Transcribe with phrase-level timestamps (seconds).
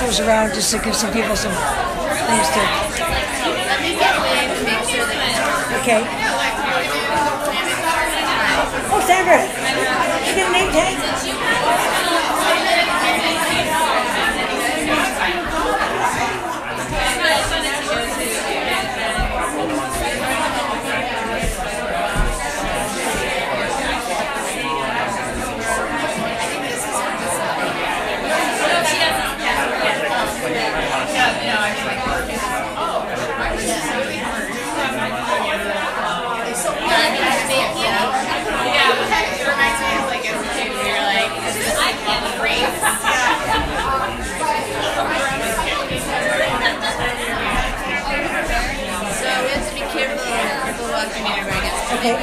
[0.00, 2.60] around just to give some people some things to.
[5.80, 6.02] Okay.
[8.88, 9.42] Oh, Sandra,
[10.26, 12.11] you get a name tag?
[51.04, 52.16] Of people walking in over against Okay.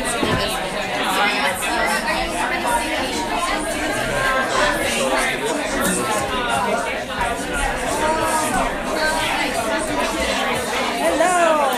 [11.01, 11.69] Hello.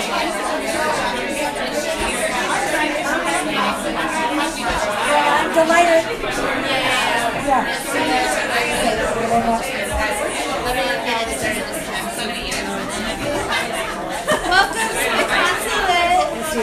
[5.08, 6.04] Yeah, I'm delighted.
[7.48, 7.64] Yeah.
[16.52, 16.60] Try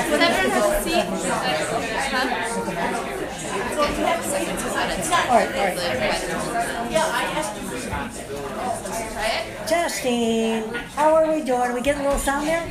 [10.95, 11.73] How are we doing?
[11.73, 12.71] we getting a little sound there?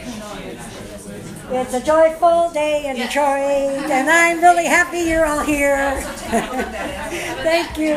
[1.49, 5.99] It's a joyful day in Detroit, and I'm really happy you're all here.
[7.41, 7.95] Thank you.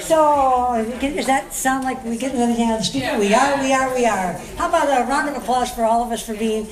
[0.00, 3.18] So, does that sound like we getting anything out of the speaker?
[3.18, 4.32] We are, we are, we are.
[4.56, 6.66] How about a round of applause for all of us for being,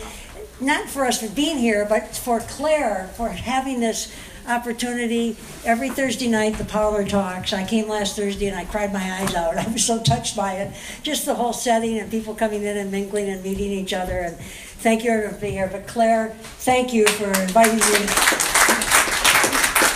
[0.62, 4.14] not for us for being here, but for Claire for having this
[4.48, 7.52] opportunity every Thursday night, the parlor talks.
[7.52, 9.56] I came last Thursday and I cried my eyes out.
[9.66, 10.74] I was so touched by it.
[11.02, 14.20] Just the whole setting and people coming in and mingling and meeting each other.
[14.20, 15.68] And thank you everyone for being here.
[15.70, 18.06] But Claire, thank you for inviting me.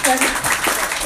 [0.09, 0.47] And-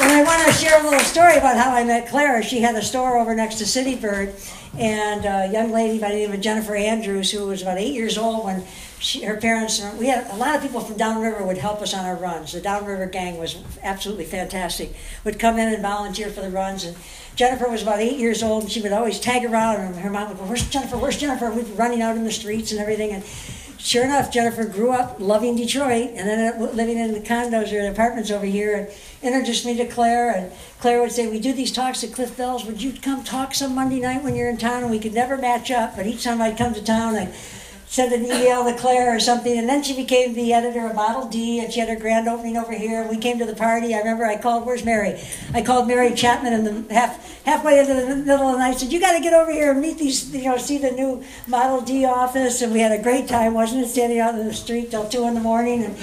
[0.03, 2.41] I want to share a little story about how I met Claire.
[2.41, 4.33] She had a store over next to City Bird,
[4.77, 8.17] and a young lady by the name of Jennifer Andrews, who was about eight years
[8.17, 8.63] old when
[9.01, 11.93] she, her parents, and we had a lot of people from downriver would help us
[11.93, 12.51] on our runs.
[12.51, 14.93] The downriver gang was absolutely fantastic.
[15.23, 16.95] Would come in and volunteer for the runs, and
[17.35, 20.29] Jennifer was about eight years old, and she would always tag around, and her mom
[20.29, 20.97] would go, "Where's Jennifer?
[20.97, 23.23] Where's Jennifer?" We'd be running out in the streets and everything, and
[23.79, 27.81] sure enough, Jennifer grew up loving Detroit and ended up living in the condos or
[27.81, 28.89] the apartments over here and
[29.23, 30.29] introduced me to Claire.
[30.29, 32.65] And Claire would say, We do these talks at Cliff Bells.
[32.65, 34.83] Would you come talk some Monday night when you're in town?
[34.83, 37.33] And we could never match up, but each time I'd come to town, I'd
[37.91, 39.57] send an email to Claire or something.
[39.57, 42.55] And then she became the editor of Model D and she had her grand opening
[42.55, 43.05] over here.
[43.05, 43.93] We came to the party.
[43.93, 45.19] I remember I called, Where's Mary?
[45.53, 48.79] I called Mary Chapman in the half halfway into the middle of the night.
[48.79, 51.21] said, You got to get over here and meet these, you know, see the new
[51.47, 52.61] Model D office.
[52.61, 53.89] And we had a great time, wasn't it?
[53.89, 55.83] Standing out in the street till two in the morning.
[55.83, 55.97] And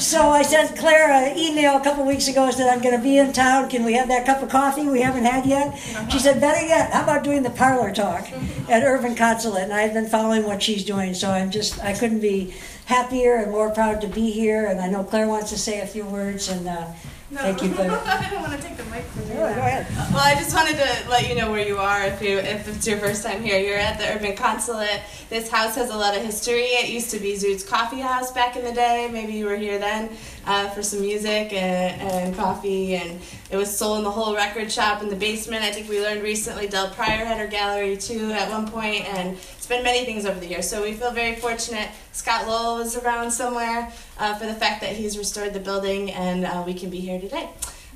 [0.00, 2.50] so I sent Claire an email a couple weeks ago.
[2.50, 3.68] Said, I'm going to be in town.
[3.68, 5.76] Can we have that cup of coffee we haven't had yet?
[6.10, 8.32] She said, Better yet, how about doing the parlor talk
[8.70, 9.64] at Urban Consulate?
[9.64, 11.12] And I've been following what she's doing.
[11.12, 12.54] So I'm just, I couldn't be
[12.86, 14.66] happier and more proud to be here.
[14.66, 16.48] And I know Claire wants to say a few words.
[16.48, 16.86] And uh,
[17.30, 17.90] No, thank you, Claire.
[18.04, 19.34] I don't want to take the mic from you.
[19.34, 19.86] Go ahead.
[20.12, 22.86] Well, I just wanted to let you know where you are if you if it's
[22.86, 23.58] your first time here.
[23.58, 25.00] You're at the Urban Consulate.
[25.30, 26.62] This house has a lot of history.
[26.62, 29.08] It used to be Zoot's Coffee House back in the day.
[29.10, 30.10] Maybe you were here then
[30.46, 32.96] uh, for some music and, and coffee.
[32.96, 33.20] And
[33.50, 35.62] it was sold in the whole record shop in the basement.
[35.62, 39.36] I think we learned recently Del Pryor had her gallery too at one point, and
[39.36, 40.68] it's been many things over the years.
[40.68, 41.88] So we feel very fortunate.
[42.12, 46.44] Scott Lowell is around somewhere uh, for the fact that he's restored the building, and
[46.44, 47.48] uh, we can be here today.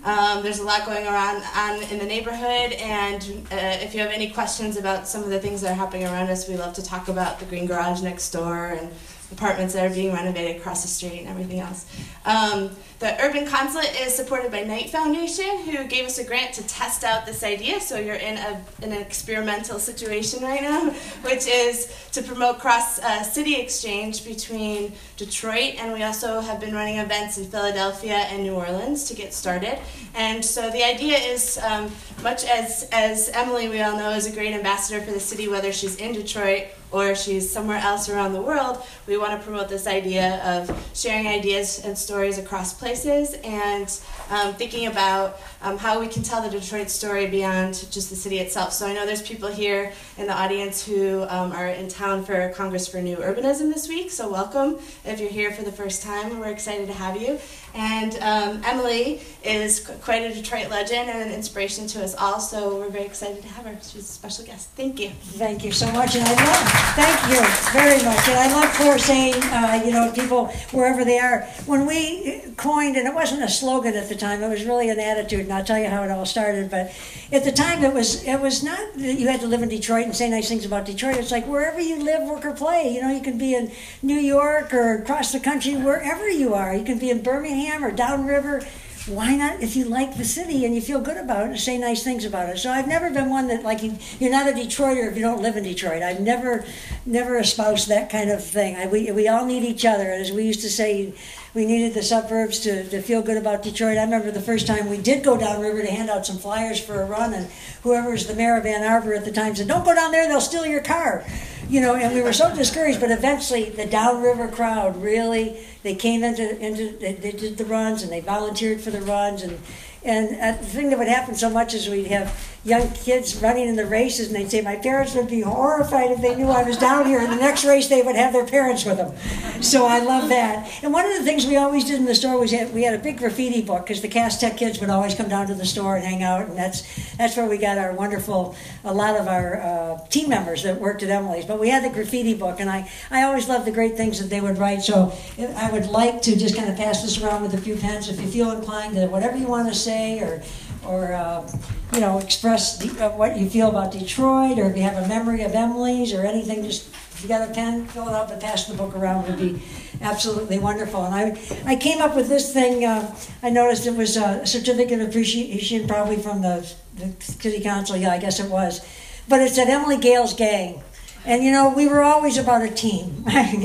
[0.04, 3.20] Um, there's a lot going around on in the neighborhood, and
[3.50, 6.30] uh, if you have any questions about some of the things that are happening around
[6.30, 8.90] us, we love to talk about the green garage next door and
[9.32, 11.86] apartments that are being renovated across the street and everything else.
[12.24, 16.66] Um, the Urban Consulate is supported by Knight Foundation, who gave us a grant to
[16.66, 17.80] test out this idea.
[17.80, 20.90] So you're in a an experimental situation right now,
[21.22, 26.72] which is to promote cross uh, city exchange between Detroit and we also have been
[26.72, 29.78] running events in Philadelphia and New Orleans to get started.
[30.14, 31.90] And so the idea is um,
[32.22, 35.72] much as as Emily we all know is a great ambassador for the city, whether
[35.72, 39.86] she's in Detroit or she's somewhere else around the world, we want to promote this
[39.86, 44.00] idea of sharing ideas and stories across places and
[44.30, 48.38] um, thinking about um, how we can tell the Detroit story beyond just the city
[48.38, 48.72] itself.
[48.72, 52.50] So I know there's people here in the audience who um, are in town for
[52.50, 56.38] Congress for New Urbanism this week, so welcome if you're here for the first time.
[56.38, 57.38] We're excited to have you.
[57.74, 62.76] And um, Emily is quite a Detroit legend and an inspiration to us all, so
[62.76, 63.76] we're very excited to have her.
[63.82, 64.70] She's a special guest.
[64.70, 65.10] Thank you.
[65.10, 67.40] Thank you so much, and I love, thank you
[67.72, 71.42] very much, and I love saying, uh, you know, people wherever they are.
[71.66, 74.98] When we coined, and it wasn't a slogan at the time, it was really an
[74.98, 76.70] attitude, and I'll tell you how it all started.
[76.70, 76.92] But
[77.32, 80.04] at the time, it was it was not that you had to live in Detroit
[80.04, 81.16] and say nice things about Detroit.
[81.16, 82.92] It's like wherever you live, work, or play.
[82.94, 83.70] You know, you can be in
[84.02, 86.74] New York or across the country, wherever you are.
[86.74, 88.62] You can be in Birmingham or downriver
[89.08, 91.78] why not if you like the city and you feel good about it and say
[91.78, 92.58] nice things about it.
[92.58, 95.42] So i've never been one that like you, you're not a detroiter if you don't
[95.42, 96.02] live in detroit.
[96.02, 96.64] I've never
[97.06, 98.76] never espoused that kind of thing.
[98.76, 100.10] I, we, we all need each other.
[100.10, 101.14] As we used to say
[101.54, 103.96] we needed the suburbs to, to feel good about detroit.
[103.96, 107.00] I remember the first time we did go downriver to hand out some flyers for
[107.00, 107.50] a run and
[107.82, 110.28] whoever was the mayor of ann arbor at the time said don't go down there
[110.28, 111.24] they'll steal your car
[111.68, 116.24] you know and we were so discouraged but eventually the downriver crowd really they came
[116.24, 119.58] into into they, they did the runs and they volunteered for the runs and
[120.04, 123.68] and uh, the thing that would happen so much is we'd have young kids running
[123.68, 126.64] in the races and they'd say my parents would be horrified if they knew I
[126.64, 129.14] was down here and the next race they would have their parents with them.
[129.62, 130.70] So I love that.
[130.82, 133.02] And one of the things we always did in the store was we had a
[133.02, 135.96] big graffiti book because the Cass Tech kids would always come down to the store
[135.96, 136.82] and hang out and that's
[137.16, 141.02] that's where we got our wonderful a lot of our uh, team members that worked
[141.02, 141.44] at Emily's.
[141.44, 144.30] But we had the graffiti book and I I always loved the great things that
[144.30, 144.82] they would write.
[144.82, 145.12] So
[145.56, 148.08] I would like to just kind of pass this around with a few pens.
[148.08, 150.42] If you feel inclined to whatever you want to say or
[150.84, 151.46] or uh,
[151.92, 155.42] you know express uh, what you feel about Detroit, or if you have a memory
[155.42, 158.66] of Emily's or anything, just if you got a pen, fill it up and pass
[158.66, 159.60] the book around would be
[160.00, 161.04] absolutely wonderful.
[161.04, 162.84] And I I came up with this thing.
[162.84, 167.96] Uh, I noticed it was a certificate of appreciation, probably from the, the city council.
[167.96, 168.86] Yeah, I guess it was,
[169.28, 170.82] but it said Emily Gail's gang.
[171.24, 173.24] And you know, we were always about a team.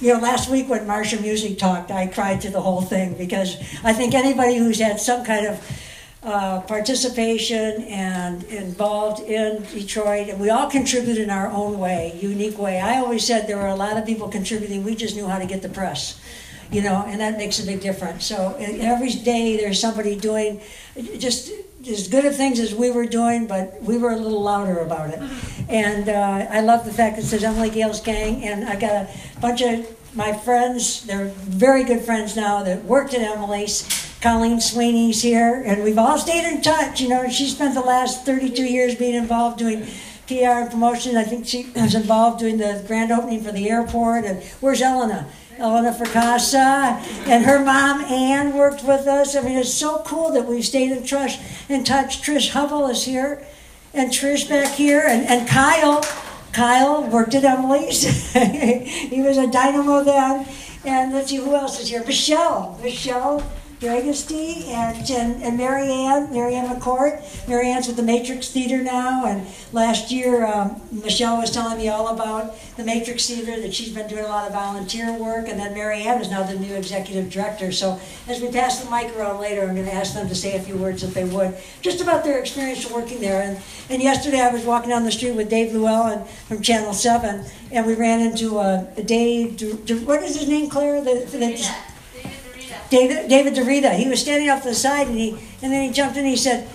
[0.00, 3.56] you know, last week when Marsha Music talked, I cried to the whole thing because
[3.84, 5.60] I think anybody who's had some kind of
[6.22, 12.58] uh, participation and involved in Detroit, and we all contribute in our own way, unique
[12.58, 12.78] way.
[12.78, 14.84] I always said there were a lot of people contributing.
[14.84, 16.20] We just knew how to get the press,
[16.70, 18.26] you know, and that makes a big difference.
[18.26, 20.60] So every day there's somebody doing
[21.18, 21.52] just
[21.88, 25.10] as good of things as we were doing, but we were a little louder about
[25.10, 25.22] it.
[25.70, 28.92] And uh, I love the fact that it says Emily Gail's Gang, and I got
[28.92, 29.08] a
[29.40, 34.09] bunch of my friends, they're very good friends now that worked at Emily's.
[34.20, 37.00] Colleen Sweeney's here, and we've all stayed in touch.
[37.00, 39.86] You know, she spent the last 32 years being involved doing
[40.26, 41.16] PR and promotion.
[41.16, 44.26] I think she was involved doing the grand opening for the airport.
[44.26, 45.26] And where's Elena?
[45.58, 49.36] Elena Fracassa and her mom Ann worked with us.
[49.36, 51.38] I mean, it's so cool that we've stayed in touch.
[51.70, 53.42] In touch, Trish Hubble is here,
[53.94, 56.04] and Trish back here, and, and Kyle.
[56.52, 58.02] Kyle worked at Emily's.
[58.32, 60.46] he was a dynamo then.
[60.84, 62.04] And let's see who else is here.
[62.04, 62.78] Michelle.
[62.82, 63.46] Michelle
[63.80, 67.48] Dragosty and, and, and Marianne, Marianne McCourt.
[67.48, 72.08] Marianne's with the Matrix Theater now, and last year um, Michelle was telling me all
[72.08, 75.72] about the Matrix Theater, that she's been doing a lot of volunteer work, and then
[75.72, 77.72] Marianne is now the new executive director.
[77.72, 80.56] So as we pass the mic around later, I'm going to ask them to say
[80.56, 83.40] a few words if they would, just about their experience working there.
[83.40, 83.58] And,
[83.88, 87.86] and yesterday I was walking down the street with Dave LewAllen from Channel 7, and
[87.86, 89.58] we ran into uh, Dave,
[90.06, 91.02] what is his name, Claire?
[91.02, 91.88] The, the,
[92.90, 93.94] David, David Di Rita.
[93.94, 95.30] He was standing off to the side, and he
[95.62, 96.24] and then he jumped in.
[96.24, 96.68] and He said,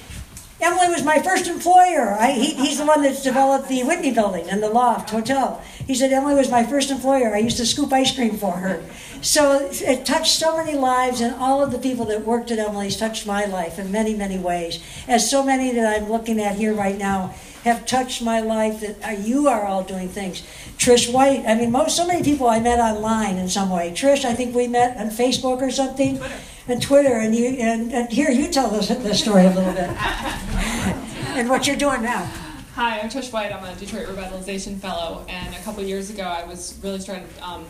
[0.62, 2.16] "Emily was my first employer.
[2.18, 5.94] I, he, he's the one that's developed the Whitney Building and the Loft Hotel." He
[5.94, 7.36] said, "Emily was my first employer.
[7.36, 8.84] I used to scoop ice cream for her."
[9.22, 12.96] So it touched so many lives, and all of the people that worked at Emily's
[12.96, 14.80] touched my life in many, many ways.
[15.08, 17.34] As so many that I'm looking at here right now
[17.66, 20.44] have touched my life that uh, you are all doing things.
[20.78, 23.90] Trish White, I mean, most so many people I met online in some way.
[23.90, 26.36] Trish, I think we met on Facebook or something, Twitter.
[26.68, 29.90] and Twitter, and you and, and here you tell us the story a little bit
[31.36, 32.30] and what you're doing now.
[32.76, 33.52] Hi, I'm Trish White.
[33.52, 37.66] I'm a Detroit Revitalization Fellow, and a couple years ago, I was really starting um,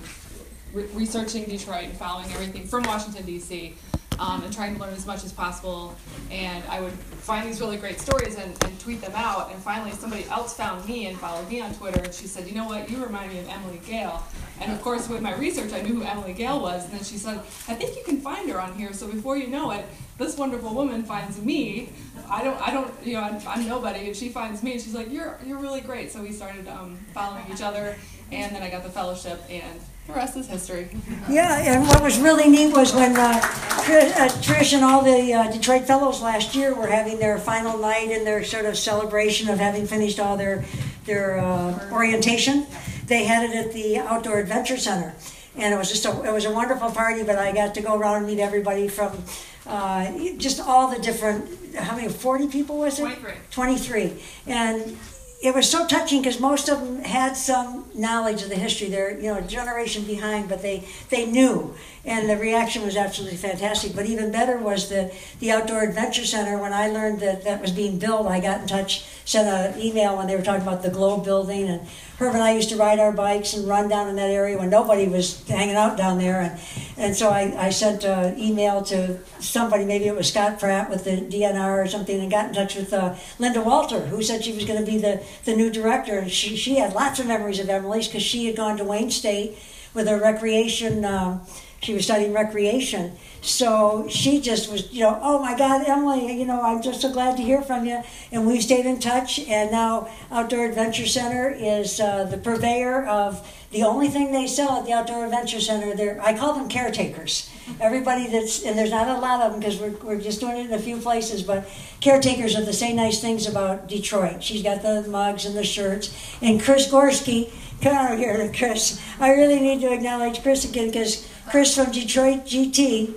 [0.73, 3.75] re- researching Detroit and following everything from Washington D.C
[4.19, 5.95] um, and trying to learn as much as possible.
[6.31, 9.51] And I would find these really great stories and, and, tweet them out.
[9.51, 12.01] And finally, somebody else found me and followed me on Twitter.
[12.03, 12.89] And she said, You know what?
[12.89, 14.23] You remind me of Emily Gail.
[14.61, 16.83] And of course, with my research, I knew who Emily Gail was.
[16.85, 18.93] And then she said, I think you can find her on here.
[18.93, 19.85] So before you know it,
[20.17, 21.89] this wonderful woman finds me.
[22.29, 24.95] I don't, I don't, you know, I'm, I'm nobody, and she finds me, and she's
[24.95, 27.95] like, "You're, you're really great." So we started um, following each other,
[28.31, 30.89] and then I got the fellowship, and the rest is history.
[31.29, 35.51] Yeah, and what was really neat was when uh, uh, Trish and all the uh,
[35.51, 39.59] Detroit Fellows last year were having their final night and their sort of celebration of
[39.59, 40.63] having finished all their
[41.05, 42.65] their uh, orientation.
[43.07, 45.13] They had it at the Outdoor Adventure Center.
[45.55, 47.23] and it was just a, it was a wonderful party.
[47.23, 49.23] But I got to go around and meet everybody from
[49.67, 51.75] uh, just all the different.
[51.75, 52.09] How many?
[52.09, 53.03] Forty people was it?
[53.03, 53.31] 23.
[53.51, 54.13] Twenty-three,
[54.47, 54.97] and
[55.45, 58.89] it was so touching because most of them had some knowledge of the history.
[58.89, 63.37] They're you know a generation behind, but they they knew, and the reaction was absolutely
[63.37, 63.95] fantastic.
[63.95, 66.57] But even better was the the outdoor adventure center.
[66.57, 70.17] When I learned that that was being built, I got in touch, sent an email
[70.17, 71.81] when they were talking about the Globe building, and
[72.17, 74.69] Herb and I used to ride our bikes and run down in that area when
[74.69, 76.59] nobody was hanging out down there, and
[76.97, 81.03] and so I, I sent an email to somebody, maybe it was Scott Pratt with
[81.03, 84.53] the DNR or something, and got in touch with uh, Linda Walter, who said she
[84.53, 86.19] was going to be the, the new director.
[86.19, 89.11] And she, she had lots of memories of Emily's because she had gone to Wayne
[89.11, 89.57] State
[89.93, 91.03] with her recreation.
[91.03, 91.41] Um,
[91.85, 93.11] she was studying recreation.
[93.41, 97.13] So she just was, you know, oh my God, Emily, you know, I'm just so
[97.13, 98.01] glad to hear from you.
[98.31, 99.37] And we stayed in touch.
[99.39, 104.79] And now Outdoor Adventure Center is uh, the purveyor of the only thing they sell
[104.79, 105.95] at the Outdoor Adventure Center.
[105.95, 107.51] They're, I call them caretakers.
[107.79, 110.65] Everybody that's, and there's not a lot of them because we're, we're just doing it
[110.65, 111.69] in a few places, but
[112.01, 114.43] caretakers are the say nice things about Detroit.
[114.43, 116.15] She's got the mugs and the shirts.
[116.41, 117.51] And Chris Gorski,
[117.81, 118.99] come over here, Chris.
[119.19, 123.13] I really need to acknowledge Chris again because Chris from Detroit GT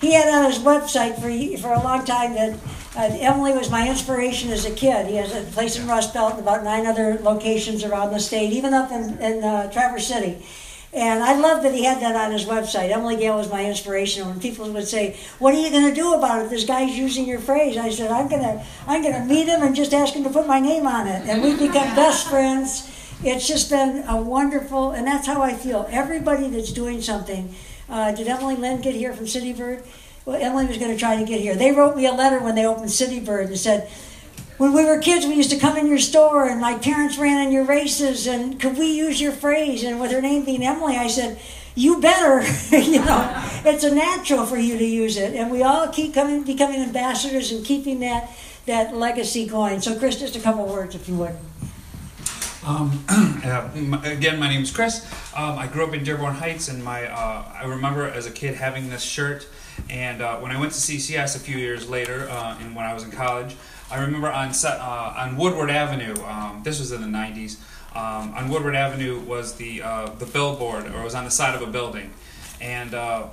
[0.00, 2.58] he had on his website for for a long time that
[2.96, 5.06] uh, Emily was my inspiration as a kid.
[5.06, 8.52] He has a place in Rust Belt and about nine other locations around the state,
[8.52, 10.44] even up in, in uh, Traverse City.
[10.92, 12.90] And I love that he had that on his website.
[12.90, 14.26] Emily Gail was my inspiration.
[14.26, 16.48] When people would say, "What are you going to do about it?
[16.48, 19.92] This guy's using your phrase," I said, "I'm gonna, I'm gonna meet him and just
[19.92, 22.90] ask him to put my name on it." And we've become best friends.
[23.24, 25.88] It's just been a wonderful, and that's how I feel.
[25.90, 27.52] Everybody that's doing something
[27.88, 29.82] uh, did Emily Linn get here from City Bird?
[30.24, 31.56] Well, Emily was going to try to get here.
[31.56, 33.90] They wrote me a letter when they opened City Bird and said,
[34.58, 37.44] when we were kids, we used to come in your store, and my parents ran
[37.44, 39.82] in your races, and could we use your phrase?
[39.82, 41.40] And with her name being Emily, I said,
[41.74, 42.42] you better,
[42.76, 45.34] you know, it's a natural for you to use it.
[45.34, 48.30] And we all keep coming, becoming ambassadors and keeping that,
[48.66, 49.80] that legacy going.
[49.80, 51.36] So, Chris, just a couple words, if you would.
[52.68, 53.70] Um, uh,
[54.04, 55.06] again, my name is Chris.
[55.34, 58.56] Um, I grew up in Dearborn Heights, and my uh, I remember as a kid
[58.56, 59.48] having this shirt.
[59.88, 62.92] And uh, when I went to CCS a few years later, uh, and when I
[62.92, 63.56] was in college,
[63.90, 66.22] I remember on uh, on Woodward Avenue.
[66.24, 67.56] Um, this was in the '90s.
[67.96, 71.54] Um, on Woodward Avenue was the uh, the billboard, or it was on the side
[71.54, 72.12] of a building,
[72.60, 73.30] and I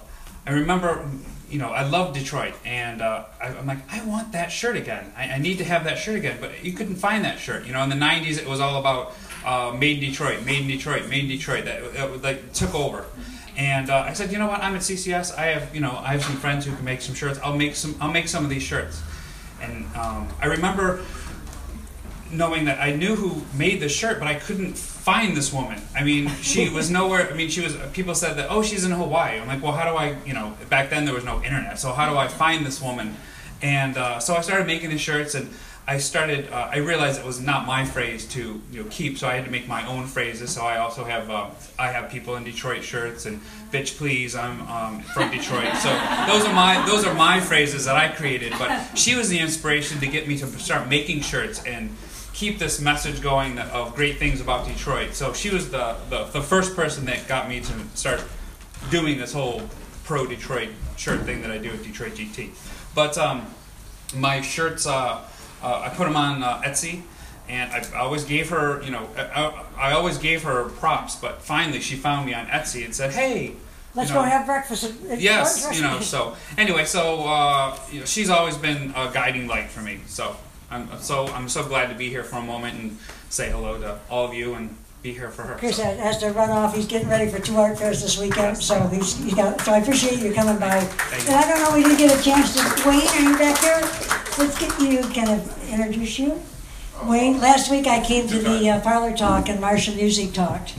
[0.47, 1.05] remember
[1.49, 5.13] you know, I love Detroit, and uh, I, am like, I want that shirt again.
[5.15, 7.65] I, I, need to have that shirt again, but you couldn't find that shirt.
[7.65, 9.15] You know, in the '90s, it was all about
[9.45, 11.65] uh, made in Detroit, made in Detroit, made in Detroit.
[11.65, 13.05] That, that like took over.
[13.57, 14.61] And uh, I said, you know what?
[14.61, 15.37] I'm at CCS.
[15.37, 17.39] I have, you know, I have some friends who can make some shirts.
[17.41, 17.95] I'll make some.
[18.01, 19.01] I'll make some of these shirts.
[19.61, 21.01] And um, I remember
[22.31, 25.81] knowing that I knew who made the shirt, but I couldn't find this woman.
[25.95, 27.31] I mean, she was nowhere.
[27.31, 27.77] I mean, she was.
[27.93, 29.39] People said that, oh, she's in Hawaii.
[29.39, 31.93] I'm like, well, how do I, you know, back then there was no internet, so
[31.93, 33.15] how do I find this woman?
[33.61, 35.49] And uh, so I started making the shirts, and
[35.87, 36.51] I started.
[36.51, 39.45] Uh, I realized it was not my phrase to you know keep, so I had
[39.45, 40.51] to make my own phrases.
[40.51, 43.39] So I also have uh, I have people in Detroit shirts and
[43.71, 45.75] bitch please I'm um, from Detroit.
[45.77, 45.89] So
[46.27, 48.53] those are my those are my phrases that I created.
[48.57, 51.95] But she was the inspiration to get me to start making shirts and
[52.33, 55.13] keep this message going of great things about Detroit.
[55.13, 58.21] So she was the, the, the first person that got me to start
[58.91, 59.61] doing this whole
[60.03, 62.49] pro Detroit shirt thing that I do with Detroit GT.
[62.93, 63.45] But um,
[64.13, 65.21] my shirts, uh,
[65.65, 67.01] I put them on uh, Etsy,
[67.47, 71.15] and I, I, always gave her, you know, I, I, always gave her props.
[71.15, 73.55] But finally, she found me on Etsy and said, "Hey."
[73.93, 74.93] Let's you know, go have breakfast.
[75.05, 76.01] yes, you know.
[76.01, 80.01] So anyway, so uh, you know, she's always been a guiding light for me.
[80.05, 80.35] So
[80.69, 82.97] I'm so I'm so glad to be here for a moment and
[83.29, 85.55] say hello to all of you and be here for her.
[85.55, 85.83] Chris so.
[85.83, 86.75] has to run off.
[86.75, 89.61] He's getting ready for two art fairs this weekend, so he's, he's got.
[89.61, 90.79] So I appreciate you coming by.
[90.79, 92.89] Thank and I don't know, we didn't get a chance to.
[92.89, 93.81] Wayne, are you back there?
[94.39, 96.41] Let's get you kind of introduce you.
[97.03, 100.73] Wayne, last week I came to the uh, parlor talk and Marsha Music talked.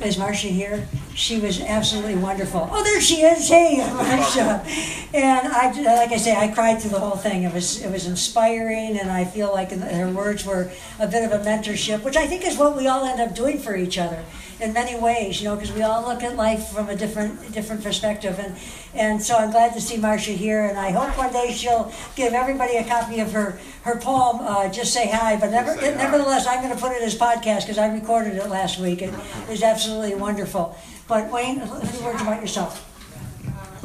[0.00, 0.86] Is Marsha here?
[1.14, 2.68] She was absolutely wonderful.
[2.70, 3.48] Oh, there she is.
[3.48, 4.64] Hey, Marsha.
[5.12, 7.42] And I, like I say, I cried through the whole thing.
[7.42, 11.32] It was, it was inspiring, and I feel like her words were a bit of
[11.32, 14.24] a mentorship, which I think is what we all end up doing for each other
[14.60, 17.82] in many ways, you know, because we all look at life from a different different
[17.82, 18.38] perspective.
[18.38, 18.56] And
[18.94, 22.32] and so I'm glad to see Marsha here, and I hope one day she'll give
[22.32, 24.38] everybody a copy of her her poem.
[24.40, 25.90] Uh, Just say hi, but never, hi.
[25.94, 29.02] nevertheless, I'm going to put it as podcast because I recorded it last week.
[29.02, 30.76] And it is absolutely wonderful.
[31.06, 32.84] But Wayne, a few words about yourself.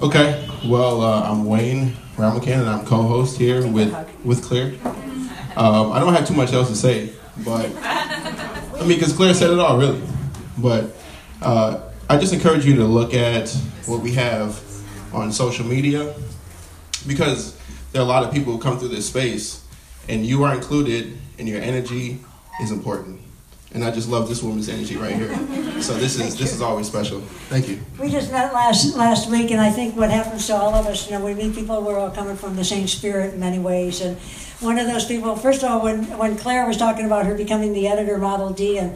[0.01, 4.73] Okay, well, uh, I'm Wayne Ramacan, and I'm co-host here with with Claire.
[5.55, 7.11] Um, I don't have too much else to say,
[7.45, 10.01] but I mean, because Claire said it all, really.
[10.57, 10.95] But
[11.41, 11.79] uh,
[12.09, 13.49] I just encourage you to look at
[13.85, 14.61] what we have
[15.13, 16.13] on social media
[17.07, 17.57] because
[17.91, 19.65] there are a lot of people who come through this space
[20.09, 22.19] and you are included and your energy
[22.61, 23.19] is important.
[23.73, 25.33] And I just love this woman's energy right here.
[25.81, 27.21] So this is this is always special.
[27.49, 27.79] Thank you.
[27.99, 31.09] We just met last last week, and I think what happens to all of us,
[31.09, 31.81] you know, we meet people.
[31.81, 34.01] We're all coming from the same spirit in many ways.
[34.01, 34.15] And
[34.59, 37.73] one of those people, first of all, when when Claire was talking about her becoming
[37.73, 38.95] the editor, Model D, and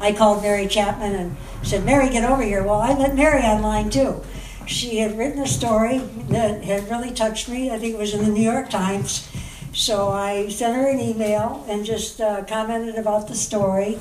[0.00, 3.90] I called Mary Chapman and said, "Mary, get over here." Well, I met Mary online
[3.90, 4.22] too.
[4.66, 5.98] She had written a story
[6.28, 7.70] that had really touched me.
[7.70, 9.28] I think it was in the New York Times.
[9.72, 13.98] So I sent her an email and just uh, commented about the story.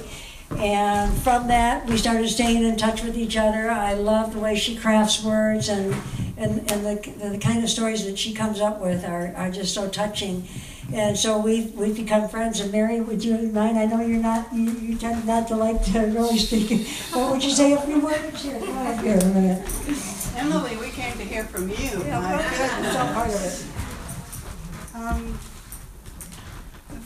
[0.57, 3.69] And from that, we started staying in touch with each other.
[3.69, 5.93] I love the way she crafts words, and,
[6.37, 9.73] and, and the, the kind of stories that she comes up with are, are just
[9.73, 10.47] so touching.
[10.95, 12.61] And so we've, we've become friends.
[12.61, 13.77] And Mary, would you mind?
[13.77, 16.87] I know you're not, you, you tend not to like to really speak.
[17.13, 18.41] But would you say a few words?
[18.41, 19.67] Here, go ahead here a minute.
[20.37, 21.75] Emily, we came to hear from you.
[21.75, 23.65] Yeah, My well, all part of it.
[24.95, 25.39] Um,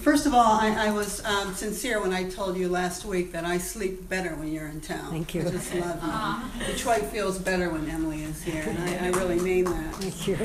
[0.01, 3.43] First of all, I, I was um, sincere when I told you last week that
[3.43, 5.11] I sleep better when you're in town.
[5.11, 5.41] Thank you.
[5.41, 6.65] I just love you.
[6.67, 9.95] Detroit feels better when Emily is here, and I, I really mean that.
[9.95, 10.37] Thank you.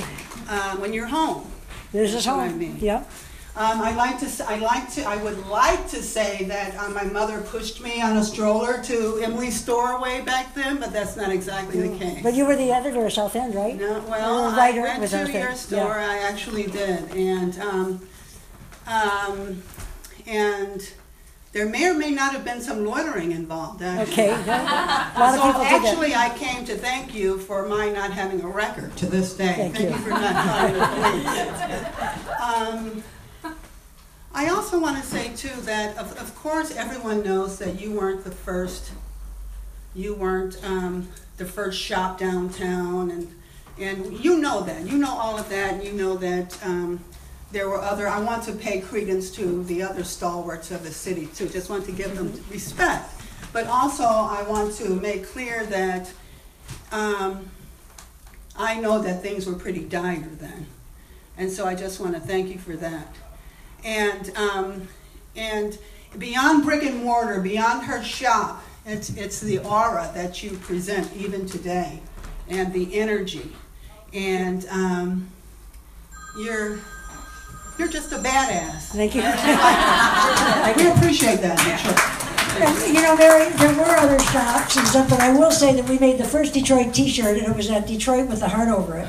[0.49, 1.47] Uh, when you're home,
[1.93, 2.59] This is That's what I home.
[2.59, 2.77] mean.
[2.81, 3.09] Yep.
[3.57, 4.51] Um, I like to.
[4.51, 5.05] I like to.
[5.05, 9.21] I would like to say that uh, my mother pushed me on a stroller to
[9.23, 12.21] Emily's store way back then, but that's not exactly the case.
[12.21, 13.77] But you were the editor of South End, right?
[13.79, 15.57] No, well, I writer to South your End.
[15.57, 15.79] store.
[15.79, 16.11] Yeah.
[16.11, 18.09] I actually did, and um,
[18.89, 19.63] um,
[20.27, 20.93] and
[21.53, 23.83] there may or may not have been some loitering involved.
[23.83, 24.13] actually.
[24.15, 24.31] Okay.
[24.33, 28.49] A lot of So actually, I came to thank you for my not having a
[28.49, 29.71] record to this day.
[29.71, 29.93] Thank you.
[29.93, 30.87] for not calling the
[32.91, 33.05] police.
[34.35, 38.25] I also want to say too that of, of course everyone knows that you weren't
[38.25, 38.91] the first.
[39.95, 43.33] You weren't um, the first shop downtown, and
[43.79, 44.87] and you know that.
[44.87, 46.59] You know all of that, and you know that.
[46.65, 47.05] Um,
[47.53, 51.27] there were other, I want to pay credence to the other stalwarts of the city
[51.27, 53.13] too, just want to give them respect.
[53.53, 56.13] But also, I want to make clear that
[56.91, 57.49] um,
[58.57, 60.67] I know that things were pretty dire then.
[61.37, 63.15] And so I just want to thank you for that.
[63.85, 64.89] And, um,
[65.37, 65.79] and
[66.19, 71.47] beyond brick and mortar, beyond her shop, it's, it's the aura that you present even
[71.47, 72.01] today
[72.49, 73.53] and the energy.
[74.13, 75.29] And um,
[76.39, 76.79] you're,
[77.79, 78.93] you're just a badass.
[78.93, 79.23] Thank you.
[80.77, 81.61] We appreciate that.
[82.57, 85.89] And, you know, there, there were other shops and stuff, but I will say that
[85.89, 88.97] we made the first Detroit T-shirt, and it was at Detroit with the heart over
[88.99, 89.09] it.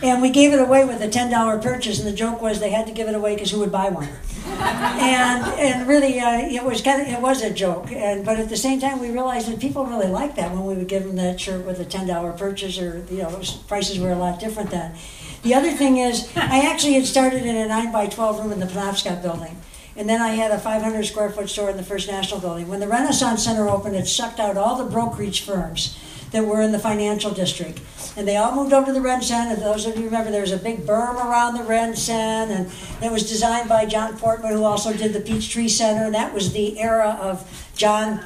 [0.00, 2.70] And we gave it away with a ten dollar purchase, and the joke was they
[2.70, 4.08] had to give it away because who would buy one?
[4.46, 7.90] and and really, uh, it was kind of it was a joke.
[7.90, 10.74] And but at the same time, we realized that people really liked that when we
[10.74, 13.98] would give them that shirt with a ten dollar purchase, or you know, those prices
[13.98, 14.94] were a lot different then.
[15.42, 18.60] The other thing is, I actually had started in a nine by twelve room in
[18.60, 19.56] the Penobscot building.
[19.96, 22.68] And then I had a 500 square foot store in the First National Building.
[22.68, 25.98] When the Renaissance Center opened, it sucked out all the brokerage firms
[26.30, 27.80] that were in the financial district.
[28.16, 29.52] And they all moved over to the Ren Cen.
[29.52, 32.50] And those of you remember, there was a big berm around the Ren Cen.
[32.50, 32.70] And
[33.02, 36.06] it was designed by John Portman, who also did the Peachtree Center.
[36.06, 38.24] And that was the era of John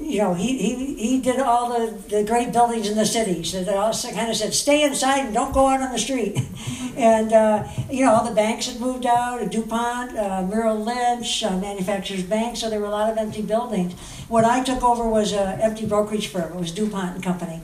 [0.00, 3.44] you know, he, he, he did all the, the great buildings in the city.
[3.44, 6.40] So they also kind of said, stay inside and don't go out on the street.
[6.96, 11.56] and, uh, you know, all the banks had moved out, DuPont, uh, Merrill Lynch, uh,
[11.58, 13.94] Manufacturers Bank, so there were a lot of empty buildings.
[14.30, 16.52] What I took over was an empty brokerage firm.
[16.52, 17.62] It was DuPont and Company.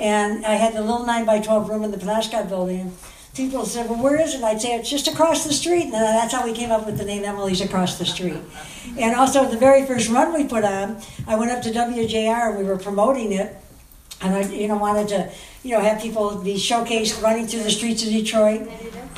[0.00, 2.92] And I had the little 9 by 12 room in the Penobscot building.
[3.36, 4.42] People said, well, where is it?
[4.42, 5.84] I'd say, it's just across the street.
[5.84, 8.40] And that's how we came up with the name Emily's Across the Street.
[8.98, 12.58] And also, the very first run we put on, I went up to WJR and
[12.58, 13.56] we were promoting it.
[14.20, 15.30] And I, you know, wanted to,
[15.62, 18.68] you know, have people be showcased running through the streets of Detroit.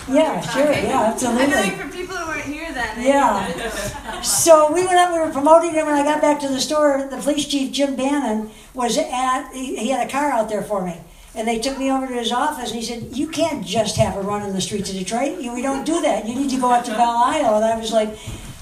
[0.07, 3.07] Yeah, sure, yeah, I feel like for people who weren't here then.
[3.07, 4.10] Yeah.
[4.23, 5.87] So we went up, we were promoting him.
[5.87, 9.77] When I got back to the store, the police chief, Jim Bannon, was at, he,
[9.77, 10.99] he had a car out there for me.
[11.35, 14.17] And they took me over to his office and he said, You can't just have
[14.17, 15.41] a run in the streets of Detroit.
[15.41, 16.27] You, we don't do that.
[16.27, 17.57] You need to go out to Belle Isle.
[17.57, 18.17] And I was like,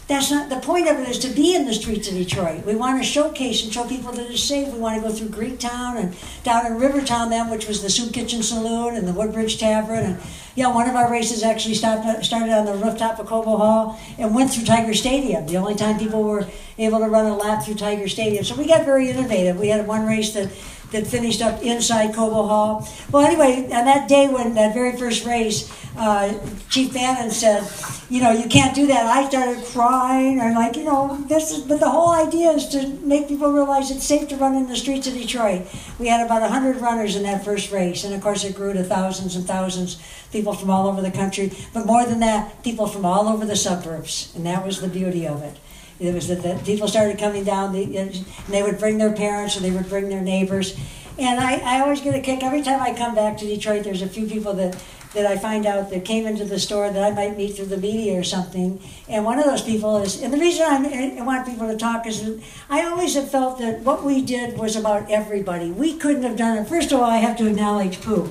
[0.09, 2.65] that's not the point of it is to be in the streets of Detroit.
[2.65, 4.73] We want to showcase and show people that it's safe.
[4.73, 8.11] We want to go through Greektown and down in Rivertown then, which was the Soup
[8.11, 10.21] Kitchen Saloon and the Woodbridge Tavern and
[10.55, 14.35] Yeah, one of our races actually stopped, started on the rooftop of Cobo Hall and
[14.35, 15.47] went through Tiger Stadium.
[15.47, 16.47] The only time people were
[16.79, 18.45] able to run a lap through Tiger Stadium.
[18.45, 19.59] So we got very innovative.
[19.59, 20.51] We had one race that
[20.93, 22.89] that finished up inside Cobo Hall.
[23.13, 26.33] Well, anyway, on that day when that very first race, uh,
[26.71, 27.63] Chief Bannon said,
[28.09, 30.41] "You know, you can't do that." I started crying.
[30.41, 31.59] I'm like, you know, this is.
[31.59, 34.77] But the whole idea is to make people realize it's safe to run in the
[34.77, 35.67] streets of Detroit.
[35.99, 38.83] We had about hundred runners in that first race, and of course, it grew to
[38.83, 39.99] thousands and thousands.
[40.33, 43.57] People from all over the country, but more than that, people from all over the
[43.57, 45.57] suburbs, and that was the beauty of it.
[46.01, 48.15] It was that the people started coming down, and
[48.49, 50.79] they would bring their parents or they would bring their neighbors.
[51.19, 53.83] And I, I always get a kick every time I come back to Detroit.
[53.83, 54.81] There's a few people that,
[55.15, 57.77] that I find out that came into the store that I might meet through the
[57.77, 58.81] media or something.
[59.09, 62.07] And one of those people is, and the reason I'm, I want people to talk
[62.07, 65.73] is that I always have felt that what we did was about everybody.
[65.73, 66.69] We couldn't have done it.
[66.69, 68.31] First of all, I have to acknowledge Pooh.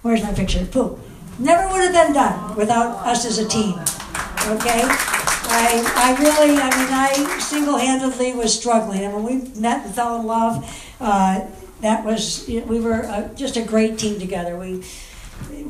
[0.00, 0.64] Where's my picture?
[0.64, 0.98] Pooh.
[1.38, 3.78] Never would have been done without us as a team.
[4.46, 4.82] Okay?
[5.44, 10.18] I, I really, I mean, I single-handedly was struggling, and when we met and fell
[10.18, 10.64] in love,
[11.00, 11.46] uh,
[11.82, 14.56] that was we were uh, just a great team together.
[14.56, 14.84] We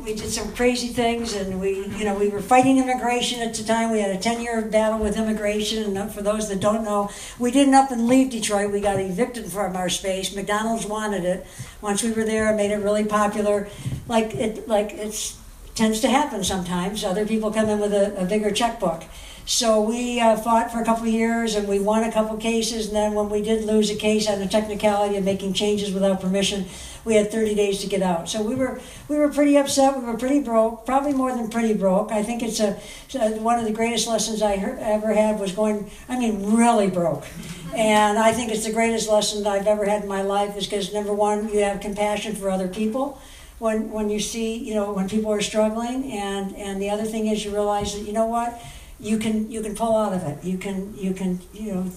[0.05, 3.63] we did some crazy things, and we you know we were fighting immigration at the
[3.63, 3.91] time.
[3.91, 7.73] We had a ten-year battle with immigration, and for those that don't know, we didn't
[7.73, 8.71] up and leave Detroit.
[8.71, 10.35] We got evicted from our space.
[10.35, 11.45] McDonald's wanted it.
[11.81, 13.67] Once we were there, it made it really popular.
[14.07, 15.39] Like it, like it's
[15.75, 17.03] tends to happen sometimes.
[17.03, 19.03] Other people come in with a, a bigger checkbook.
[19.45, 22.87] So we uh, fought for a couple of years and we won a couple cases.
[22.87, 26.21] And then when we did lose a case on the technicality of making changes without
[26.21, 26.65] permission,
[27.03, 28.29] we had 30 days to get out.
[28.29, 29.97] So we were we were pretty upset.
[29.97, 32.13] We were pretty broke, probably more than pretty broke.
[32.13, 32.79] I think it's a,
[33.39, 35.91] one of the greatest lessons I ever had was going.
[36.07, 37.25] I mean, really broke.
[37.75, 40.93] And I think it's the greatest lesson I've ever had in my life is because
[40.93, 43.19] number one, you have compassion for other people
[43.63, 47.27] when when you see you know when people are struggling, and and the other thing
[47.27, 48.61] is you realize that you know what
[48.99, 50.43] you can you can pull out of it.
[50.43, 51.91] You can you can you know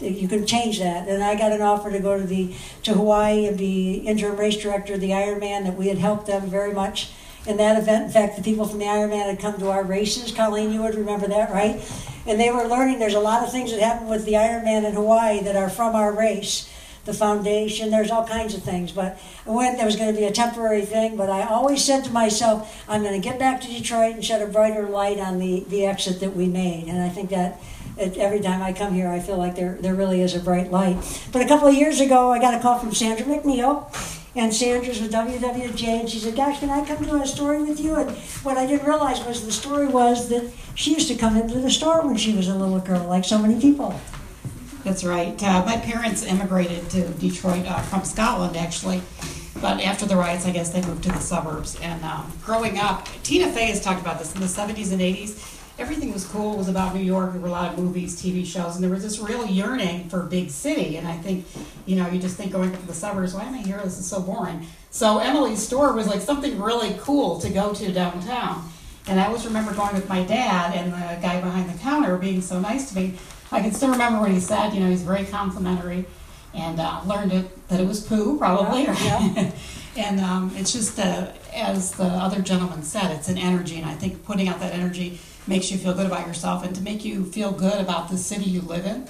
[0.00, 1.08] you can change that.
[1.08, 4.56] And I got an offer to go to the to Hawaii and be interim race
[4.56, 5.64] director of the Ironman.
[5.64, 7.10] That we had helped them very much
[7.46, 8.06] in that event.
[8.06, 10.30] In fact, the people from the Ironman had come to our races.
[10.32, 11.82] Colleen, you would remember that, right?
[12.26, 12.98] And they were learning.
[12.98, 15.96] There's a lot of things that happen with the Ironman in Hawaii that are from
[15.96, 16.71] our race
[17.04, 17.90] the foundation.
[17.90, 18.92] There's all kinds of things.
[18.92, 21.16] But I went, there was going to be a temporary thing.
[21.16, 24.42] But I always said to myself, I'm going to get back to Detroit and shed
[24.42, 26.88] a brighter light on the, the exit that we made.
[26.88, 27.60] And I think that
[27.98, 30.70] it, every time I come here, I feel like there, there really is a bright
[30.70, 30.96] light.
[31.32, 33.92] But a couple of years ago, I got a call from Sandra McNeil.
[34.34, 37.78] And Sandra's with WWJ, and she said, Gosh, can I come to a story with
[37.78, 37.96] you?
[37.96, 38.10] And
[38.42, 41.70] what I didn't realize was the story was that she used to come into the
[41.70, 44.00] store when she was a little girl, like so many people.
[44.84, 45.40] That's right.
[45.40, 49.00] Uh, my parents immigrated to Detroit uh, from Scotland, actually.
[49.60, 51.78] But after the riots, I guess they moved to the suburbs.
[51.80, 55.60] And um, growing up, Tina Fey has talked about this in the 70s and 80s.
[55.78, 56.54] Everything was cool.
[56.54, 57.32] It was about New York.
[57.32, 60.22] There were a lot of movies, TV shows, and there was this real yearning for
[60.22, 60.96] big city.
[60.96, 61.46] And I think,
[61.86, 63.80] you know, you just think going up to the suburbs, why am I here?
[63.84, 64.66] This is so boring.
[64.90, 68.68] So Emily's store was like something really cool to go to downtown.
[69.06, 72.40] And I always remember going with my dad and the guy behind the counter being
[72.40, 73.14] so nice to me.
[73.52, 74.72] I can still remember what he said.
[74.72, 76.06] You know, he's very complimentary,
[76.54, 78.84] and uh, learned it that it was poo probably.
[78.84, 78.96] Yeah,
[79.34, 79.52] yeah.
[79.96, 83.94] and um, it's just uh, as the other gentleman said, it's an energy, and I
[83.94, 87.24] think putting out that energy makes you feel good about yourself, and to make you
[87.24, 89.06] feel good about the city you live in,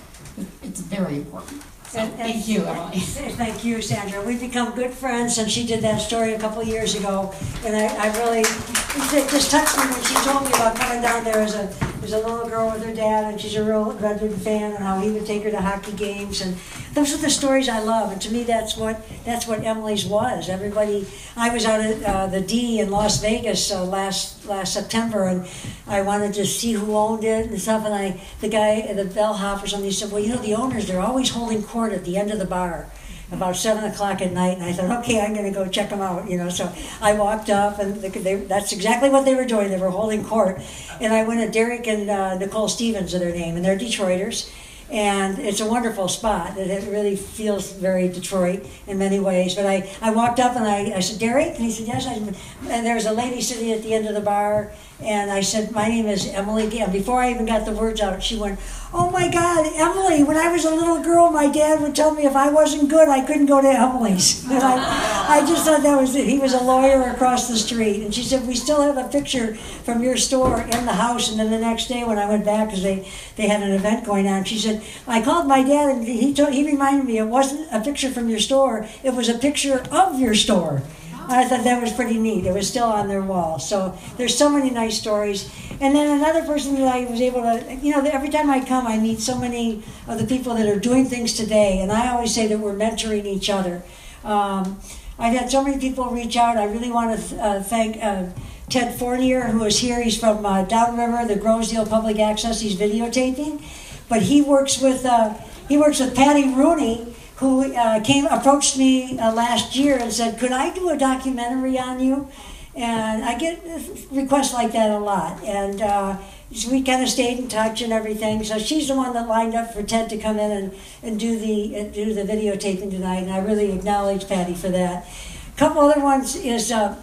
[0.62, 1.62] it's very important.
[1.88, 2.98] So, And- and- thank you, Emily.
[3.36, 4.22] Thank you, Sandra.
[4.22, 7.34] We've become good friends since she did that story a couple of years ago.
[7.66, 11.22] And I, I really, it just touched me when she told me about coming down
[11.22, 11.70] there as a,
[12.02, 14.84] as a little girl with her dad, and she's a real Red Redwood fan, and
[14.84, 16.40] how he would take her to hockey games.
[16.40, 16.56] And
[16.94, 18.12] those are the stories I love.
[18.12, 20.48] And to me, that's what, that's what Emily's was.
[20.48, 25.24] Everybody, I was out at uh, the D in Las Vegas uh, last, last September,
[25.24, 25.46] and
[25.86, 27.84] I wanted to see who owned it and stuff.
[27.84, 30.86] And I, the guy the bellhop or something, he said, well, you know, the owners,
[30.86, 32.88] they're always holding court at the end of the bar
[33.32, 36.00] about seven o'clock at night, and I thought, okay, I'm going to go check them
[36.00, 36.48] out, you know.
[36.48, 39.70] So I walked up, and they, they, that's exactly what they were doing.
[39.70, 40.60] They were holding court,
[41.00, 44.50] and I went to Derek and uh, Nicole Stevens, are their name, and they're Detroiters,
[44.92, 46.58] and it's a wonderful spot.
[46.58, 49.54] It, really feels very Detroit in many ways.
[49.54, 52.06] But I, I walked up and I, I said, Derek, and he said, yes.
[52.06, 54.72] I and there was a lady sitting at the end of the bar,
[55.04, 56.88] and I said, my name is Emily Gail.
[56.88, 58.58] Before I even got the words out, she went,
[58.94, 62.24] oh my God, Emily, when I was a little girl, my dad would tell me
[62.24, 64.46] if I wasn't good, I couldn't go to Emily's.
[64.52, 68.02] And I, I just thought that was, he was a lawyer across the street.
[68.02, 71.30] And she said, we still have a picture from your store in the house.
[71.30, 74.04] And then the next day when I went back, because they, they had an event
[74.04, 77.24] going on, she said, I called my dad and he, told, he reminded me it
[77.24, 80.82] wasn't a picture from your store, it was a picture of your store.
[81.28, 82.46] I thought that was pretty neat.
[82.46, 83.58] It was still on their wall.
[83.58, 85.50] So there's so many nice stories.
[85.80, 88.86] And then another person that I was able to, you know, every time I come,
[88.86, 91.80] I meet so many of the people that are doing things today.
[91.80, 93.82] And I always say that we're mentoring each other.
[94.24, 94.80] Um,
[95.18, 96.56] I've had so many people reach out.
[96.56, 98.26] I really want to uh, thank uh,
[98.68, 100.02] Ted Fournier, who is here.
[100.02, 102.60] He's from uh, Downriver, the Grosedale Public Access.
[102.60, 103.62] He's videotaping,
[104.08, 105.34] but he works with uh,
[105.68, 110.38] he works with Patty Rooney, who uh, came approached me uh, last year and said,
[110.38, 112.28] "Could I do a documentary on you?"
[112.74, 113.62] And I get
[114.10, 116.16] requests like that a lot, and uh,
[116.54, 118.44] so we kind of stayed in touch and everything.
[118.44, 121.38] So she's the one that lined up for Ted to come in and, and do
[121.38, 125.06] the do the videotaping tonight, and I really acknowledge Patty for that.
[125.54, 126.96] A couple other ones is uh,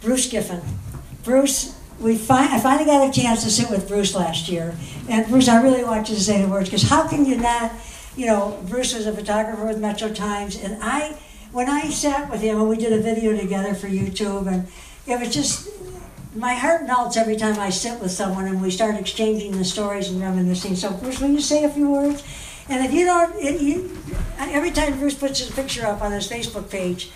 [0.00, 0.62] Bruce Giffin.
[1.24, 4.76] Bruce, we fi- I finally got a chance to sit with Bruce last year,
[5.08, 7.72] and Bruce, I really want you to say the words because how can you not?
[8.18, 11.16] You know, Bruce was a photographer with Metro Times, and I
[11.52, 14.66] when I sat with him and we did a video together for YouTube, and
[15.06, 15.68] it was just
[16.34, 20.10] my heart melts every time I sit with someone and we start exchanging the stories
[20.10, 20.74] and reminiscing.
[20.74, 22.24] So, Bruce, will you say a few words?
[22.68, 23.96] And if you don't, it, you,
[24.36, 27.12] every time Bruce puts his picture up on his Facebook page,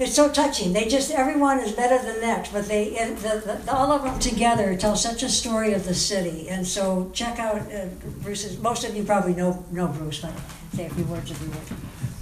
[0.00, 0.72] it's so touching.
[0.72, 4.18] They just everyone is better than next, but they and the, the, all of them
[4.18, 6.48] together tell such a story of the city.
[6.48, 7.86] And so check out uh,
[8.22, 8.58] Bruce's.
[8.58, 10.32] Most of you probably know know Bruce, but
[10.72, 11.60] say a few words if you would.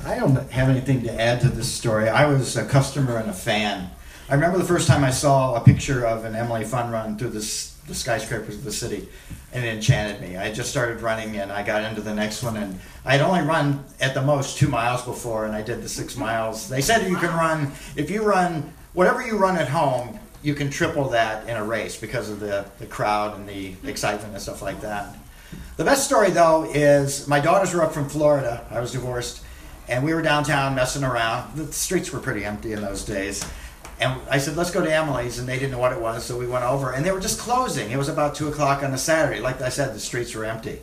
[0.04, 2.08] I don't have anything to add to this story.
[2.08, 3.90] I was a customer and a fan.
[4.28, 7.30] I remember the first time I saw a picture of an Emily fun run through
[7.30, 9.08] this, the skyscrapers of the city,
[9.52, 10.36] and it enchanted me.
[10.36, 13.84] I just started running, and I got into the next one, and I'd only run
[14.00, 16.68] at the most two miles before, and I did the six miles.
[16.68, 20.70] They said you can run if you run whatever you run at home, you can
[20.70, 23.88] triple that in a race because of the, the crowd and the hmm.
[23.88, 25.16] excitement and stuff like that.
[25.76, 28.66] The best story though is my daughters were up from Florida.
[28.70, 29.44] I was divorced
[29.88, 31.56] and we were downtown messing around.
[31.56, 33.44] The streets were pretty empty in those days.
[34.00, 36.38] And I said, let's go to Emily's, and they didn't know what it was, so
[36.38, 37.90] we went over, and they were just closing.
[37.90, 39.40] It was about 2 o'clock on a Saturday.
[39.40, 40.78] Like I said, the streets were empty.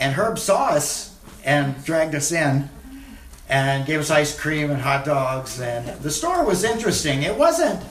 [0.00, 2.68] And Herb saw us and dragged us in
[3.48, 5.60] and gave us ice cream and hot dogs.
[5.60, 7.22] And the store was interesting.
[7.22, 7.82] It wasn't,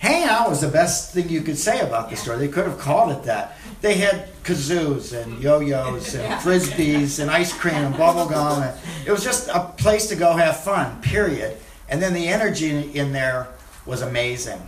[0.00, 2.36] hang out was the best thing you could say about the store.
[2.36, 3.56] They could have called it that.
[3.80, 8.62] They had kazoos and yo-yos and frisbees and ice cream and bubble gum.
[8.62, 11.56] And it was just a place to go have fun, period.
[11.88, 13.48] And then the energy in there
[13.88, 14.60] was amazing.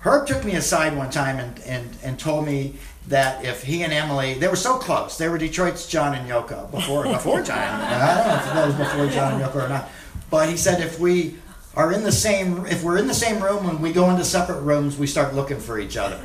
[0.00, 2.74] Herb took me aside one time and, and, and told me
[3.08, 5.18] that if he and Emily, they were so close.
[5.18, 7.58] They were Detroit's John and Yoko before before John.
[7.58, 9.88] I don't know if that was before John and Yoko or not.
[10.30, 11.36] But he said if we
[11.74, 14.60] are in the same, if we're in the same room when we go into separate
[14.60, 16.20] rooms, we start looking for each other.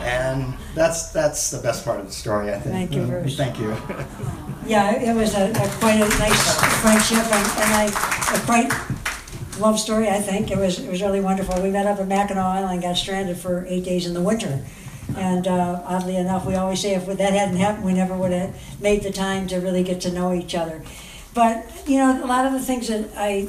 [0.00, 2.90] And that's that's the best part of the story, I think.
[2.90, 3.36] Thank you, Bruce.
[3.36, 3.76] Thank you.
[4.66, 7.84] Yeah, it was a, a quite a nice friendship and, and I,
[8.34, 8.95] a quite
[9.58, 10.50] love story, I think.
[10.50, 11.60] It was, it was really wonderful.
[11.62, 14.64] We met up at Mackinac Island, got stranded for eight days in the winter.
[15.16, 18.80] And uh, oddly enough, we always say if that hadn't happened, we never would have
[18.80, 20.82] made the time to really get to know each other.
[21.32, 23.46] But, you know, a lot of the things that I,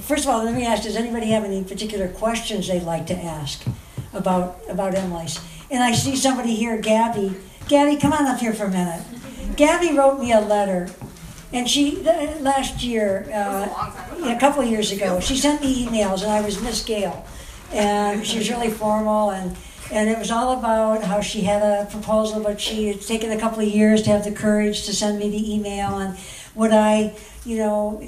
[0.00, 3.16] first of all, let me ask, does anybody have any particular questions they'd like to
[3.16, 3.64] ask
[4.12, 5.38] about, about Emily's?
[5.70, 7.34] And I see somebody here, Gabby.
[7.68, 9.04] Gabby, come on up here for a minute.
[9.56, 10.88] Gabby wrote me a letter
[11.52, 13.68] and she uh, last year, uh,
[14.18, 17.26] yeah, a couple of years ago, she sent me emails, and I was Miss Gail,
[17.72, 19.56] and she was really formal, and
[19.90, 23.38] and it was all about how she had a proposal, but she had taken a
[23.38, 26.18] couple of years to have the courage to send me the email, and
[26.54, 27.14] would I,
[27.46, 28.02] you know,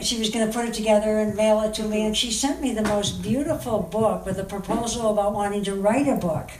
[0.00, 2.60] she was going to put it together and mail it to me, and she sent
[2.60, 6.50] me the most beautiful book with a proposal about wanting to write a book.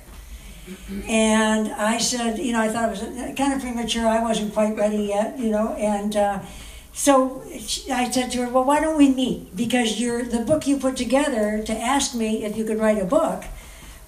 [1.09, 4.07] And I said, you know, I thought it was kind of premature.
[4.07, 5.74] I wasn't quite ready yet, you know.
[5.74, 6.40] And uh,
[6.92, 7.42] so
[7.92, 9.55] I said to her, well, why don't we meet?
[9.55, 13.44] Because the book you put together to ask me if you could write a book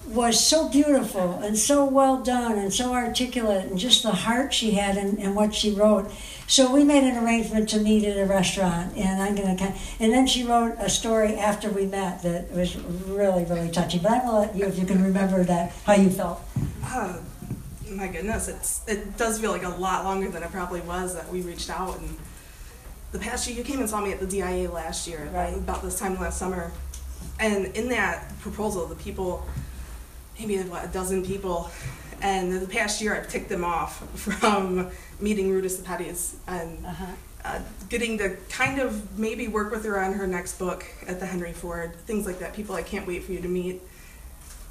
[0.07, 4.71] was so beautiful and so well done and so articulate and just the heart she
[4.71, 6.09] had in what she wrote.
[6.49, 9.75] So we made an arrangement to meet at a restaurant, and I'm gonna kind.
[9.99, 14.01] And then she wrote a story after we met that was really, really touching.
[14.01, 16.41] But I'm gonna let you, if you can remember that, how you felt.
[16.85, 17.17] Uh,
[17.91, 21.29] my goodness, it's it does feel like a lot longer than it probably was that
[21.29, 22.17] we reached out and
[23.11, 25.53] the past year you came and saw me at the DIA last year, Right.
[25.55, 26.71] about this time last summer,
[27.39, 29.45] and in that proposal, the people,
[30.37, 31.71] maybe what a dozen people,
[32.21, 37.05] and in the past year I've ticked them off from meeting Ruta Sepetys and Uh-huh.
[37.45, 41.25] uh, getting to kind of maybe work with her on her next book at the
[41.25, 42.53] Henry Ford, things like that.
[42.53, 43.81] People I can't wait for you to meet,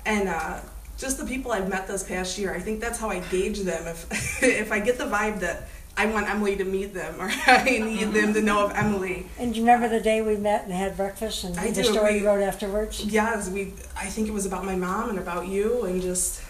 [0.04, 0.60] and uh,
[0.98, 2.54] just the people I've met this past year.
[2.54, 3.86] I think that's how I gauge them.
[3.86, 7.64] If if I get the vibe that I want Emily to meet them, or I
[7.64, 9.26] need them to know of Emily.
[9.38, 11.92] And do you remember the day we met and had breakfast and I the do.
[11.92, 13.04] story We- you wrote afterwards?
[13.04, 13.72] Yes, we.
[13.96, 16.42] I think it was about my mom and about you, and just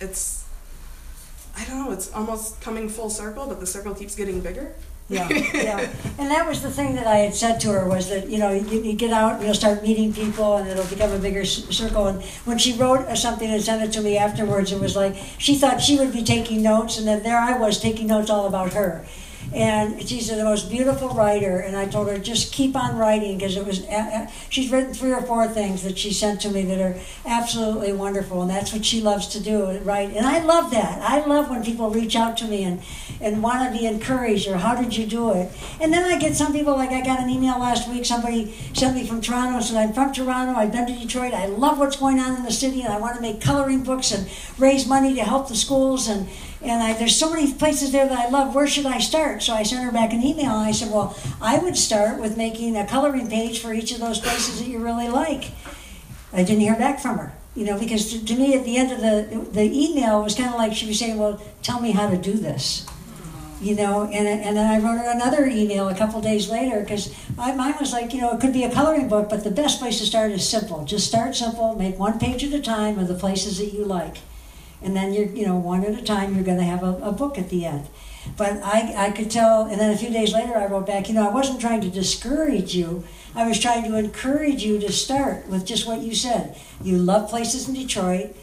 [0.00, 0.44] it's.
[1.58, 1.92] I don't know.
[1.92, 4.74] It's almost coming full circle, but the circle keeps getting bigger.
[5.08, 5.90] Yeah, yeah.
[6.18, 8.50] And that was the thing that I had said to her was that, you know,
[8.52, 11.72] you, you get out and you'll start meeting people and it'll become a bigger c-
[11.72, 12.06] circle.
[12.08, 15.56] And when she wrote something and sent it to me afterwards, it was like she
[15.56, 18.74] thought she would be taking notes, and then there I was taking notes all about
[18.74, 19.04] her.
[19.54, 23.56] And she's the most beautiful writer, and I told her just keep on writing because
[23.56, 23.80] it was.
[23.84, 26.96] a- a- She's written three or four things that she sent to me that are
[27.26, 30.14] absolutely wonderful, and that's what she loves to do, write.
[30.14, 31.00] And I love that.
[31.02, 32.80] I love when people reach out to me and
[33.20, 35.50] and want to be encouraged or how did you do it?
[35.80, 38.04] And then I get some people like I got an email last week.
[38.04, 40.52] Somebody sent me from Toronto and said I'm from Toronto.
[40.56, 41.34] I've been to Detroit.
[41.34, 44.12] I love what's going on in the city, and I want to make coloring books
[44.12, 46.28] and raise money to help the schools and.
[46.62, 48.54] And I, there's so many places there that I love.
[48.54, 49.42] Where should I start?
[49.42, 52.36] So I sent her back an email and I said, Well, I would start with
[52.36, 55.52] making a coloring page for each of those places that you really like.
[56.32, 58.92] I didn't hear back from her, you know, because to, to me at the end
[58.92, 61.92] of the the email it was kind of like she was saying, "Well, tell me
[61.92, 62.86] how to do this,"
[63.60, 64.04] you know.
[64.04, 67.74] And and then I wrote her another email a couple days later because my mine
[67.80, 70.06] was like, you know, it could be a coloring book, but the best place to
[70.06, 70.84] start is simple.
[70.84, 74.18] Just start simple, make one page at a time of the places that you like,
[74.82, 77.12] and then you're, you know, one at a time, you're going to have a, a
[77.12, 77.88] book at the end.
[78.36, 81.14] But I, I could tell, and then a few days later, I wrote back, you
[81.14, 83.04] know, I wasn't trying to discourage you.
[83.34, 86.56] I was trying to encourage you to start with just what you said.
[86.82, 88.34] You love places in Detroit.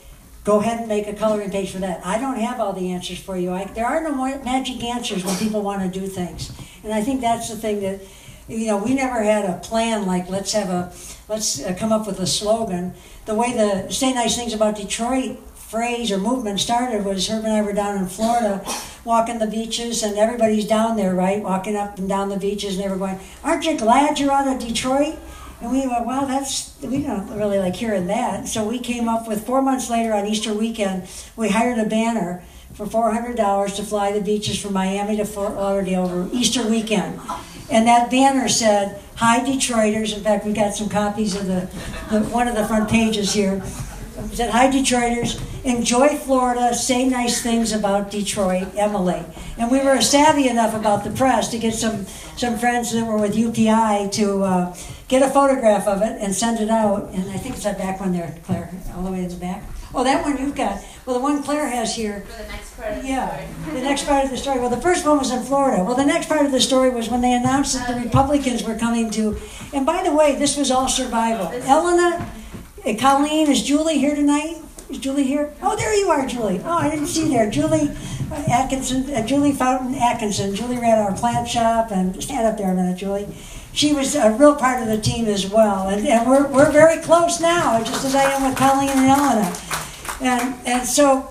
[0.44, 2.06] Go ahead and make a coloring page for that.
[2.06, 3.52] I don't have all the answers for you.
[3.52, 6.52] I, there are no magic answers when people want to do things.
[6.84, 8.02] And I think that's the thing that,
[8.48, 10.94] you know, we never had a plan like let's have a,
[11.28, 12.94] let's uh, come up with a slogan.
[13.26, 15.40] The way the Say Nice Things About Detroit
[15.76, 18.66] phrase or movement started was Herb and I were down in Florida
[19.04, 21.44] walking the beaches and everybody's down there, right?
[21.44, 24.48] Walking up and down the beaches and they were going, Aren't you glad you're out
[24.48, 25.20] of Detroit?
[25.60, 28.48] And we went, Wow, that's, we don't really like hearing that.
[28.48, 32.42] So we came up with four months later on Easter weekend, we hired a banner
[32.74, 37.20] for $400 to fly the beaches from Miami to Fort Lauderdale over Easter weekend.
[37.70, 40.16] And that banner said, Hi, Detroiters.
[40.16, 41.70] In fact, we got some copies of the,
[42.12, 43.62] the one of the front pages here.
[44.34, 45.42] Said, Hi, Detroiters.
[45.66, 46.74] Enjoy Florida.
[46.74, 49.22] Say nice things about Detroit, Emily.
[49.58, 52.06] And we were savvy enough about the press to get some,
[52.38, 54.76] some friends that were with UPI to uh,
[55.10, 57.10] get a photograph of it and send it out.
[57.10, 59.64] And I think it's that back one there, Claire, all the way in the back.
[59.94, 60.82] Oh, that one you've got.
[61.06, 62.22] Well, the one Claire has here.
[62.22, 64.60] For the next part of the Yeah, the next part of the story.
[64.60, 65.84] Well, the first one was in Florida.
[65.84, 68.76] Well, the next part of the story was when they announced that the Republicans were
[68.76, 69.38] coming to.
[69.74, 71.48] And by the way, this was all survival.
[71.48, 72.30] Elena,
[72.86, 74.58] uh, Colleen, is Julie here tonight?
[74.90, 75.54] Is Julie here?
[75.62, 76.62] Oh, there you are, Julie.
[76.64, 77.50] Oh, I didn't see you there.
[77.50, 77.90] Julie
[78.32, 80.54] Atkinson, uh, Julie Fountain Atkinson.
[80.56, 83.28] Julie ran our plant shop, and stand up there a minute, Julie.
[83.74, 87.02] She was a real part of the team as well, and, and we're, we're very
[87.02, 89.58] close now, just as I am with Colleen and Elena.
[90.22, 91.28] And, and so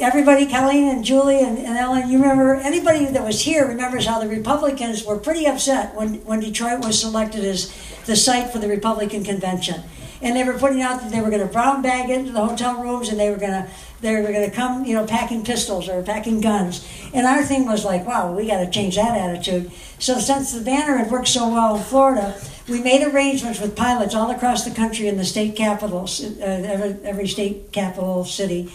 [0.00, 4.18] everybody, Colleen and Julie and, and Ellen, you remember, anybody that was here remembers how
[4.18, 7.72] the Republicans were pretty upset when, when Detroit was selected as
[8.06, 9.82] the site for the Republican convention.
[10.26, 12.82] And they were putting out that they were going to brown bag into the hotel
[12.82, 15.88] rooms and they were going to they were going to come, you know, packing pistols
[15.88, 16.86] or packing guns.
[17.14, 19.70] And our thing was like, wow, we got to change that attitude.
[20.00, 24.16] So since the banner had worked so well in Florida, we made arrangements with pilots
[24.16, 28.70] all across the country in the state capitals, uh, every, every state capital city.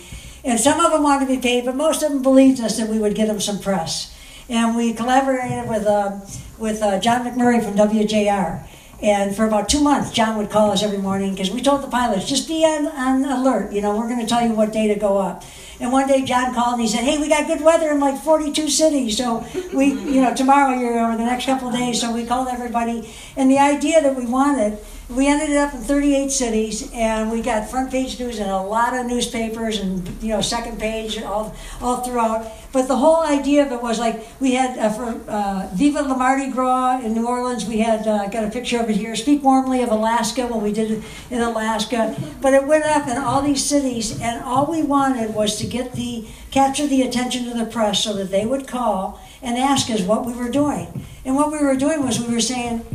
[0.45, 2.87] And some of them wanted to be paid, but most of them believed us that
[2.87, 4.17] we would get them some press.
[4.47, 6.21] And we collaborated with, um,
[6.57, 8.65] with uh, John McMurray from WJR.
[9.01, 11.87] And for about two months, John would call us every morning because we told the
[11.87, 13.71] pilots, just be on, on alert.
[13.73, 15.43] You know, we're going to tell you what day to go up.
[15.79, 18.21] And one day John called and he said, hey, we got good weather in like
[18.21, 19.17] 42 cities.
[19.17, 21.99] So we, you know, tomorrow you're or the next couple of days.
[21.99, 23.11] So we called everybody.
[23.35, 24.77] And the idea that we wanted,
[25.15, 28.93] we ended up in 38 cities and we got front page news in a lot
[28.93, 32.49] of newspapers and, you know, second page all, all throughout.
[32.71, 36.15] But the whole idea of it was like we had uh, for uh, Viva La
[36.15, 39.15] Mardi Gras in New Orleans, we had uh, got a picture of it here.
[39.15, 42.15] Speak warmly of Alaska when we did it in Alaska.
[42.41, 45.93] But it went up in all these cities, and all we wanted was to get
[45.93, 50.01] the capture the attention of the press so that they would call and ask us
[50.01, 51.05] what we were doing.
[51.25, 52.85] And what we were doing was we were saying,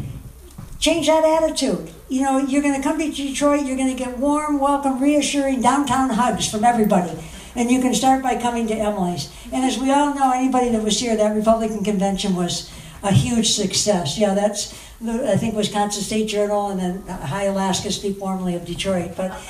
[0.79, 1.91] change that attitude.
[2.09, 5.61] You know, you're going to come to Detroit, you're going to get warm, welcome, reassuring
[5.61, 7.19] downtown hugs from everybody.
[7.55, 9.33] And you can start by coming to Emily's.
[9.53, 12.71] And as we all know, anybody that was here, that Republican convention was
[13.03, 14.19] a huge success.
[14.19, 19.17] Yeah, that's, I think, Wisconsin State Journal and then Hi Alaska Speak Warmly of Detroit.
[19.17, 19.41] But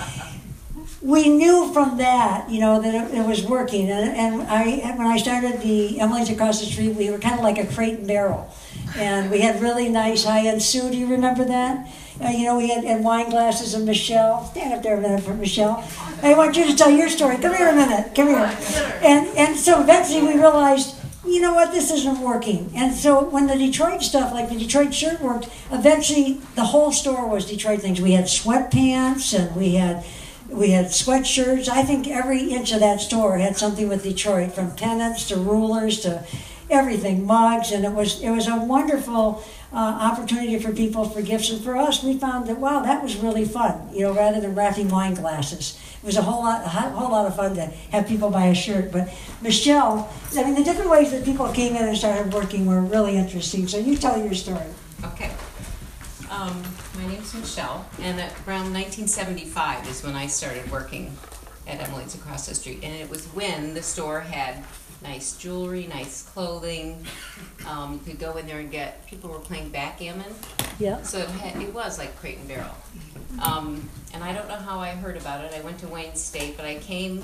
[1.03, 3.91] we knew from that, you know, that it, it was working.
[3.91, 7.41] And, and I, when I started the Emily's across the street, we were kind of
[7.41, 8.53] like a crate and barrel.
[8.97, 11.86] And we had really nice high-end Sue, do you remember that?
[12.22, 14.44] Uh, you know, we had and wine glasses and Michelle.
[14.47, 15.86] Stand up there a minute for Michelle.
[16.22, 17.36] I want you to tell your story.
[17.36, 18.14] Come here a minute.
[18.14, 18.59] Come here.
[19.03, 22.72] And and so eventually we realized, you know what, this isn't working.
[22.74, 27.28] And so when the Detroit stuff, like the Detroit shirt worked, eventually the whole store
[27.28, 28.01] was Detroit things.
[28.01, 30.03] We had sweatpants and we had
[30.49, 31.68] we had sweatshirts.
[31.68, 36.01] I think every inch of that store had something with Detroit, from pennants to rulers
[36.01, 36.24] to
[36.71, 41.51] everything, mugs, and it was it was a wonderful uh, opportunity for people for gifts.
[41.51, 43.89] And for us, we found that wow, that was really fun.
[43.93, 47.27] You know, rather than wrapping wine glasses, it was a whole lot a whole lot
[47.27, 48.93] of fun to have people buy a shirt.
[48.93, 49.12] But
[49.43, 53.17] Michelle, I mean, the different ways that people came in and started working were really
[53.17, 53.69] interesting.
[53.69, 54.67] So you tell your story.
[55.05, 55.31] Okay.
[56.31, 56.62] Um,
[56.97, 61.17] my name's Michelle, and around 1975 is when I started working
[61.69, 64.64] at Emily's across the street, and it was when the store had
[65.07, 67.05] nice jewelry, nice clothing.
[67.69, 69.07] Um, you could go in there and get.
[69.07, 70.33] People were playing backgammon,
[70.79, 71.03] Yeah.
[71.03, 72.75] so it, had, it was like Crate and Barrel.
[73.43, 75.53] Um, and I don't know how I heard about it.
[75.55, 77.23] I went to Wayne State, but I came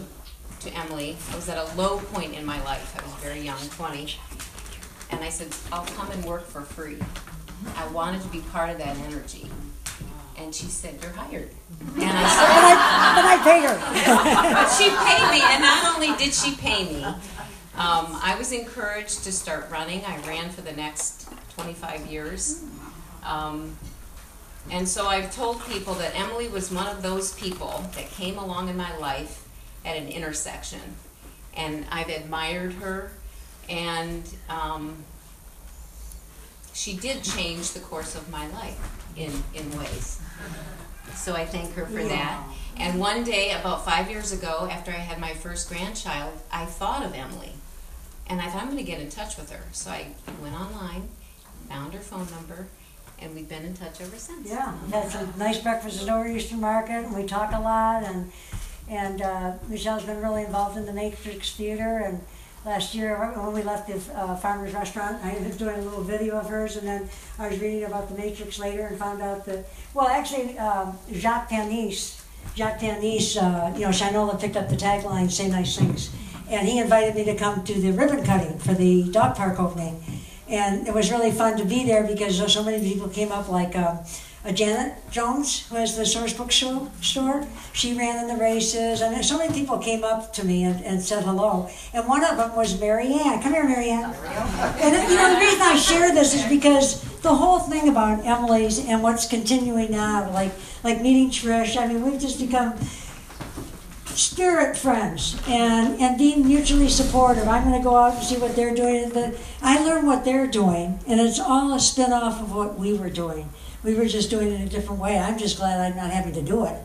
[0.61, 1.17] to Emily.
[1.33, 2.95] I was at a low point in my life.
[2.99, 4.15] I was very young, 20,
[5.11, 6.99] and I said, "I'll come and work for free."
[7.77, 9.49] I wanted to be part of that energy.
[10.37, 11.51] And she said, You're hired.
[11.95, 14.53] And I said, But I, but I paid her.
[14.53, 17.07] But she paid me, and not only did she pay me,
[17.75, 20.05] um, I was encouraged to start running.
[20.05, 22.63] I ran for the next 25 years.
[23.25, 23.77] Um,
[24.71, 28.69] and so I've told people that Emily was one of those people that came along
[28.69, 29.49] in my life
[29.85, 30.81] at an intersection.
[31.55, 33.13] And I've admired her,
[33.69, 35.05] and um,
[36.73, 38.79] she did change the course of my life
[39.17, 40.21] in, in ways.
[41.15, 42.43] So I thank her for that.
[42.77, 47.05] And one day, about five years ago, after I had my first grandchild, I thought
[47.05, 47.53] of Emily.
[48.33, 49.61] And I thought I'm going to get in touch with her.
[49.73, 50.07] So I
[50.41, 51.11] went online,
[51.69, 52.67] found her phone number,
[53.19, 54.49] and we've been in touch ever since.
[54.49, 58.33] Yeah, that's a nice breakfasts over Eastern Market, and we talk a lot, and,
[58.89, 62.23] and, uh, Michelle's been really involved in the Matrix Theater, and
[62.65, 66.39] last year, when we left the, uh, Farmer's Restaurant, I was doing a little video
[66.39, 69.67] of hers, and then I was reading about the Matrix later and found out that,
[69.93, 72.25] well, actually, um, Jacques Panis,
[72.57, 76.09] Jacques Panis, uh, you know, Shinola picked up the tagline, say nice things,
[76.53, 80.03] and he invited me to come to the ribbon cutting for the dog park opening.
[80.49, 83.75] And it was really fun to be there because so many people came up, like
[83.75, 84.01] um,
[84.45, 87.47] uh, Janet Jones, who has the Source Book show, store.
[87.73, 91.01] She ran in the races, and so many people came up to me and, and
[91.01, 91.71] said hello.
[91.95, 93.41] And one of them was Mary Ann.
[93.41, 94.13] Come here, Mary Ann.
[94.13, 98.85] And you know, the reason I share this is because the whole thing about Emily's
[98.85, 100.53] and what's continuing now, like
[100.85, 101.77] like meeting Trish.
[101.77, 102.75] I mean, we've just become
[104.17, 107.49] spirit friends and and being mutually supportive.
[107.49, 109.13] I'm going to go out and see what they're doing.
[109.63, 113.11] I learn what they're doing, and it's all a spin off of what we were
[113.11, 113.49] doing.
[113.85, 115.19] We were just doing it in a different way.
[115.19, 116.77] I'm just glad I'm not having to do it.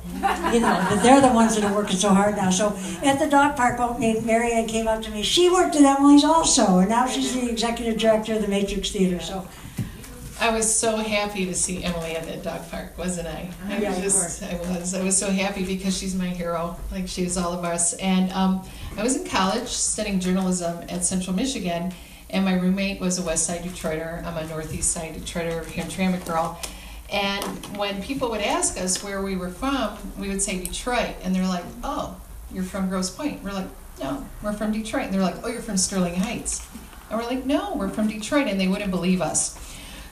[0.51, 2.49] You know, but they're the ones that are working so hard now.
[2.49, 5.21] So at the dog park opening, Marianne came up to me.
[5.21, 9.19] She worked at Emily's also, and now she's the executive director of the Matrix Theater.
[9.19, 9.47] So
[10.39, 13.49] I was so happy to see Emily at that dog park, wasn't I?
[13.65, 16.77] I Yeah, was you just, I was, I was so happy because she's my hero,
[16.91, 17.93] like she is all of us.
[17.93, 18.63] And um,
[18.97, 21.91] I was in college studying journalism at Central Michigan,
[22.29, 24.23] and my roommate was a West Side Detroiter.
[24.25, 26.59] I'm a Northeast Side Detroiter, Hamtramck girl.
[27.11, 27.43] And
[27.77, 31.47] when people would ask us where we were from, we would say Detroit, and they're
[31.47, 32.17] like, "Oh,
[32.51, 33.67] you're from Grosse Pointe." We're like,
[33.99, 36.67] "No, we're from Detroit." And they're like, "Oh, you're from Sterling Heights,"
[37.09, 39.57] and we're like, "No, we're from Detroit," and they wouldn't believe us.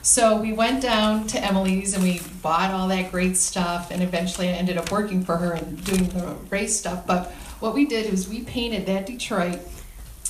[0.06, 4.48] So we went down to Emily's and we bought all that great stuff, and eventually
[4.48, 7.04] I ended up working for her and doing the race stuff.
[7.08, 9.58] But what we did was we painted that Detroit.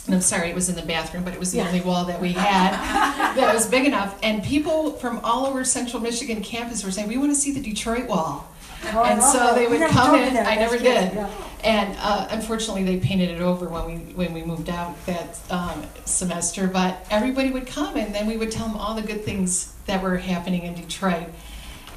[0.07, 1.66] And I'm sorry, it was in the bathroom, but it was the Yeah.
[1.66, 2.70] only wall that we had
[3.37, 4.18] that was big enough.
[4.22, 7.61] And people from all over Central Michigan campus were saying, "We want to see the
[7.61, 8.49] Detroit wall."
[8.93, 9.55] Oh, I and love so that.
[9.57, 10.35] they would never come told in.
[10.35, 10.47] that.
[10.47, 11.14] I That's never good, did.
[11.14, 11.31] yeah.
[11.64, 15.83] And uh, unfortunately, they painted it over when we when we moved out that um,
[16.05, 16.66] semester.
[16.68, 20.03] But everybody would come, and then we would tell them all the good things that
[20.03, 21.29] were happening in Detroit.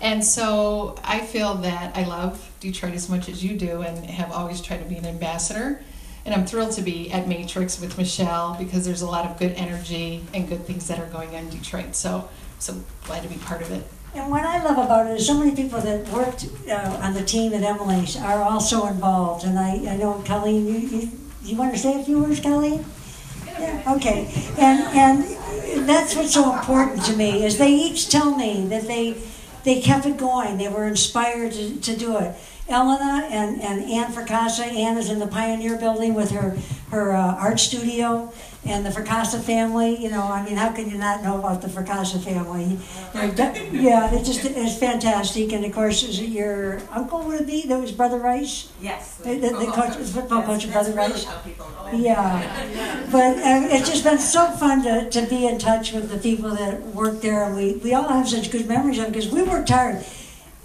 [0.02, 4.32] And so I feel that I love Detroit as much as you do, and have
[4.32, 5.82] always tried to be an ambassador.
[6.26, 9.54] And I'm thrilled to be at Matrix with Michelle because there's a lot of good
[9.54, 11.96] energy and good things that are going on in Detroit.
[11.96, 12.76] So so
[13.06, 13.86] glad to be part of it.
[14.16, 17.24] And what I love about it is so many people that worked uh, on the
[17.24, 19.46] team at Emily's are also involved.
[19.46, 21.12] And I, I know Colleen, you, you,
[21.44, 22.84] you want to say a few words, Colleen?
[23.46, 24.32] Yeah, okay.
[24.58, 29.16] And, and that's what's so important to me is they each tell me that they,
[29.64, 30.58] they kept it going.
[30.58, 32.36] They were inspired to, to do it.
[32.70, 34.66] Elena and, and Ann Fracassa.
[34.66, 36.58] Ann is in the Pioneer Building with her,
[36.92, 38.32] her uh, art studio.
[38.66, 41.70] And the Fracassa family, you know, I mean, how can you not know about the
[41.70, 42.78] Fracassa family?
[43.72, 45.54] Yeah, it just is fantastic.
[45.54, 47.66] And of course, is it your uncle would it be?
[47.66, 48.72] That was Brother Rice?
[48.82, 49.16] Yes.
[49.16, 51.26] The, the, the coach, the football coach of Brother Rice?
[51.26, 51.98] really people know.
[51.98, 56.18] Yeah, but uh, it's just been so fun to, to be in touch with the
[56.18, 59.30] people that work there, and we, we all have such good memories of it because
[59.30, 60.04] we worked hard.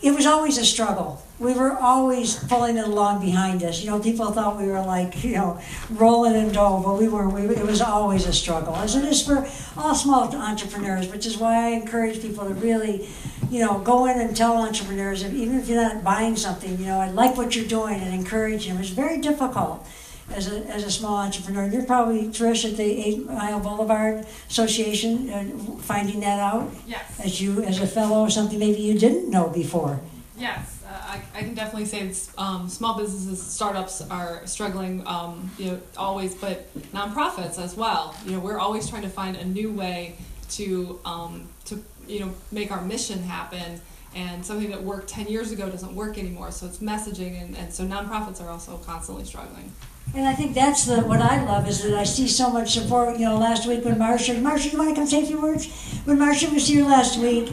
[0.03, 1.24] It was always a struggle.
[1.41, 3.82] We were always pulling it along behind us.
[3.82, 5.61] You know, people thought we were like, you know,
[5.91, 7.28] rolling in dough, but we were.
[7.28, 9.45] We, it was always a struggle, as it is for
[9.76, 11.09] all small entrepreneurs.
[11.11, 13.09] Which is why I encourage people to really,
[13.51, 16.87] you know, go in and tell entrepreneurs, if, even if you're not buying something, you
[16.87, 18.78] know, I like what you're doing, and encourage them.
[18.78, 19.85] It's very difficult
[20.30, 21.66] as a, as a small entrepreneur.
[21.66, 25.45] You're probably, Trish, at the Eight Mile Boulevard Association, uh,
[25.82, 27.18] finding that out Yes.
[27.20, 29.99] as you, as a fellow, something maybe you didn't know before.
[30.39, 30.74] Yes,
[31.15, 36.35] I, I can definitely say um, small businesses, startups are struggling, um, you know, always,
[36.35, 38.17] but nonprofits as well.
[38.25, 40.17] You know, we're always trying to find a new way
[40.51, 43.81] to, um, to, you know, make our mission happen.
[44.15, 46.51] And something that worked 10 years ago doesn't work anymore.
[46.51, 49.73] So it's messaging, and, and so nonprofits are also constantly struggling.
[50.15, 53.19] And I think that's the, what I love is that I see so much support.
[53.19, 55.67] You know, last week when Marsha, Marsha, you want to come say a few words?
[56.05, 57.53] When Marsha was here last week,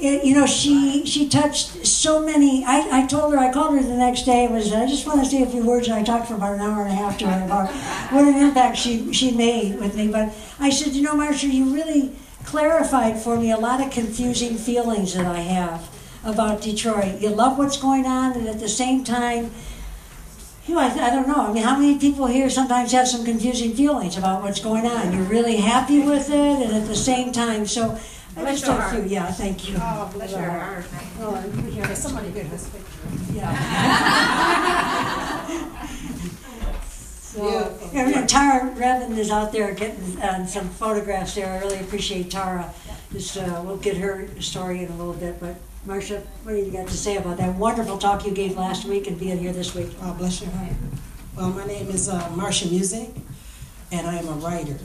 [0.00, 2.64] it, you know, she she touched so many.
[2.64, 5.22] I, I told her, I called her the next day and was, I just want
[5.22, 5.88] to say a few words.
[5.88, 7.70] And I talked for about an hour and a half to her about
[8.12, 10.08] what an impact she, she made with me.
[10.08, 12.12] But I said, you know, Marsha, you really
[12.44, 15.88] clarified for me a lot of confusing feelings that I have
[16.24, 17.20] about Detroit.
[17.20, 19.50] You love what's going on, and at the same time,
[20.66, 21.46] you know, I, I don't know.
[21.46, 25.12] I mean, how many people here sometimes have some confusing feelings about what's going on?
[25.12, 27.98] You're really happy with it, and at the same time, so
[28.40, 29.06] Bless just your heart.
[29.06, 29.76] Yeah, thank you.
[29.80, 30.84] Oh, bless your heart.
[31.20, 31.94] Oh, you here.
[31.94, 33.34] Somebody get this picture.
[33.34, 33.56] Yeah.
[37.30, 37.46] So,
[37.94, 41.46] and and Tara Revin is out there getting uh, some photographs there.
[41.46, 42.74] I really appreciate Tara.
[43.12, 45.38] Just uh, we'll get her story in a little bit.
[45.38, 45.54] But
[45.86, 49.06] Marsha, what do you got to say about that wonderful talk you gave last week
[49.06, 49.90] and being here this week?
[50.02, 50.72] Oh, bless your heart.
[51.36, 53.10] Well, my name is uh, Marsha Music,
[53.92, 54.78] and I am a writer,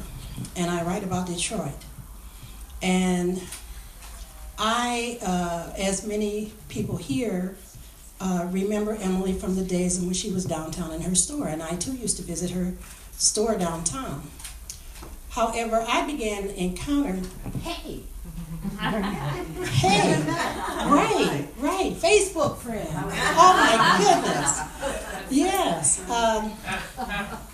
[0.55, 1.73] and I write about Detroit.
[2.81, 3.41] And
[4.57, 7.57] I, uh, as many people here,
[8.19, 11.61] uh, remember Emily from the days in when she was downtown in her store, and
[11.61, 12.73] I too used to visit her
[13.17, 14.23] store downtown.
[15.29, 17.19] However, I began to encounter,
[17.61, 18.03] hey,
[18.79, 20.23] hey,
[20.87, 22.87] right, right, Facebook friend.
[22.91, 24.61] Oh my goodness.
[25.29, 25.99] Yes.
[26.09, 26.53] Um,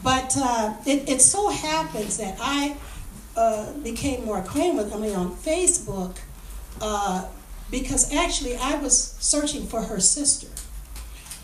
[0.04, 2.76] but uh, it, it so happens that I
[3.36, 6.18] uh, became more acquainted with Emily on Facebook
[6.82, 7.26] uh,
[7.70, 10.48] because actually I was searching for her sister.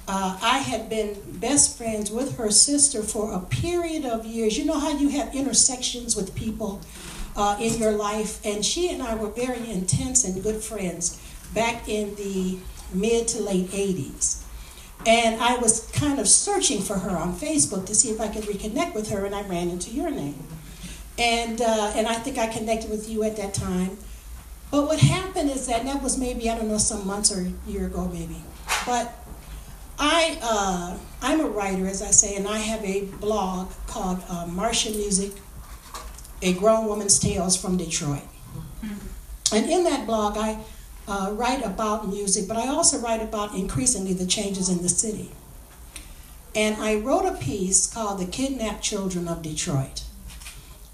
[0.08, 4.58] Uh, I had been best friends with her sister for a period of years.
[4.58, 6.82] You know how you have intersections with people
[7.36, 11.22] uh, in your life, and she and I were very intense and good friends
[11.54, 12.58] back in the
[12.94, 14.44] mid to late 80s.
[15.06, 18.44] And I was kind of searching for her on Facebook to see if I could
[18.44, 20.48] reconnect with her, and I ran into your name.
[21.18, 23.98] And, uh, and I think I connected with you at that time.
[24.70, 27.42] But what happened is that, and that was maybe, I don't know, some months or
[27.42, 28.42] a year ago maybe.
[28.86, 29.14] But
[29.98, 34.46] I, uh, I'm a writer, as I say, and I have a blog called uh,
[34.46, 35.32] Marsha Music,
[36.42, 38.22] A Grown Woman's Tales from Detroit.
[39.54, 40.60] And in that blog, I
[41.08, 45.32] uh, write about music, but I also write about increasingly the changes in the city.
[46.54, 50.04] And I wrote a piece called The Kidnapped Children of Detroit.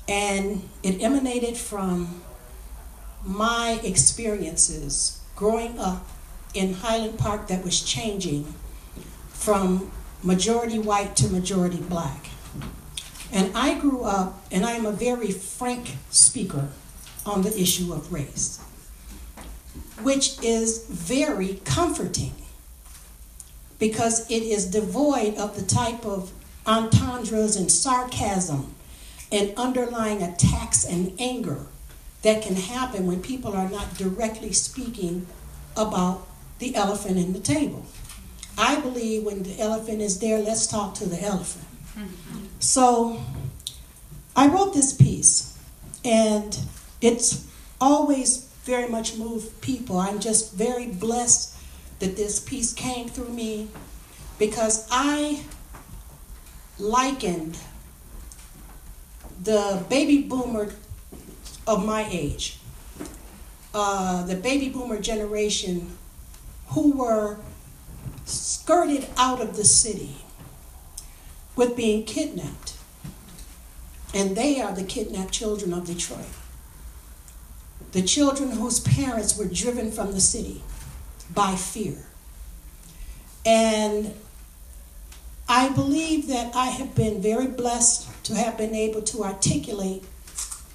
[0.07, 2.21] And it emanated from
[3.23, 6.05] my experiences growing up
[6.53, 8.53] in Highland Park that was changing
[9.29, 9.91] from
[10.21, 12.27] majority white to majority black.
[13.31, 16.69] And I grew up, and I am a very frank speaker
[17.25, 18.59] on the issue of race,
[20.01, 22.35] which is very comforting
[23.79, 26.31] because it is devoid of the type of
[26.65, 28.72] entendres and sarcasm
[29.33, 31.65] and underlying attacks and anger
[32.21, 35.25] that can happen when people are not directly speaking
[35.75, 36.25] about
[36.59, 37.83] the elephant in the table.
[38.57, 41.65] I believe when the elephant is there, let's talk to the elephant.
[42.59, 43.21] So
[44.35, 45.57] I wrote this piece,
[46.05, 46.57] and
[47.01, 47.45] it's
[47.81, 49.97] always very much moved people.
[49.97, 51.57] I'm just very blessed
[51.99, 53.67] that this piece came through me
[54.37, 55.41] because I
[56.77, 57.57] likened
[59.43, 60.69] the baby boomer
[61.67, 62.59] of my age,
[63.73, 65.97] uh, the baby boomer generation,
[66.69, 67.37] who were
[68.25, 70.17] skirted out of the city
[71.55, 72.77] with being kidnapped.
[74.13, 76.25] And they are the kidnapped children of Detroit.
[77.91, 80.63] The children whose parents were driven from the city
[81.33, 82.05] by fear.
[83.45, 84.13] And
[85.47, 90.03] I believe that I have been very blessed to have been able to articulate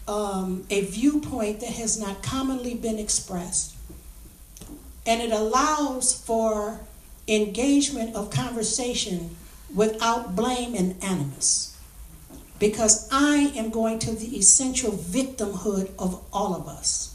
[0.07, 3.75] um, a viewpoint that has not commonly been expressed.
[5.07, 6.81] And it allows for
[7.27, 9.37] engagement of conversation
[9.75, 11.77] without blame and animus.
[12.59, 17.15] Because I am going to the essential victimhood of all of us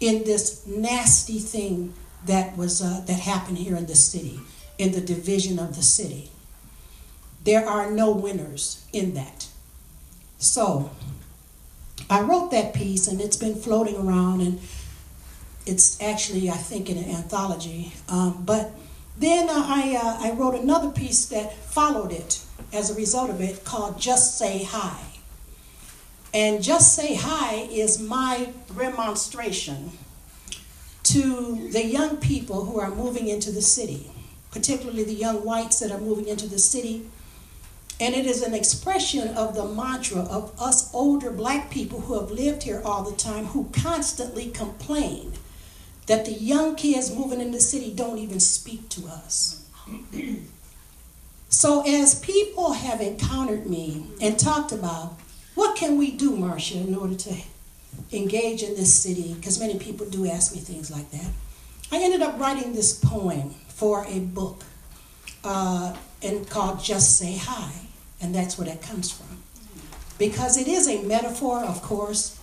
[0.00, 1.94] in this nasty thing
[2.26, 4.40] that was uh, that happened here in the city,
[4.78, 6.30] in the division of the city.
[7.44, 9.48] There are no winners in that.
[10.38, 10.90] So
[12.10, 14.60] I wrote that piece and it's been floating around and
[15.66, 17.92] it's actually, I think, in an anthology.
[18.08, 18.72] Um, but
[19.16, 22.42] then I, uh, I wrote another piece that followed it
[22.72, 24.98] as a result of it called Just Say Hi.
[26.32, 29.92] And Just Say Hi is my remonstration
[31.04, 34.10] to the young people who are moving into the city,
[34.50, 37.08] particularly the young whites that are moving into the city.
[38.00, 42.30] And it is an expression of the mantra of us older black people who have
[42.30, 45.32] lived here all the time who constantly complain
[46.06, 49.64] that the young kids moving in the city don't even speak to us.
[51.48, 55.16] so as people have encountered me and talked about
[55.54, 57.36] what can we do, Marsha, in order to
[58.12, 61.30] engage in this city, because many people do ask me things like that,
[61.92, 64.64] I ended up writing this poem for a book
[65.44, 67.72] uh, and called Just Say Hi,
[68.20, 69.38] and that's where that comes from.
[70.18, 72.38] Because it is a metaphor, of course,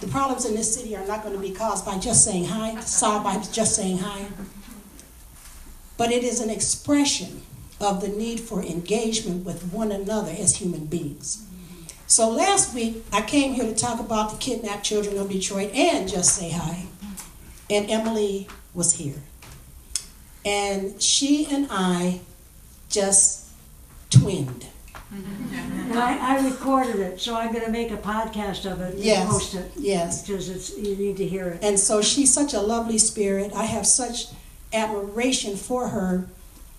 [0.00, 2.78] the problems in this city are not going to be caused by just saying hi,
[2.80, 4.26] solved by just saying hi.
[5.96, 7.42] But it is an expression
[7.80, 11.46] of the need for engagement with one another as human beings.
[12.06, 16.08] So last week, I came here to talk about the kidnapped children of Detroit and
[16.08, 16.84] just say hi.
[17.68, 19.22] And Emily was here.
[20.46, 22.20] And she and I
[22.88, 23.48] just
[24.10, 24.66] twinned.
[25.12, 29.28] And I, I recorded it, so I'm gonna make a podcast of it and Yes,
[29.30, 29.72] post it.
[29.76, 30.26] yes.
[30.26, 31.58] Because it's, you need to hear it.
[31.62, 33.52] And so she's such a lovely spirit.
[33.54, 34.26] I have such
[34.72, 36.26] admiration for her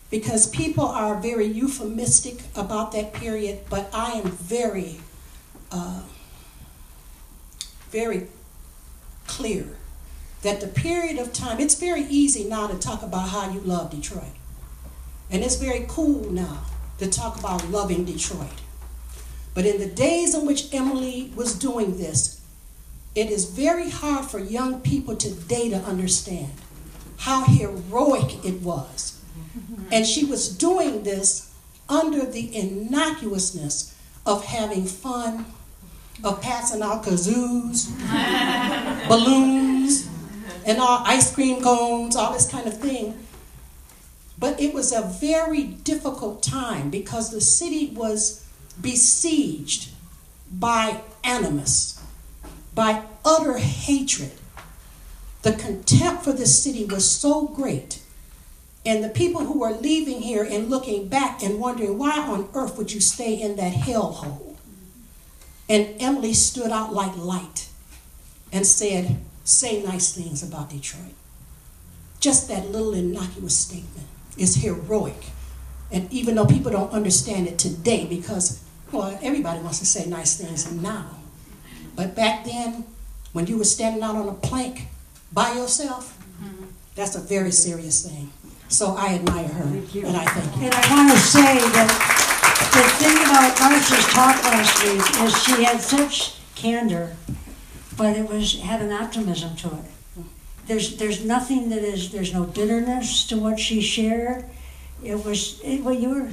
[0.10, 4.98] because people are very euphemistic about that period, but I am very,
[5.72, 6.02] uh,
[7.92, 8.28] very
[9.26, 9.77] clear
[10.42, 13.92] that the period of time, it's very easy now to talk about how you love
[13.92, 14.36] Detroit.
[15.30, 16.66] And it's very cool now
[17.00, 18.62] to talk about loving Detroit.
[19.54, 22.42] But in the days in which Emily was doing this,
[23.16, 26.52] it is very hard for young people today to understand
[27.18, 29.20] how heroic it was.
[29.92, 31.52] And she was doing this
[31.90, 35.46] under the innocuousness of having fun,
[36.24, 37.90] of passing out kazoos,
[39.08, 40.07] balloons,
[40.68, 43.18] and all ice cream cones, all this kind of thing.
[44.38, 48.46] But it was a very difficult time because the city was
[48.80, 49.90] besieged
[50.52, 52.04] by animus,
[52.76, 54.34] by utter hatred.
[55.42, 58.04] The contempt for the city was so great.
[58.86, 62.78] And the people who were leaving here and looking back and wondering, why on earth
[62.78, 64.56] would you stay in that hellhole?
[65.70, 67.68] And Emily stood out like light
[68.52, 69.18] and said,
[69.48, 71.14] say nice things about Detroit.
[72.20, 75.28] Just that little innocuous statement is heroic.
[75.92, 80.38] And even though people don't understand it today, because, well, everybody wants to say nice
[80.38, 81.12] things now.
[81.96, 82.86] But back then,
[83.32, 84.88] when you were standing out on a plank
[85.32, 86.18] by yourself,
[86.96, 88.32] that's a very serious thing.
[88.68, 90.64] So I admire her, and I thank you.
[90.66, 91.90] And I want to say that
[92.74, 97.16] the thing about Marsha's talk last week is she had such candor,
[97.98, 100.24] but it was had an optimism to it.
[100.68, 104.46] There's there's nothing that is there's no bitterness to what she shared.
[105.04, 106.30] It was it, well you were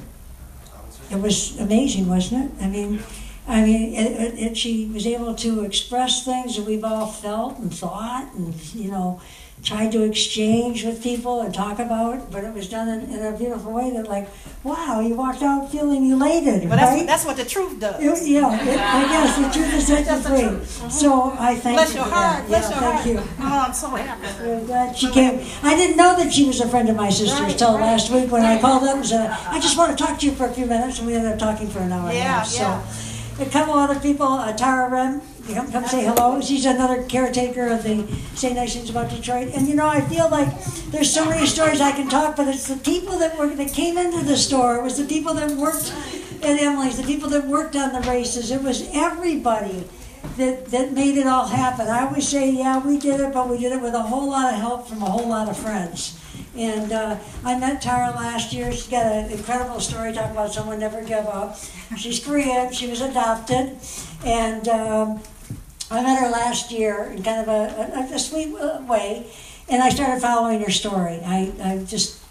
[1.10, 2.62] it was amazing, wasn't it?
[2.64, 3.02] I mean.
[3.46, 7.70] I mean, it, it, she was able to express things that we've all felt and
[7.70, 9.20] thought, and you know,
[9.64, 13.36] tried to exchange with people and talk about, but it was done in, in a
[13.36, 14.28] beautiful way that, like,
[14.62, 17.06] wow, you walked out feeling elated, But that's, right?
[17.06, 17.96] that's what the truth does.
[17.98, 20.90] It- yeah, it, I guess the truth is set free.
[20.90, 23.28] So I thank Bless you your heart, bless yeah, your thank heart.
[23.38, 23.44] you.
[23.46, 24.50] Oh, I'm so happy.
[24.50, 25.40] I'm glad she came.
[25.62, 27.80] I didn't know that she was a friend of my sister's Right, till right.
[27.80, 30.32] last week when I called up and said, I just want to talk to you
[30.32, 32.44] for a few minutes, and we ended up talking for an hour and a Yeah,
[32.44, 32.46] half.
[32.48, 35.20] So, a couple other people, uh, Tara Rem,
[35.52, 36.40] come, come say hello.
[36.40, 37.96] She's another caretaker of the
[38.54, 39.48] Nice Things About Detroit.
[39.54, 40.48] And you know, I feel like
[40.86, 43.98] there's so many stories I can talk, but it's the people that were that came
[43.98, 44.76] into the store.
[44.76, 45.92] It was the people that worked
[46.42, 48.50] at Emily's, the people that worked on the races.
[48.50, 49.84] It was everybody
[50.36, 51.88] that, that made it all happen.
[51.88, 54.52] I always say, yeah, we did it, but we did it with a whole lot
[54.52, 56.20] of help from a whole lot of friends.
[56.56, 58.70] And uh, I met Tara last year.
[58.70, 61.58] She's got an incredible story talking about someone never give up.
[61.96, 62.72] She's Korean.
[62.72, 63.76] She was adopted,
[64.24, 65.20] and um,
[65.94, 69.26] I met her last year in kind of a, a, a sweet uh, way.
[69.68, 71.20] And I started following her story.
[71.24, 72.22] I, I just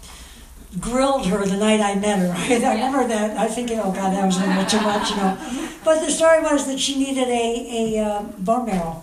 [0.80, 2.32] grilled her the night I met her.
[2.36, 3.36] I, I remember that.
[3.36, 5.38] I think, oh God, that was a little too much, you know.
[5.84, 9.02] But the story was that she needed a, a uh, bone marrow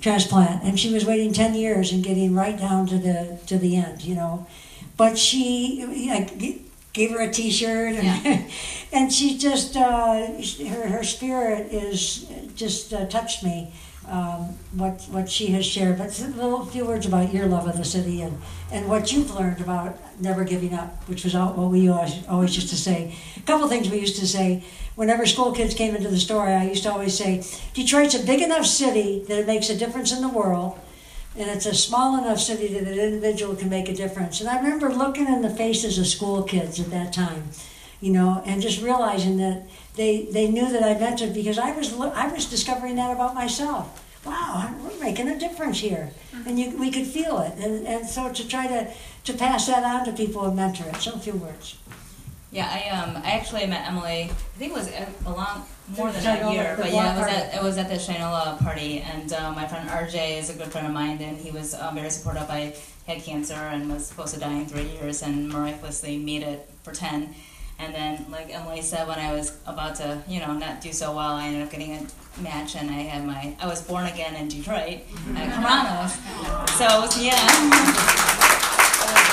[0.00, 3.76] transplant, and she was waiting ten years and getting right down to the to the
[3.76, 4.46] end, you know.
[4.96, 6.60] But she, I
[6.92, 8.44] gave her a T-shirt, and,
[8.92, 10.26] and she just uh,
[10.68, 13.72] her her spirit is just uh, touched me.
[14.10, 17.84] Um, what what she has shared, but a few words about your love of the
[17.84, 18.40] city and,
[18.72, 22.56] and what you've learned about never giving up, which was all, what we always, always
[22.56, 23.14] used to say.
[23.36, 26.48] A couple things we used to say whenever school kids came into the store.
[26.48, 27.44] I used to always say,
[27.74, 30.78] Detroit's a big enough city that it makes a difference in the world,
[31.36, 34.40] and it's a small enough city that an individual can make a difference.
[34.40, 37.44] And I remember looking in the faces of school kids at that time,
[38.00, 39.64] you know, and just realizing that
[39.98, 44.04] they, they knew that I mentored because I was I was discovering that about myself.
[44.24, 46.10] Wow, we're making a difference here,
[46.46, 47.54] and you, we could feel it.
[47.58, 48.88] And, and so to try to,
[49.24, 50.96] to pass that on to people and mentor it.
[50.96, 51.78] So a few words.
[52.50, 54.22] Yeah, I um I actually met Emily.
[54.22, 57.18] I think it was a, a long more than Shinola, a year, but yeah, it
[57.18, 57.36] was party.
[57.36, 60.68] at it was at the Shinola party, and uh, my friend RJ is a good
[60.68, 62.48] friend of mine, and he was um, very supportive.
[62.48, 62.74] I
[63.06, 66.92] had cancer and was supposed to die in three years, and miraculously made it for
[66.92, 67.34] ten.
[67.80, 71.14] And then, like Emily said, when I was about to, you know, not do so
[71.14, 74.34] well, I ended up getting a match, and I had my I was born again
[74.34, 75.00] in Detroit
[75.36, 76.18] at Karmanos.
[76.76, 78.64] So yeah.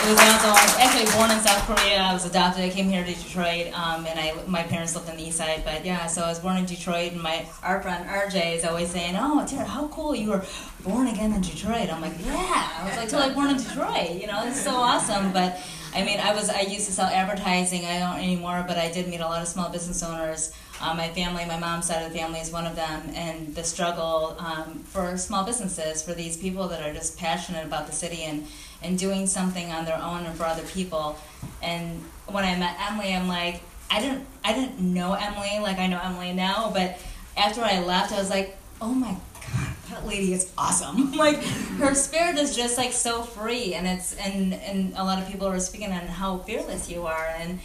[0.05, 1.97] It was I was actually born in South Korea.
[1.97, 2.63] I was adopted.
[2.63, 5.63] I came here to Detroit, um, and I my parents lived on the east side.
[5.65, 8.89] But yeah, so I was born in Detroit, and my our friend RJ is always
[8.91, 10.45] saying, "Oh, Tara, how cool you were
[10.83, 14.27] born again in Detroit." I'm like, "Yeah." I was like, "Totally born in Detroit." You
[14.27, 15.33] know, it's so awesome.
[15.33, 15.59] But
[15.95, 17.85] I mean, I was I used to sell advertising.
[17.85, 20.53] I don't anymore, but I did meet a lot of small business owners.
[20.81, 23.63] Um, my family, my mom's side of the family is one of them, and the
[23.63, 28.23] struggle um, for small businesses, for these people that are just passionate about the city
[28.23, 28.45] and,
[28.85, 31.17] and doing something on their own and for other people.
[31.61, 35.87] And when I met Emily, I'm like, I didn't, I didn't know Emily like I
[35.87, 36.99] know Emily now, but
[37.37, 41.11] after I left, I was like, oh my god, that lady is awesome.
[41.25, 41.37] like
[41.77, 45.47] her spirit is just like so free, and it's and and a lot of people
[45.47, 47.59] are speaking on how fearless you are and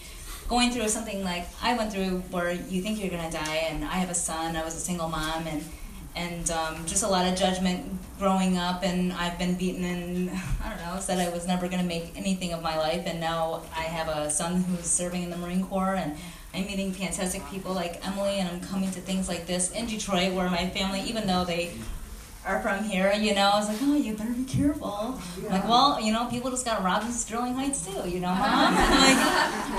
[0.49, 3.95] going through something like I went through where you think you're gonna die, and I
[3.95, 4.57] have a son.
[4.57, 5.65] I was a single mom, and
[6.21, 7.81] and um, just a lot of judgment
[8.19, 10.31] growing up, and I've been beaten, and
[10.63, 13.63] I don't know, said I was never gonna make anything of my life, and now
[13.75, 16.17] I have a son who's serving in the Marine Corps, and
[16.53, 20.35] I'm meeting fantastic people like Emily, and I'm coming to things like this in Detroit,
[20.35, 21.71] where my family, even though they
[22.45, 25.19] are from here, you know, I was like, oh, you better be careful.
[25.39, 28.35] I'm like, well, you know, people just got robbed in Sterling Heights too, you know,
[28.35, 28.75] mom.
[28.77, 29.21] I'm like,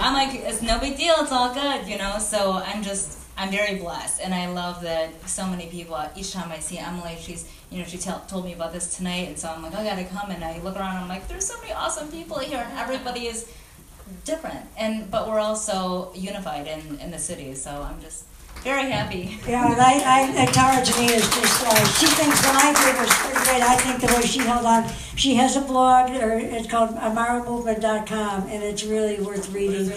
[0.03, 2.17] I'm like, it's no big deal, it's all good, you know.
[2.19, 5.99] So I'm just, I'm very blessed, and I love that so many people.
[6.15, 9.29] Each time I see Emily, she's, you know, she tell, told me about this tonight,
[9.29, 11.27] and so I'm like, oh, I gotta come, and I look around, and I'm like,
[11.27, 13.51] there's so many awesome people here, and everybody is
[14.25, 17.55] different, and but we're also unified in in the city.
[17.55, 18.25] So I'm just
[18.63, 19.37] very happy.
[19.47, 22.99] Yeah, and I, I, Tara to me is just, uh, she thinks what I did
[22.99, 23.61] was pretty great.
[23.61, 28.47] I think the way she held on, she has a blog, or it's called amaromovement.com,
[28.47, 29.87] and it's really worth reading.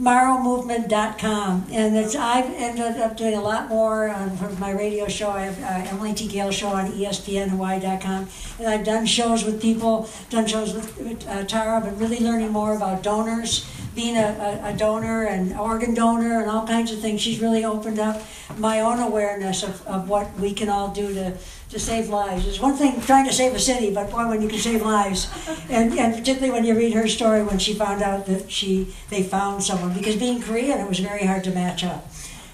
[0.00, 5.30] Maromovement.com, and it's, I've ended up doing a lot more on from my radio show.
[5.30, 6.26] I have uh, Emily T.
[6.26, 11.44] Gail show on ESPNHawaii.com, and I've done shows with people, done shows with, with uh,
[11.44, 16.50] Tara, but really learning more about donors being a, a, donor and organ donor and
[16.50, 17.20] all kinds of things.
[17.20, 18.22] She's really opened up
[18.58, 21.36] my own awareness of, of what we can all do to,
[21.70, 22.46] to save lives.
[22.46, 25.28] It's one thing trying to save a city, but boy, when you can save lives,
[25.70, 29.22] and, and particularly when you read her story when she found out that she they
[29.22, 32.06] found someone because being Korean, it was very hard to match up.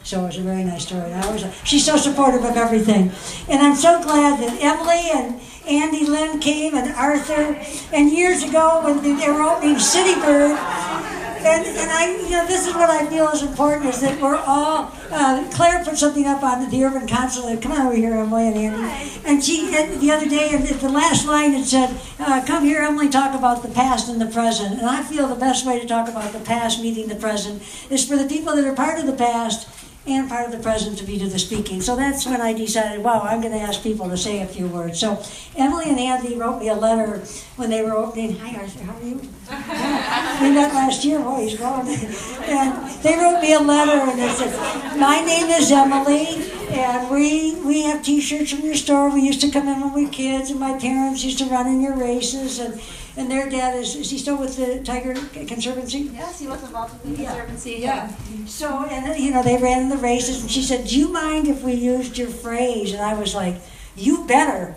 [0.04, 1.12] So it was a very nice story.
[1.12, 3.12] I was, she's so supportive of everything.
[3.48, 7.56] And I'm so glad that Emily and Andy Linn came and Arthur.
[7.92, 10.58] And years ago when they were opening City Bird,
[11.44, 14.36] and, and I, you know, this is what I feel is important is that we're
[14.36, 14.92] all.
[15.10, 17.60] Uh, Claire put something up on the urban consulate.
[17.60, 19.10] Come on over here, Emily and Andy.
[19.24, 22.82] And she, and the other day, and the last line it said, uh, "Come here,
[22.82, 25.86] Emily, talk about the past and the present." And I feel the best way to
[25.86, 29.06] talk about the past, meeting the present, is for the people that are part of
[29.06, 29.68] the past
[30.06, 31.80] and part of the present to be to the speaking.
[31.80, 34.66] So that's when I decided, wow, I'm going to ask people to say a few
[34.66, 34.98] words.
[34.98, 35.22] So
[35.56, 37.18] Emily and Andy wrote me a letter
[37.56, 38.36] when they were opening.
[38.38, 39.14] Hi, Arthur, how are you?
[40.42, 41.20] we met last year.
[41.20, 41.86] Boy, he's growing.
[41.86, 46.26] and they wrote me a letter, and they said, "My name is Emily,
[46.70, 49.10] and we we have T-shirts from your store.
[49.10, 51.66] We used to come in when we were kids, and my parents used to run
[51.66, 52.80] in your races, and."
[53.16, 55.14] And their dad is, is he still with the Tiger
[55.46, 56.10] Conservancy?
[56.14, 57.30] Yes, he was involved with the Yeah.
[57.30, 57.76] Conservancy.
[57.80, 58.10] Yeah.
[58.46, 61.46] So, and then, you know, they ran the races, and she said, "Do you mind
[61.46, 63.56] if we used your phrase?" And I was like,
[63.96, 64.74] "You better."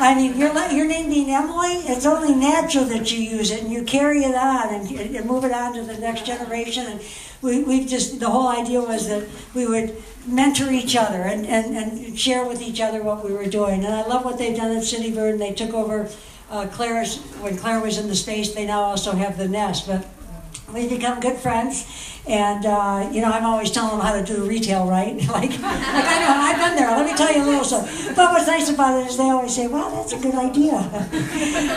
[0.00, 3.72] I mean, your your name being Emily, it's only natural that you use it and
[3.72, 6.86] you carry it on and, and move it on to the next generation.
[6.86, 7.00] And
[7.40, 9.24] we we just the whole idea was that
[9.54, 13.46] we would mentor each other and, and, and share with each other what we were
[13.46, 13.84] doing.
[13.84, 15.34] And I love what they've done at City Bird.
[15.34, 16.10] And they took over
[16.50, 18.54] uh, Claire's when Claire was in the space.
[18.54, 20.06] They now also have the nest, but
[20.72, 24.44] we've become good friends and uh, you know i'm always telling them how to do
[24.44, 25.16] retail right?
[25.36, 28.32] Like, like i know i've been there let me tell you a little something but
[28.32, 30.76] what's nice about it is they always say wow that's a good idea.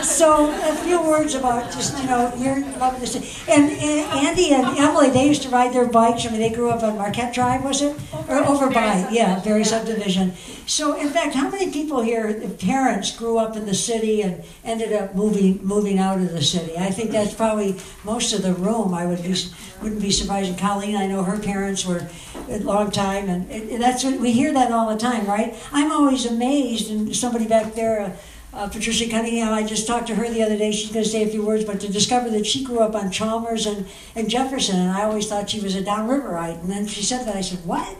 [0.02, 3.14] So a few words about just you know you're loving this.
[3.48, 6.26] And, and andy and emily they used to ride their bikes.
[6.26, 7.96] I mean they grew up on marquette drive was it?
[8.28, 10.32] Or over by yeah very subdivision.
[10.66, 14.92] So in fact how many people here parents grew up in the city and ended
[14.92, 16.76] up moving moving out of the city?
[16.78, 19.34] I think that's probably most of the room i would be
[19.82, 22.08] wouldn't be surprised and colleen i know her parents were
[22.48, 25.92] a long time and, and that's what we hear that all the time right i'm
[25.92, 28.16] always amazed and somebody back there uh,
[28.52, 30.72] uh, Patricia Cunningham, I just talked to her the other day.
[30.72, 33.10] She's going to say a few words, but to discover that she grew up on
[33.12, 33.86] Chalmers and,
[34.16, 36.60] and Jefferson, and I always thought she was a downriverite.
[36.60, 37.36] And then she said that.
[37.36, 37.96] I said, What?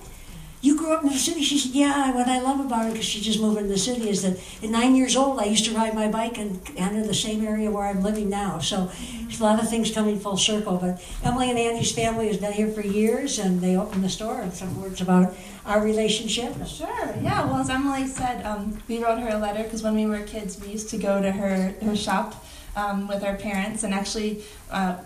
[0.62, 1.42] You grew up in the city?
[1.42, 2.14] She said, Yeah.
[2.14, 4.68] What I love about her, because she just moved into the city, is that at
[4.68, 7.84] nine years old, I used to ride my bike and enter the same area where
[7.84, 8.58] I'm living now.
[8.58, 8.90] So
[9.38, 10.76] a lot of things coming full circle.
[10.76, 14.40] But Emily and Andy's family has been here for years, and they opened the store.
[14.42, 15.34] And some words about
[15.64, 16.54] our relationship.
[16.66, 17.14] Sure.
[17.22, 17.46] Yeah.
[17.46, 20.60] Well, as Emily said, um, we wrote her a letter because when we were kids,
[20.60, 22.44] we used to go to her her shop
[22.76, 24.42] um, with our parents, and actually.
[24.70, 24.98] Uh,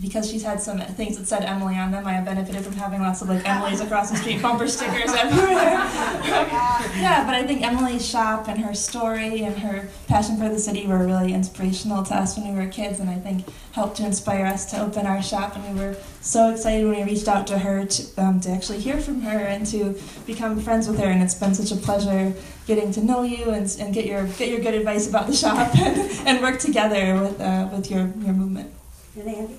[0.00, 3.00] because she's had some things that said Emily on them, I have benefited from having
[3.00, 5.72] lots of like Emily's across the street bumper stickers everywhere.
[6.96, 10.86] yeah, but I think Emily's shop and her story and her passion for the city
[10.86, 14.46] were really inspirational to us when we were kids, and I think helped to inspire
[14.46, 15.54] us to open our shop.
[15.54, 18.80] And we were so excited when we reached out to her to, um, to actually
[18.80, 21.06] hear from her and to become friends with her.
[21.06, 22.32] And it's been such a pleasure
[22.66, 25.74] getting to know you and, and get your get your good advice about the shop
[25.76, 28.72] and, and work together with uh, with your your movement.
[29.16, 29.58] And Andy?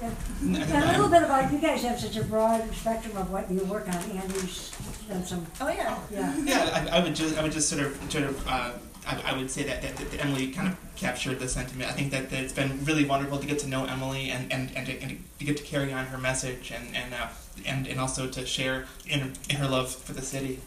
[0.00, 0.10] Yeah.
[0.42, 3.60] And a little bit about you guys have such a broad spectrum of what you
[3.64, 3.96] work on.
[3.96, 4.72] Andy's
[5.08, 5.46] done some.
[5.60, 5.98] Oh yeah.
[6.10, 6.36] Yeah.
[6.44, 8.72] Yeah, I, I would just, I would just sort of, sort of, uh,
[9.06, 11.90] I, I would say that, that, that Emily kind of captured the sentiment.
[11.90, 14.70] I think that, that it's been really wonderful to get to know Emily and, and,
[14.76, 17.28] and, to, and to get to carry on her message and and uh,
[17.66, 20.60] and, and also to share in, in her love for the city.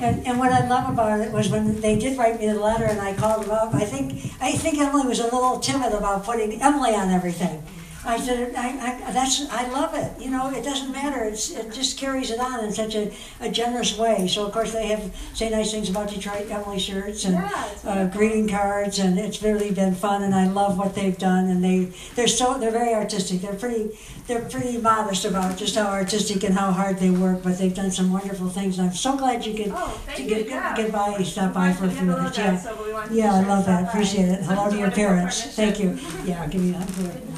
[0.00, 2.84] And, and what I love about it was when they did write me the letter
[2.84, 3.74] and I called them up.
[3.74, 7.62] I think I think Emily was a little timid about putting Emily on everything.
[8.04, 8.68] I said, I,
[9.06, 10.20] I, that's, I love it.
[10.20, 11.22] You know, it doesn't matter.
[11.22, 14.26] It's, it just carries it on in such a, a generous way.
[14.26, 18.06] So, of course, they have say nice things about Detroit Emily shirts and Yeah, uh,
[18.08, 20.24] greeting cards, and it's really been fun.
[20.24, 21.48] And I love what they've done.
[21.48, 23.40] And they, they're so, they're very artistic.
[23.40, 23.96] They're pretty,
[24.26, 27.44] they're pretty modest about just how artistic and how hard they work.
[27.44, 28.78] But they've done some wonderful things.
[28.78, 30.74] And I'm so glad you could Oh, to you, get, yeah.
[30.76, 32.36] get by, stop by for a few minutes.
[32.36, 33.88] Yeah, so we wanted to yeah, I love that.
[33.88, 34.42] Appreciate it.
[34.42, 35.42] Hello to your parents.
[35.54, 35.98] Thank you.
[36.24, 36.88] Yeah, give me that.
[36.96, 37.28] Good.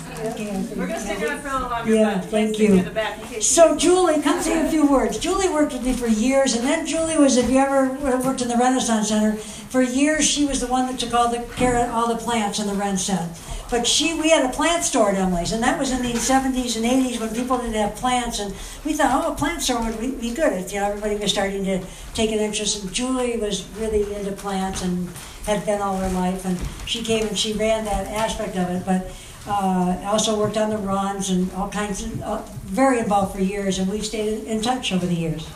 [0.55, 1.95] We're gonna stick around for a little longer.
[1.95, 2.75] Yeah, thank to you.
[2.75, 5.19] in the back in case So Julie, come say a few words.
[5.19, 7.89] Julie worked with me for years, and then Julie was, if you ever
[8.21, 11.43] worked in the Renaissance Center, for years she was the one that took all the
[11.57, 13.29] care of all the plants in the Ren Center.
[13.71, 16.77] But she, we had a plant store at Emily's, and that was in the 70s
[16.77, 19.99] and 80s when people didn't have plants, and we thought, oh, a plant store would
[19.99, 20.53] be, be good.
[20.53, 21.83] It, you know, everybody was starting to
[22.13, 25.09] take an interest, and Julie was really into plants and
[25.47, 28.85] had been all her life, and she came and she ran that aspect of it,
[28.87, 29.11] but
[29.47, 33.79] uh, also worked on the runs and all kinds of, uh, very involved for years,
[33.79, 35.49] and we've stayed in, touch over the years.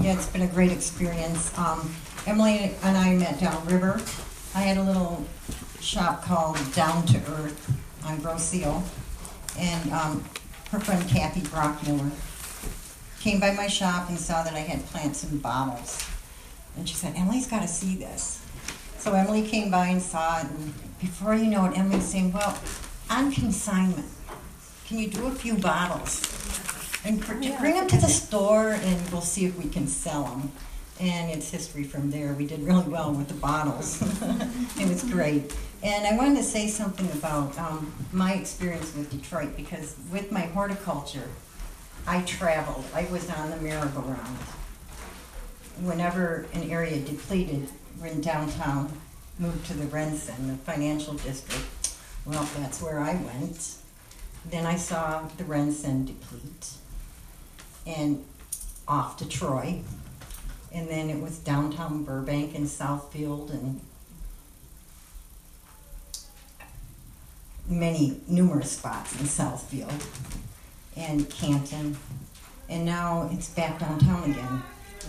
[0.00, 1.56] Yeah, it's been a great experience.
[1.58, 1.94] Um,
[2.26, 4.00] Emily and I met downriver.
[4.54, 5.24] I had a little
[5.80, 7.72] shop called Down to Earth
[8.04, 8.84] on Grosse Ile,
[9.58, 10.24] and um,
[10.70, 12.10] her friend Kathy Brockmiller
[13.20, 16.06] came by my shop and saw that I had plants in bottles,
[16.76, 18.40] and she said, "Emily's got to see this."
[18.98, 22.58] So Emily came by and saw it, and before you know it, Emily's saying, "Well,
[23.10, 24.06] on consignment,
[24.86, 26.22] can you do a few bottles?"
[27.04, 27.60] And br- Yeah.
[27.60, 30.52] bring them to the store and we'll see if we can sell them.
[31.00, 32.32] And it's history from there.
[32.34, 34.00] We did really well with the bottles.
[34.80, 35.52] it was great.
[35.82, 40.42] And I wanted to say something about um, my experience with Detroit because with my
[40.42, 41.28] horticulture,
[42.06, 42.84] I traveled.
[42.94, 44.38] I was on the merry-go-round.
[45.82, 47.68] Whenever an area depleted,
[48.00, 48.90] we're downtown,
[49.38, 51.66] moved to the RenCen, the financial district.
[52.26, 53.76] Well, that's where I went.
[54.50, 56.70] Then I saw the RenCen deplete
[57.86, 58.24] and
[58.88, 59.82] off to Troy.
[60.72, 63.80] And then it was downtown Burbank and Southfield and
[67.68, 70.06] many, numerous spots in Southfield
[70.96, 71.96] and Canton.
[72.68, 74.62] And now it's back downtown again.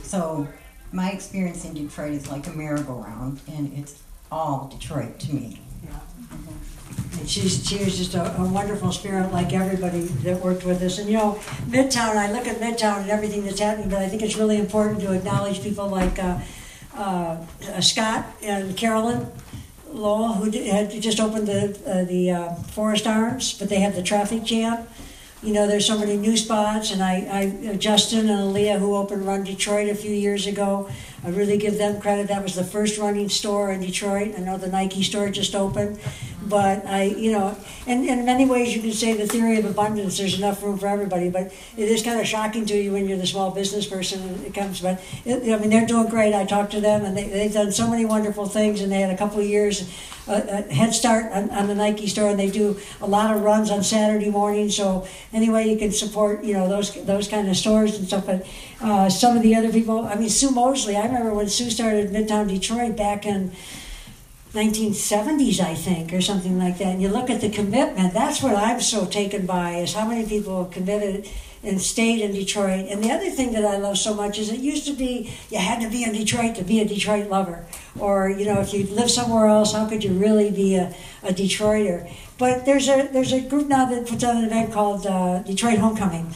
[0.03, 0.47] So
[0.91, 4.01] my experience in Detroit is like a merry-go-round and it's
[4.31, 5.61] all Detroit to me.
[5.85, 6.74] Mm-hmm.
[7.17, 10.97] And she's, she was just a, a wonderful spirit, like everybody that worked with us.
[10.99, 14.21] And you know, Midtown, I look at Midtown and everything that's happening, but I think
[14.21, 16.39] it's really important to acknowledge people like uh,
[16.95, 17.37] uh,
[17.81, 19.27] Scott and Carolyn
[19.95, 23.95] Lowell, who did, had just opened the, uh, the uh, Forest Arms, but they have
[23.95, 24.85] the traffic jam.
[25.41, 29.25] You know, there's so many new spots, and I, I Justin and Aaliyah, who opened
[29.25, 30.89] Run Detroit a few years ago,
[31.25, 32.27] I really give them credit.
[32.27, 34.35] That was the first running store in Detroit.
[34.37, 35.99] I know the Nike store just opened,
[36.43, 37.57] but I, you know,
[37.87, 40.19] and, and in many ways you can say the theory of abundance.
[40.19, 43.17] There's enough room for everybody, but it is kind of shocking to you when you're
[43.17, 44.81] the small business person and it comes.
[44.81, 46.35] But it, I mean, they're doing great.
[46.35, 49.09] I talked to them, and they, they've done so many wonderful things, and they had
[49.09, 49.89] a couple of years
[50.27, 53.43] uh, a head start on, on the Nike store, and they do a lot of
[53.43, 54.69] runs on Saturday morning.
[54.69, 58.25] So anyway, you can support, you know, those those kind of stores and stuff.
[58.25, 58.47] But
[58.81, 60.95] uh, some of the other people, I mean, Sue Mosey.
[60.95, 63.51] I remember when Sue started Midtown Detroit back in
[64.53, 66.87] 1970s, I think, or something like that.
[66.87, 68.13] And you look at the commitment.
[68.13, 71.27] That's what I'm so taken by is how many people committed
[71.65, 72.87] and stayed in Detroit.
[72.89, 75.57] And the other thing that I love so much is it used to be you
[75.57, 77.65] had to be in Detroit to be a Detroit lover,
[77.99, 81.33] or you know if you live somewhere else, how could you really be a, a
[81.33, 82.09] Detroiter?
[82.37, 85.79] But there's a there's a group now that puts on an event called uh, Detroit
[85.79, 86.31] Homecoming.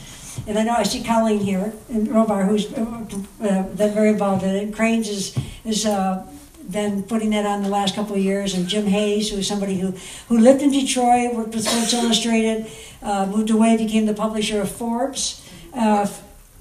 [0.47, 4.55] And I know I see Colleen here in Robar, who's uh, been very involved in
[4.55, 4.73] it.
[4.73, 6.25] Crain's is is uh,
[6.69, 9.79] been putting that on the last couple of years, and Jim Hayes, who is somebody
[9.79, 9.93] who,
[10.27, 12.67] who lived in Detroit, worked with Sports Illustrated,
[13.01, 15.47] uh, moved away, became the publisher of Forbes.
[15.73, 16.07] Uh,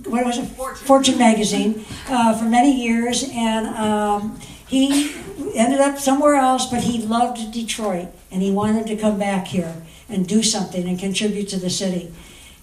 [0.07, 0.47] what was it?
[0.47, 5.13] Fortune, Fortune magazine uh, for many years, and um, he
[5.55, 9.75] ended up somewhere else, but he loved Detroit, and he wanted to come back here
[10.09, 12.13] and do something and contribute to the city.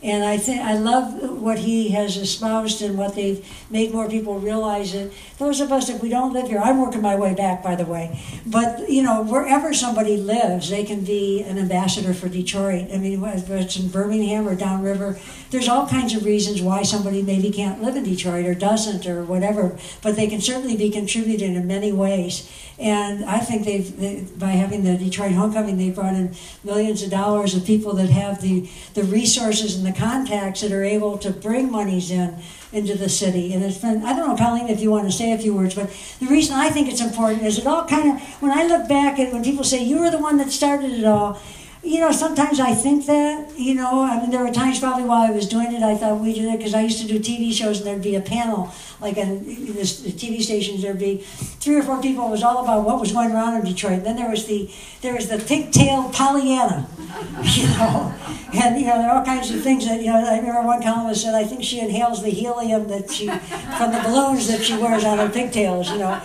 [0.05, 4.37] And I think I love what he has espoused and what they've made more people
[4.37, 5.11] realize it.
[5.39, 7.87] Those of us, if we don't live here, I'm working my way back, by the
[7.87, 8.21] way.
[8.45, 12.89] But you know, wherever somebody lives, they can be an ambassador for Detroit.
[12.93, 15.17] I mean, whether it's in Birmingham or downriver,
[15.49, 19.23] there's all kinds of reasons why somebody maybe can't live in Detroit or doesn't or
[19.23, 19.75] whatever.
[20.03, 22.47] But they can certainly be contributing in many ways.
[22.77, 27.09] And I think they've, they, by having the Detroit Homecoming, they brought in millions of
[27.09, 31.29] dollars of people that have the, the resources and the contacts that are able to
[31.29, 32.35] bring monies in
[32.73, 33.53] into the city.
[33.53, 35.75] And it's been, I don't know, Colleen, if you want to say a few words,
[35.75, 38.89] but the reason I think it's important is it all kind of, when I look
[38.89, 41.39] back and when people say, you were the one that started it all,
[41.85, 45.21] you know, sometimes I think that, you know, I mean, there were times probably while
[45.21, 47.53] I was doing it, I thought we did it because I used to do TV
[47.53, 51.83] shows and there'd be a panel, like this, the TV stations, there'd be three or
[51.83, 52.27] four people.
[52.27, 53.99] It was all about what was going around in Detroit.
[53.99, 54.69] And then there was the
[55.01, 56.87] there was the pigtail Pollyanna,
[57.43, 58.13] you know,
[58.53, 60.25] and you know there are all kinds of things that you know.
[60.25, 64.01] I remember one columnist said, "I think she inhales the helium that she from the
[64.03, 66.19] balloons that she wears on her pigtails," you know.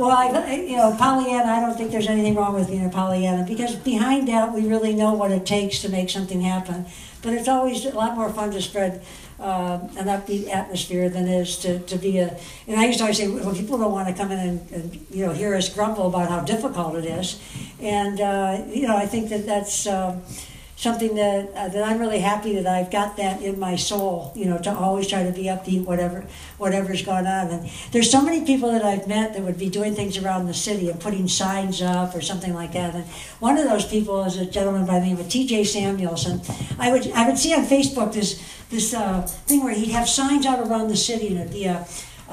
[0.00, 3.44] Well, I, you know, Pollyanna, I don't think there's anything wrong with being a Pollyanna
[3.46, 6.86] because behind that, we really know what it takes to make something happen.
[7.20, 9.02] But it's always a lot more fun to spread
[9.38, 12.34] uh, an upbeat atmosphere than it is to, to be a.
[12.66, 15.06] And I used to always say, well, people don't want to come in and, and
[15.10, 17.38] you know hear us grumble about how difficult it is,
[17.78, 19.86] and uh, you know I think that that's.
[19.86, 20.22] Um,
[20.80, 24.32] something that uh, that I'm really happy that I've got that in my soul.
[24.34, 26.24] You know, to always try to be upbeat, whatever
[26.56, 27.48] whatever's going on.
[27.48, 30.54] And there's so many people that I've met that would be doing things around the
[30.54, 32.94] city and putting signs up or something like that.
[32.94, 33.04] And
[33.40, 35.64] one of those people is a gentleman by the name of T.J.
[35.64, 36.40] Samuelson.
[36.78, 40.46] I would I would see on Facebook this this uh, thing where he'd have signs
[40.46, 41.86] out around the city and it'd be a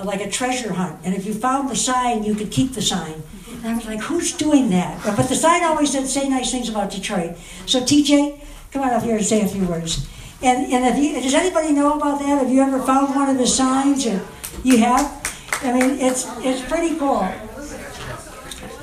[0.04, 1.00] like a treasure hunt.
[1.04, 3.24] And if you found the sign, you could keep the sign.
[3.50, 5.04] And I was like, who's doing that?
[5.04, 7.38] But, the sign always said, say nice things about Detroit.
[7.66, 8.40] So, TJ,
[8.72, 10.08] come on up here and say a few words.
[10.42, 12.40] And, and you, does anybody know about that?
[12.40, 14.06] Have you ever found one of the signs?
[14.06, 14.26] Or
[14.64, 15.24] you have?
[15.64, 17.24] I mean, it's, it's pretty cool.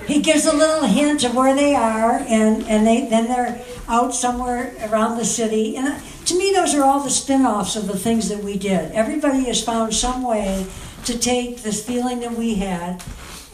[0.06, 4.14] He gives a little hint of where they are, and, and they, then they're out
[4.14, 5.76] somewhere around the city.
[5.76, 8.58] And uh, to me, those are all the spin offs of the things that we
[8.58, 8.92] did.
[8.92, 10.66] Everybody has found some way
[11.04, 13.02] to take this feeling that we had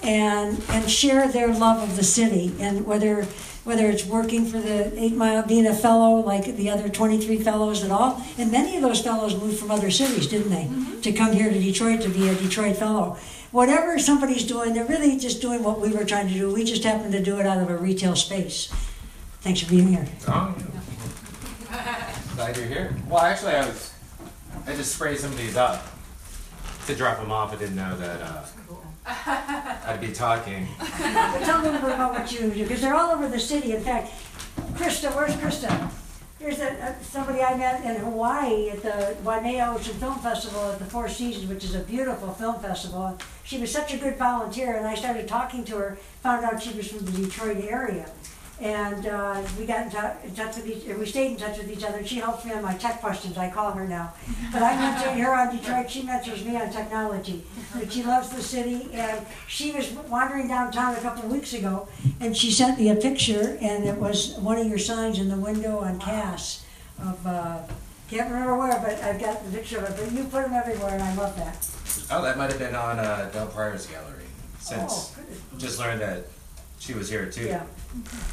[0.03, 3.27] and and share their love of the city and whether
[3.65, 7.83] whether it's working for the Eight Mile, being a fellow like the other 23 fellows
[7.83, 8.25] and all.
[8.39, 10.69] And many of those fellows moved from other cities, didn't they?
[11.03, 13.19] To come here to Detroit to be a Detroit fellow.
[13.53, 16.53] Whatever somebody's doing, they're really just doing what we were trying to do.
[16.53, 18.73] We just happen to do it out of a retail space.
[19.43, 20.07] Thanks for being here.
[20.27, 20.55] Oh,
[22.37, 22.97] Glad you're here.
[23.09, 23.93] Well, actually, I was,
[24.67, 25.87] I just sprayed some of these up
[26.87, 27.53] to drop them off.
[27.53, 28.45] I didn't know that uh,
[29.87, 30.69] I'd be talking.
[30.79, 33.73] But tell bit about what you do, because they're all over the city.
[33.73, 34.13] In fact,
[34.75, 35.91] Krista, where's Krista?
[36.39, 40.79] Here's a, a, somebody I met in Hawaii at the Waimea Ocean Film Festival at
[40.79, 43.19] the Four Seasons, which is a beautiful film festival.
[43.45, 46.73] She was such a good volunteer, and I started talking to her, found out she
[46.73, 48.11] was from the Detroit area.
[48.61, 51.71] And uh, we got in, tou- in touch with each, we stayed in touch with
[51.71, 52.05] each other.
[52.07, 53.39] She helps me on my tech questions.
[53.39, 54.13] I call her now.
[54.53, 55.91] But I mentored her on Detroit.
[55.91, 57.43] She mentors me on technology.
[57.75, 61.89] But she loves the city, and she was wandering downtown a couple of weeks ago,
[62.21, 65.37] and she sent me a picture, and it was one of your signs in the
[65.37, 66.65] window on Cass
[67.03, 67.61] of uh,
[68.11, 69.97] can't remember where, but I've got the picture of it.
[70.05, 71.67] But you put them everywhere, and I love that.
[72.11, 74.25] Oh, that might have been on uh, Del Pryor's gallery.
[74.59, 75.61] Since Oh, good.
[75.61, 76.25] just learned that
[76.79, 77.47] she was here too.
[77.47, 77.65] Yeah.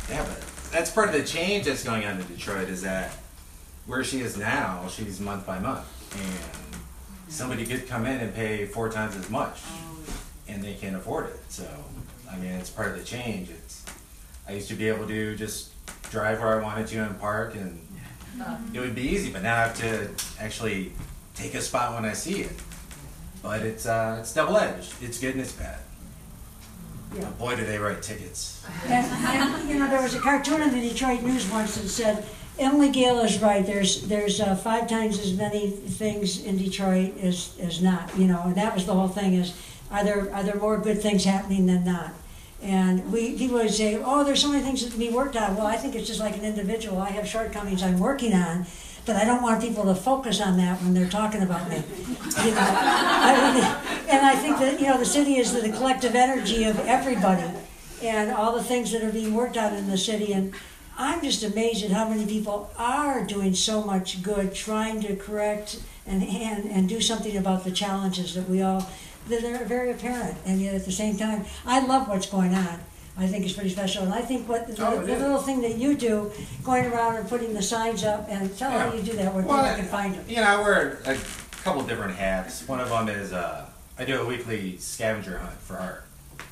[0.09, 0.41] Yeah, but
[0.71, 3.11] that's part of the change that's going on in Detroit is that
[3.85, 6.81] where she is now, she's month by month, and
[7.31, 9.59] somebody could come in and pay four times as much,
[10.47, 11.39] and they can't afford it.
[11.49, 11.67] So,
[12.29, 13.49] I mean, it's part of the change.
[13.49, 13.85] It's
[14.47, 15.71] I used to be able to just
[16.09, 17.85] drive where I wanted to and park, and
[18.73, 19.31] it would be easy.
[19.31, 20.91] But now I have to actually
[21.35, 22.51] take a spot when I see it.
[23.41, 24.93] But it's uh, it's double edged.
[25.01, 25.79] It's good and it's bad.
[27.15, 27.29] Yeah.
[27.31, 28.65] Boy, do they write tickets.
[28.85, 32.25] And, and, you know, there was a cartoon in the Detroit News once that said,
[32.59, 33.65] Emily Gail is right.
[33.65, 38.17] There's there's uh, five times as many things in Detroit as, as not.
[38.17, 39.35] You know, and that was the whole thing.
[39.35, 39.53] Is
[39.91, 42.13] are there are there more good things happening than not?
[42.61, 45.55] And we people would say, oh, there's so many things that can be worked on.
[45.55, 46.99] Well, I think it's just like an individual.
[46.99, 48.65] I have shortcomings I'm working on,
[49.07, 51.77] but I don't want people to focus on that when they're talking about me.
[51.77, 56.13] You know, I mean, and I think that you know the city is the collective
[56.13, 57.49] energy of everybody,
[58.03, 60.33] and all the things that are being worked on in the city.
[60.33, 60.53] And
[60.97, 65.81] I'm just amazed at how many people are doing so much good, trying to correct
[66.05, 68.87] and and, and do something about the challenges that we all
[69.29, 70.37] that are very apparent.
[70.45, 72.81] And yet at the same time, I love what's going on.
[73.19, 75.21] I think it's pretty special, and I think what the, Oh, it the is.
[75.21, 76.31] little thing that you do,
[76.63, 79.43] going around and putting the signs up, and tell them how you do that, where
[79.43, 80.23] Well, people can find them.
[80.27, 81.17] You know, I wear a
[81.63, 82.67] couple different hats.
[82.67, 83.65] One of them is uh,
[83.97, 86.03] I do a weekly scavenger hunt for art.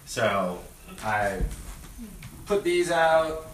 [0.06, 0.60] So
[1.04, 1.42] I
[2.48, 3.46] put these out.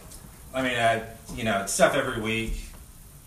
[0.53, 1.03] I mean, I,
[1.35, 2.53] you know, it's stuff every week.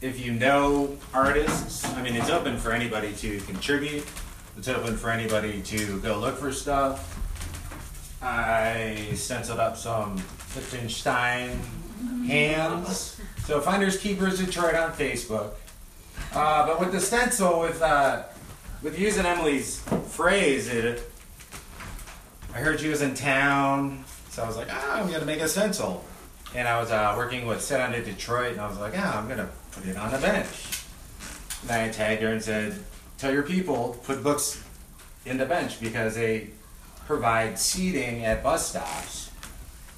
[0.00, 4.06] If you know artists, I mean, it's open for anybody to contribute.
[4.56, 7.18] It's open for anybody to go look for stuff.
[8.24, 10.16] I stenciled up some
[10.56, 11.60] Lichtenstein
[12.26, 13.20] hands.
[13.44, 15.50] So Finders Keepers Detroit on Facebook.
[16.32, 18.22] Uh, but with the stencil, with uh,
[18.82, 21.02] with using Emily's phrase, it,
[22.54, 25.48] I heard she was in town, so I was like, ah, I'm gonna make a
[25.48, 26.02] stencil.
[26.54, 29.20] And I was uh, working with Sit On It Detroit, and I was like, ah,
[29.20, 30.82] I'm gonna put it on a bench.
[31.62, 32.78] And I tagged her and said,
[33.18, 34.62] tell your people put books
[35.26, 36.50] in the bench because they
[37.06, 39.30] provide seating at bus stops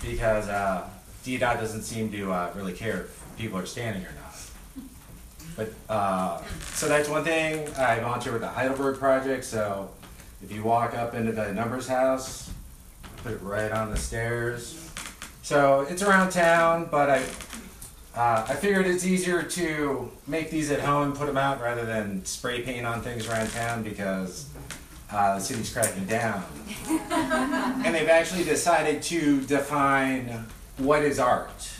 [0.02, 0.88] because uh,
[1.24, 4.26] DDOT doesn't seem to uh, really care if people are standing or not.
[5.56, 6.42] But uh,
[6.74, 7.66] so that's one thing.
[7.76, 9.44] I volunteer with the Heidelberg Project.
[9.44, 9.90] So
[10.42, 12.50] if you walk up into the numbers house,
[13.22, 14.90] put it right on the stairs.
[15.42, 17.22] So it's around town, but I
[18.16, 21.84] uh, I figured it's easier to make these at home and put them out rather
[21.84, 24.48] than spray paint on things around town because
[25.10, 26.44] uh, the city's cracking down.
[26.88, 30.46] and they've actually decided to define
[30.78, 31.70] what is art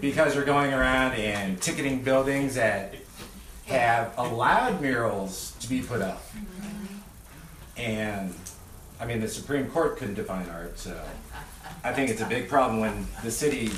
[0.00, 2.94] because they're going around and ticketing buildings that
[3.66, 6.22] have allowed murals to be put up.
[7.76, 8.34] And
[9.00, 11.00] I mean, the Supreme Court couldn't define art, so
[11.84, 13.70] I think it's a big problem when the city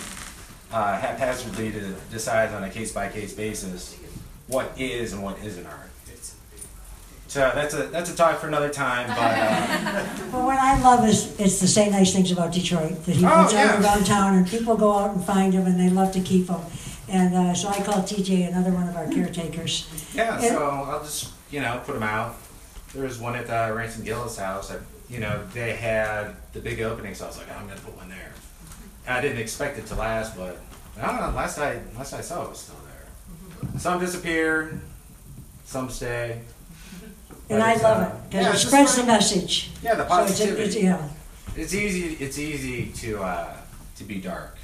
[0.73, 1.73] uh, haphazardly
[2.11, 3.99] decides on a case by case basis
[4.47, 5.90] what is and what isn't art.
[7.31, 9.07] So that's a that's a talk for another time.
[9.07, 13.15] But uh, But what I love is, is to say nice things about Detroit, that
[13.15, 13.71] he Oh, puts yeah.
[13.77, 16.49] out around town, and people go out and find them, and they love to keep
[16.49, 16.61] them.
[17.09, 19.87] And uh, so I call TJ another one of our caretakers.
[20.13, 22.35] yeah, And- so I'll just you know put them out.
[22.95, 24.73] There was one at the Ransom Gillis house.
[24.73, 24.79] I,
[25.09, 27.97] you know they had the big opening, so I was like, oh, I'm gonna put
[27.97, 28.33] one there.
[29.07, 30.59] And I didn't expect it to last, but
[31.01, 31.31] I don't know.
[31.37, 33.79] Last I last I saw it was still there.
[33.79, 34.81] Some disappear,
[35.65, 36.41] some stay.
[37.51, 39.71] And I love uh, it, yeah, because it it's spreads the like- message.
[39.83, 40.63] Yeah, the So it's a- positivity.
[40.63, 41.09] it's- yeah.
[41.57, 42.15] It's easy.
[42.25, 43.57] It's easy to uh,
[43.97, 44.57] to be dark,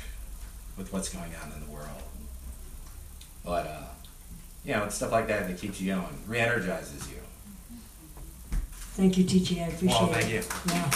[0.78, 1.88] with what's going on in the world.
[3.44, 3.82] But uh,
[4.64, 7.16] you know, it's stuff like that that keeps you going, re-energizes you.
[8.96, 10.00] Thank you, TJ, I appreciate it.
[10.00, 10.42] Well, thank you.
[10.72, 10.90] Yeah.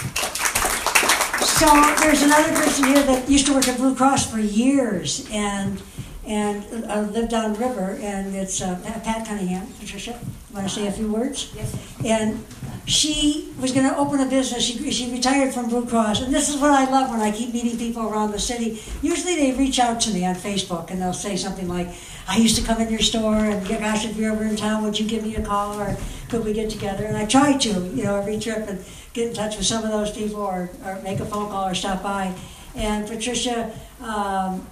[1.43, 1.67] So
[2.03, 5.83] there's another person here that used to work at Blue Cross for years and
[6.26, 9.66] and uh, lived down river, and it's uh, Pat Cunningham.
[9.78, 10.18] Patricia,
[10.52, 11.52] want to say a few words?
[11.55, 11.97] Yes.
[12.05, 12.44] And
[12.86, 14.62] she was going to open a business.
[14.62, 17.55] She, she retired from Blue Cross, and this is what I love when I keep
[17.55, 18.82] meeting people around the city.
[19.02, 21.88] Usually they reach out to me on Facebook and they'll say something like,
[22.28, 24.98] "I used to come in your store, and gosh, if you're ever in town, would
[24.98, 25.97] you give me a call or
[26.28, 29.34] could we get together?" And I try to, you know, every trip and get in
[29.34, 32.34] touch with some of those people or, or make a phone call or stop by.
[32.74, 33.72] And Patricia.
[34.02, 34.66] Um,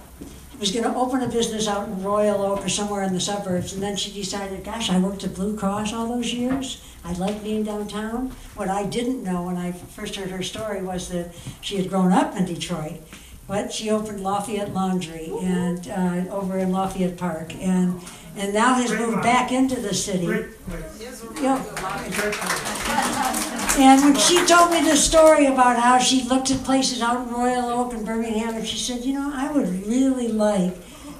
[0.59, 3.73] was going to open a business out in Royal Oak or somewhere in the suburbs,
[3.73, 6.83] and then she decided, gosh, I worked at Blue Cross all those years.
[7.05, 8.31] I like being downtown.
[8.55, 12.11] What I didn't know when I first heard her story was that she had grown
[12.11, 12.99] up in Detroit,
[13.47, 18.01] but she opened Lafayette Laundry and uh, over in Lafayette Park, and
[18.39, 20.27] and now has moved back into the city.
[23.77, 27.33] And when she told me the story about how she looked at places out in
[27.33, 30.73] Royal Oak and Birmingham, and she said, you know, I would really like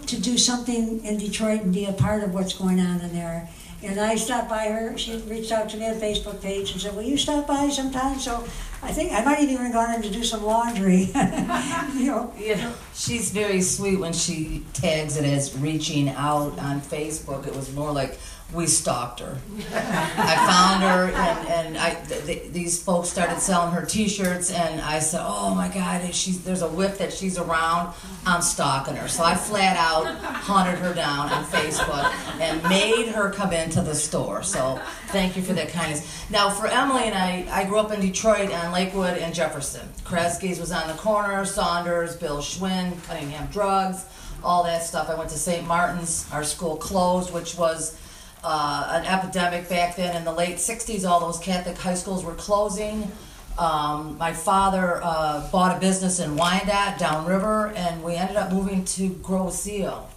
[0.08, 3.50] to do something in Detroit and be a part of what's going on in there.
[3.82, 4.98] And I stopped by her.
[4.98, 8.20] She reached out to me on Facebook page and said, "Will you stop by sometime?"
[8.20, 8.44] So
[8.82, 11.12] I think I might have even gone in to do some laundry.
[11.96, 12.34] you know.
[12.38, 17.46] Yeah, she's very sweet when she tags it as reaching out on Facebook.
[17.46, 18.18] It was more like
[18.52, 19.38] we stalked her.
[19.76, 24.82] I found her, and, and I th- th- these folks started selling her T-shirts, and
[24.82, 27.94] I said, "Oh my God, she's there's a whip that she's around.
[28.26, 33.30] I'm stalking her." So I flat out hunted her down on Facebook and made her
[33.32, 34.42] come into the store.
[34.42, 36.26] So thank you for that kindness.
[36.32, 39.88] Now for Emily and I, I grew up in Detroit on Lakewood and Jefferson.
[40.04, 44.06] Kresge's was on the corner, Sanders, Bill Schwinn, Cunningham Drugs,
[44.44, 45.08] all that stuff.
[45.10, 45.68] I went to St.
[45.68, 46.28] Martin's.
[46.32, 47.96] Our school closed, which was
[48.44, 51.08] uh, an epidemic back then in the late 60s.
[51.08, 53.12] All those Catholic high schools were closing.
[53.58, 58.86] Um, my father uh, bought a business in Wyandotte, downriver, and we ended up moving
[58.86, 60.10] to Grosse Ile.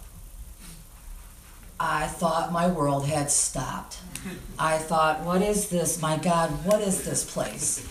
[1.79, 3.97] I thought my world had stopped.
[4.57, 6.01] I thought, what is this?
[6.01, 7.85] My God, what is this place?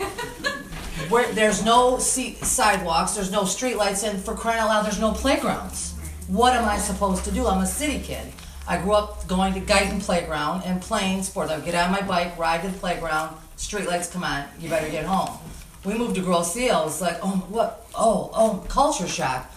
[1.11, 5.93] Where there's no sidewalks, there's no streetlights, and for crying out loud, there's no playgrounds.
[6.29, 7.47] What am I supposed to do?
[7.47, 8.33] I'm a city kid.
[8.73, 11.51] I grew up going to Guyton Playground and playing sports.
[11.51, 14.89] I would get on my bike, ride to the playground, streetlights come on, you better
[14.89, 15.37] get home.
[15.85, 16.87] We moved to Grosse Ile.
[16.87, 17.87] It's like, oh, what?
[17.95, 19.53] Oh, oh, culture shock.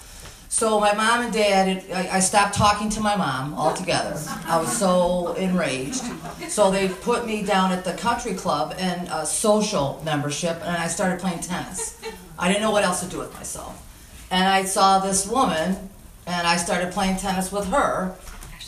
[0.50, 4.20] So my mom and dad, I, I stopped talking to my mom altogether.
[4.48, 6.04] I was so enraged.
[6.50, 10.88] So they put me down at the country club and a social membership, and I
[10.88, 12.02] started playing tennis.
[12.38, 13.82] I didn't know what else to do with myself.
[14.30, 15.90] And I saw this woman,
[16.28, 18.14] and I started playing tennis with her.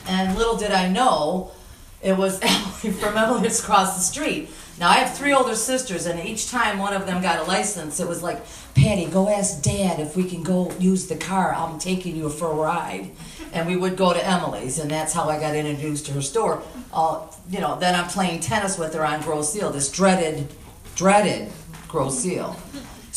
[0.07, 1.51] And little did I know,
[2.01, 4.49] it was Emily from Emily's across the street.
[4.79, 7.99] Now I have three older sisters, and each time one of them got a license,
[7.99, 8.39] it was like,
[8.75, 11.53] Patty, go ask Dad if we can go use the car.
[11.53, 13.11] I'm taking you for a ride.
[13.53, 16.61] And we would go to Emily's, and that's how I got introduced to her store.
[16.93, 20.47] Uh, you know, then I'm playing tennis with her on Grosse Ile, this dreaded,
[20.95, 21.51] dreaded
[21.87, 22.59] Grosse Ile.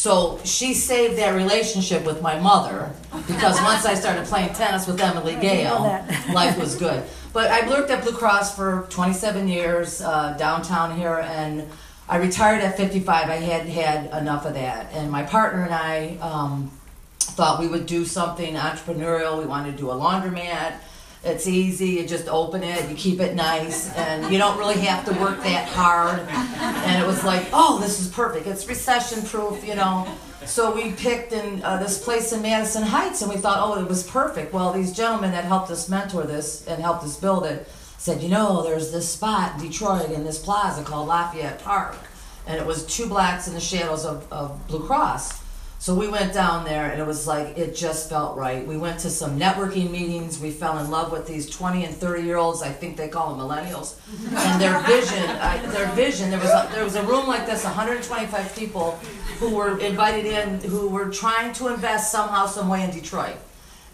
[0.00, 2.90] So she saved that relationship with my mother
[3.26, 6.02] because once I started playing tennis with Emily Gail,
[6.32, 7.04] life was good.
[7.34, 11.68] But I worked at Blue Cross for 27 years uh, downtown here, and
[12.08, 13.28] I retired at 55.
[13.28, 16.70] I had had enough of that, and my partner and I um,
[17.18, 19.38] thought we would do something entrepreneurial.
[19.38, 20.76] We wanted to do a laundromat.
[21.22, 21.88] It's easy.
[21.88, 25.42] You just open it, you keep it nice, and you don't really have to work
[25.42, 26.20] that hard.
[26.20, 28.46] And it was like, oh, this is perfect.
[28.46, 30.08] It's recession proof, you know.
[30.46, 33.88] So we picked in uh, this place in Madison Heights, and we thought, oh, it
[33.88, 34.54] was perfect.
[34.54, 37.68] Well, these gentlemen that helped us mentor this and helped us build it
[37.98, 41.98] said, you know, there's this spot in Detroit in this plaza called Lafayette Park,
[42.46, 45.38] and it was two blocks in the shadows of, of Blue Cross.
[45.80, 48.66] So we went down there, and it was like it just felt right.
[48.66, 50.38] We went to some networking meetings.
[50.38, 52.60] We fell in love with these 20 and 30 year olds.
[52.60, 53.96] I think they call them millennials,
[54.30, 55.24] and their vision.
[55.24, 56.28] I, their vision.
[56.28, 58.98] There was a, there was a room like this, 125 people
[59.38, 63.36] who were invited in, who were trying to invest somehow, some way in Detroit.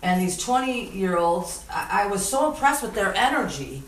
[0.02, 3.84] And these 20 year olds, I, I was so impressed with their energy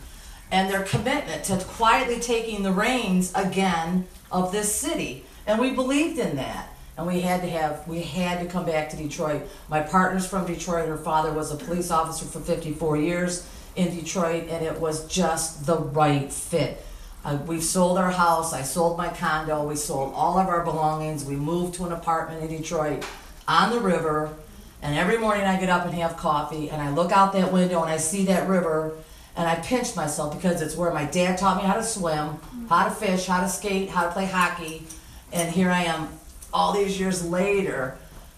[0.51, 5.25] and their commitment to quietly taking the reins again of this city.
[5.45, 6.68] And we believed in that.
[6.99, 9.43] And we had to have, we had to come back to Detroit.
[9.69, 10.89] My partner's from Detroit.
[10.89, 13.47] Her father was a police officer for 54 years
[13.77, 16.85] in Detroit, and it was just the right fit.
[17.23, 18.51] Uh, we've sold our house.
[18.51, 19.65] I sold my condo.
[19.65, 21.23] We sold all of our belongings.
[21.23, 23.05] We moved to an apartment in Detroit
[23.47, 24.35] on the river.
[24.81, 27.81] And every morning I get up and have coffee, and I look out that window
[27.81, 28.97] and I see that river,
[29.37, 32.83] and I pinch myself because it's where my dad taught me how to swim, how
[32.83, 34.83] to fish, how to skate, how to play hockey.
[35.31, 36.18] And here I am,
[36.53, 37.97] all these years later,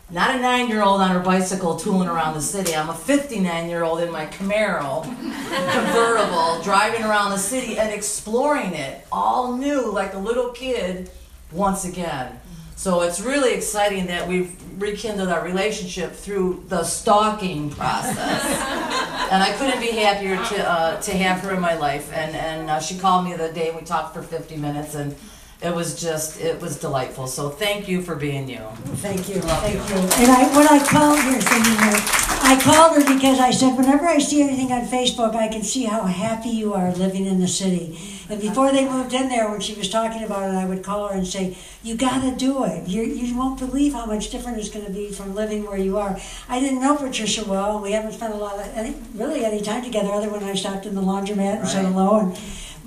[0.09, 2.75] not a nine year old on her bicycle tooling around the city.
[2.75, 5.03] I'm a 59 year old in my Camaro
[5.73, 11.09] convertible driving around the city and exploring it all new like a little kid
[11.51, 12.39] once again.
[12.75, 18.17] So it's really exciting that we've rekindled our relationship through the stalking process.
[19.31, 22.11] and I couldn't be happier to, uh, to have her in my life.
[22.11, 25.15] And, and uh, she called me the day and we talked for 50 minutes and
[25.61, 27.27] it was just, it was delightful.
[27.27, 28.61] So thank you for being you.
[28.97, 29.95] Thank you, thank you.
[29.95, 34.07] And I, when I called her, thinking her, I called her because I said, whenever
[34.07, 37.47] I see anything on Facebook, I can see how happy you are living in the
[37.47, 37.99] city.
[38.27, 41.09] And before they moved in there, when she was talking about it, I would call
[41.09, 42.87] her and say, you gotta do it.
[42.87, 46.17] You, you won't believe how much different it's gonna be from living where you are.
[46.49, 49.61] I didn't know Patricia well, and we haven't spent a lot of, any, really any
[49.61, 52.19] time together other than when I stopped in the laundromat and said hello.
[52.19, 52.37] And,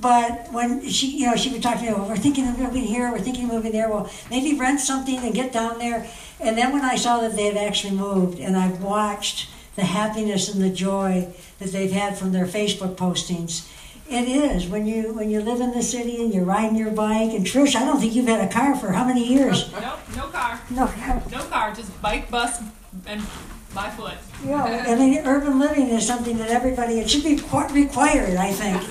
[0.05, 2.83] but when she, you know, she would talk to me, well, we're thinking of moving
[2.83, 3.89] here, we're thinking of moving there.
[3.89, 6.07] Well, maybe rent something and get down there.
[6.39, 10.53] And then when I saw that they had actually moved, and I've watched the happiness
[10.53, 13.67] and the joy that they've had from their Facebook postings,
[14.07, 17.33] it is when you when you live in the city and you're riding your bike.
[17.33, 19.73] And Trish, I don't think you've had a car for how many years?
[19.73, 20.61] Nope, no car.
[20.69, 20.87] No.
[20.87, 21.23] Car.
[21.33, 22.63] No car, just bike, bus,
[23.07, 23.23] and
[23.75, 24.15] by foot.
[24.45, 28.83] Yeah, I mean, urban living is something that everybody, it should be required, I think.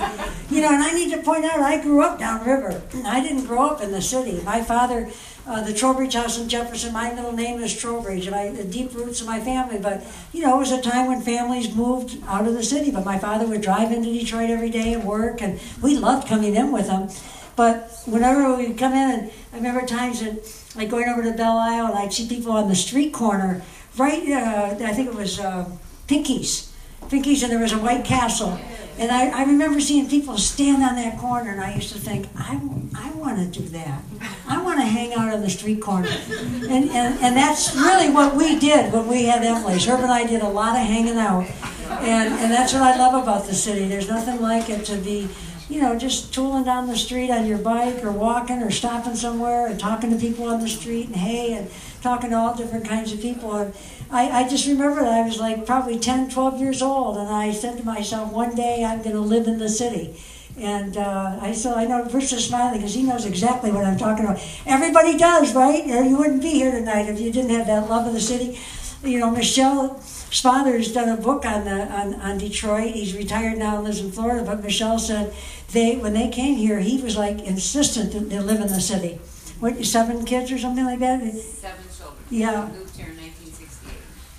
[0.50, 2.82] You know, and I need to point out, I grew up downriver.
[3.04, 4.40] I didn't grow up in the city.
[4.44, 5.10] My father,
[5.46, 8.94] uh, the Trowbridge House in Jefferson, my middle name is Trowbridge, and I, the deep
[8.94, 9.78] roots of my family.
[9.78, 12.90] But, you know, it was a time when families moved out of the city.
[12.90, 16.56] But my father would drive into Detroit every day and work, and we loved coming
[16.56, 17.08] in with him.
[17.56, 21.58] But whenever we'd come in, and I remember times that, like going over to Belle
[21.58, 23.62] Isle, and I'd see people on the street corner,
[23.96, 25.68] right, uh, I think it was uh,
[26.06, 26.72] Pinky's.
[27.08, 28.58] Pinky's, and there was a White Castle.
[28.96, 32.28] And I, I remember seeing people stand on that corner, and I used to think,
[32.36, 32.60] I,
[32.96, 34.02] I want to do that.
[34.48, 36.08] I want to hang out on the street corner.
[36.08, 39.84] And, and, and that's really what we did when we had Emily's.
[39.84, 41.44] Herb and I did a lot of hanging out.
[41.88, 43.88] And, and that's what I love about the city.
[43.88, 45.28] There's nothing like it to be,
[45.74, 49.66] you know, just tooling down the street on your bike or walking or stopping somewhere
[49.66, 51.68] and talking to people on the street and hey, and
[52.00, 53.56] talking to all different kinds of people.
[53.56, 53.74] And
[54.08, 57.50] I, I just remember that I was like probably 10, 12 years old, and I
[57.50, 60.16] said to myself, one day I'm going to live in the city.
[60.56, 63.98] And uh, I so I know Rich is smiling because he knows exactly what I'm
[63.98, 64.40] talking about.
[64.66, 65.84] Everybody does, right?
[65.84, 68.60] You wouldn't be here tonight if you didn't have that love of the city.
[69.02, 70.00] You know, Michelle
[70.34, 72.92] Spother's done a book on the on, on Detroit.
[72.92, 74.44] He's retired now and lives in Florida.
[74.44, 75.32] But Michelle said
[75.70, 79.20] they when they came here, he was like insistent that they live in the city.
[79.60, 81.20] What seven kids or something like that?
[81.20, 82.18] Seven children.
[82.30, 82.66] Yeah.
[82.66, 83.94] Moved here in 1968.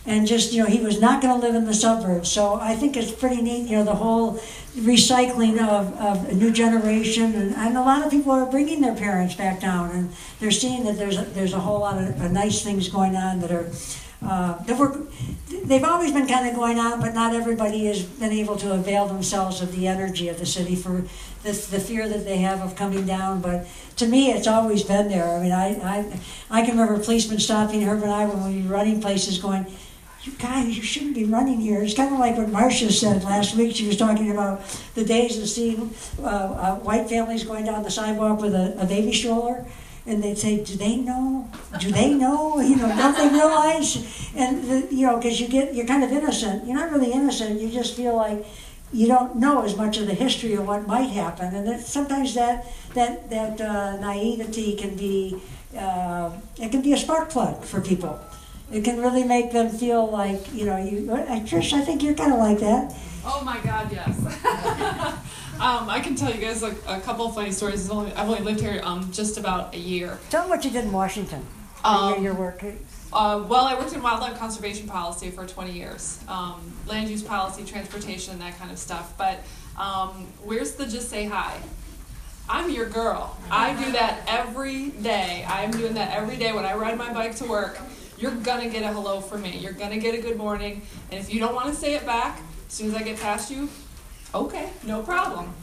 [0.06, 2.76] and just you know he was not going to live in the suburbs so i
[2.76, 4.34] think it's pretty neat you know the whole
[4.94, 8.96] recycling of, of a new generation and, and a lot of people are bringing their
[8.96, 12.28] parents back down and they're seeing that there's a, there's a whole lot of uh,
[12.28, 13.68] nice things going on that are
[14.22, 15.02] uh, that were
[15.66, 19.08] they've always been kind of going on but not everybody has been able to avail
[19.08, 21.04] themselves of the energy of the city for
[21.44, 25.10] the, the fear that they have of coming down but to me it's always been
[25.10, 26.20] there i mean i i,
[26.50, 29.66] I can remember policemen stopping herb and i when we were running places going
[30.26, 31.84] you guys, you shouldn't be running here.
[31.84, 33.76] It's kind of like what Marsha said last week.
[33.76, 34.64] She was talking about
[34.96, 38.86] the days of seeing uh, uh, white families going down the sidewalk with a, a
[38.86, 39.66] baby stroller,
[40.06, 41.50] and they'd say, "Do they know?
[41.80, 42.60] Do they know?
[42.62, 43.98] You know, don't they realize?"
[44.36, 46.66] And the, you know, because you get you're kind of innocent.
[46.66, 47.60] You're not really innocent.
[47.62, 48.46] You just feel like
[48.94, 52.34] you don't know as much of the history of what might happen, and that sometimes
[52.36, 55.42] that that that uh, naivety can be
[55.78, 58.20] uh, it can be a spark plug for people.
[58.72, 61.12] It can really make them feel like you know you.
[61.12, 62.94] uh, Trish, I think you're kind of like that.
[63.26, 64.14] Oh my God, yes.
[65.60, 67.82] um, I can tell you guys like a couple of funny stories.
[67.82, 70.20] It's only, I've only lived here um, just about a year.
[70.30, 71.46] Tell them what you did in Washington.
[71.84, 72.64] Um, your, your work.
[73.14, 77.64] Uh, well, I worked in wildlife conservation policy for 20 years, um, land use policy,
[77.64, 79.18] transportation, that kind of stuff.
[79.18, 79.40] But
[79.78, 81.58] um, where's the just say hi?
[82.50, 83.38] I'm your girl.
[83.50, 85.46] I do that every day.
[85.48, 87.80] I'm doing that every day when I ride my bike to work.
[88.18, 89.58] You're gonna get a hello from me.
[89.58, 90.82] You're gonna get a good morning.
[91.12, 93.50] And if you don't want to say it back, as soon as I get past
[93.50, 93.70] you,
[94.36, 95.54] okay, no problem.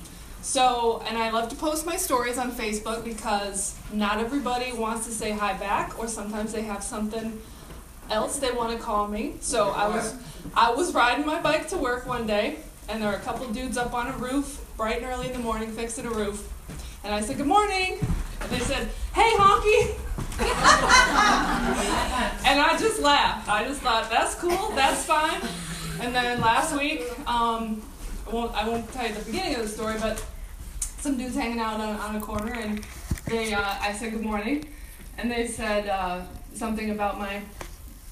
[0.42, 5.12] So, and I love to post my stories on Facebook because not everybody wants to
[5.12, 7.40] say hi back, or sometimes they have something
[8.10, 9.34] else they want to call me.
[9.40, 10.14] So I was,
[10.56, 12.56] I was riding my bike to work one day,
[12.88, 15.38] and there were a couple dudes up on a roof, bright and early in the
[15.38, 16.48] morning, fixing a roof.
[17.04, 17.98] And I said, "Good morning,"
[18.40, 19.94] and they said, "Hey, honky."
[22.46, 23.48] and I just laughed.
[23.48, 25.40] I just thought that's cool, that's fine.
[26.00, 27.82] And then last week, um,
[28.32, 30.24] I won't I won't tell you the beginning of the story, but
[30.80, 32.82] some dudes hanging out on, on a corner, and
[33.26, 34.64] they uh, I said good morning,
[35.18, 36.22] and they said uh,
[36.54, 37.42] something about my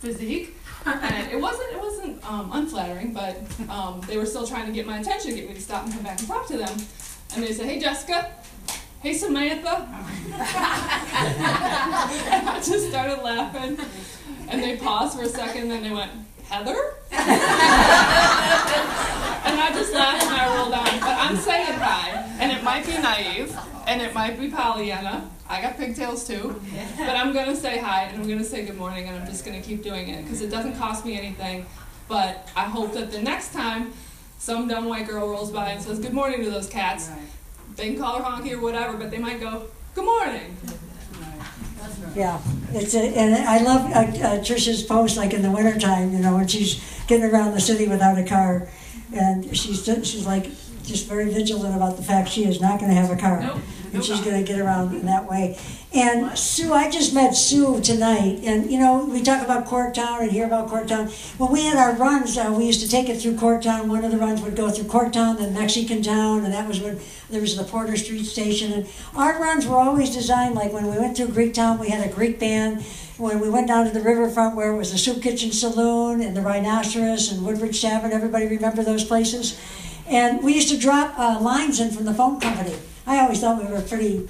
[0.01, 0.55] physique.
[0.85, 3.39] And it wasn't it wasn't um, unflattering, but
[3.71, 6.03] um, they were still trying to get my attention, get me to stop and come
[6.03, 6.77] back and talk to them.
[7.35, 8.31] And they said, "Hey, Jessica,
[9.01, 10.35] hey, Samantha," and
[12.47, 13.79] I just started laughing.
[14.49, 16.11] And they paused for a second, and then they went,
[16.51, 17.31] "Heather," and
[19.61, 21.01] I just laughed and I rolled on.
[21.01, 22.11] But I'm saying hi,
[22.41, 23.57] and it might be naive,
[23.87, 25.31] and it might be Pollyanna.
[25.49, 26.61] I got pigtails too,
[26.99, 29.61] but I'm gonna say hi and I'm gonna say good morning, and I'm just gonna
[29.61, 31.67] keep doing it because it doesn't cost me anything.
[32.09, 33.93] But I hope that the next time
[34.39, 37.11] some dumb white girl rolls by and says good morning to those cats,
[37.77, 40.57] they can call her honky or whatever, but they might go good morning.
[42.15, 42.41] Yeah,
[42.73, 46.37] it's a, and I love uh, uh, Trisha's post, like in the wintertime, you know,
[46.37, 48.69] when she's getting around the city without a car,
[49.15, 50.47] and she's she's like
[50.91, 53.39] just very vigilant about the fact she is not going to have a car,
[53.93, 55.57] and she's going to get around in that way.
[55.93, 60.31] And Sue, I just met Sue tonight, and you know, we talk about Corktown and
[60.31, 61.11] hear about Corktown.
[61.39, 63.87] When we had our runs, uh, we used to take it through Corktown.
[63.87, 67.01] One of the runs would go through Corktown, then Mexican Town, and that was when
[67.31, 68.73] there was the Porter Street Station.
[68.73, 72.13] And our runs were always designed like when we went through Greektown, we had a
[72.13, 72.85] Greek band.
[73.17, 76.35] When we went down to the riverfront where it was the Soup Kitchen Saloon and
[76.35, 79.61] the Rhinoceros and Woodbridge Tavern, everybody remember those places?
[80.11, 82.77] And we used to drop uh, lines in from the phone company.
[83.07, 84.29] I always thought we were pretty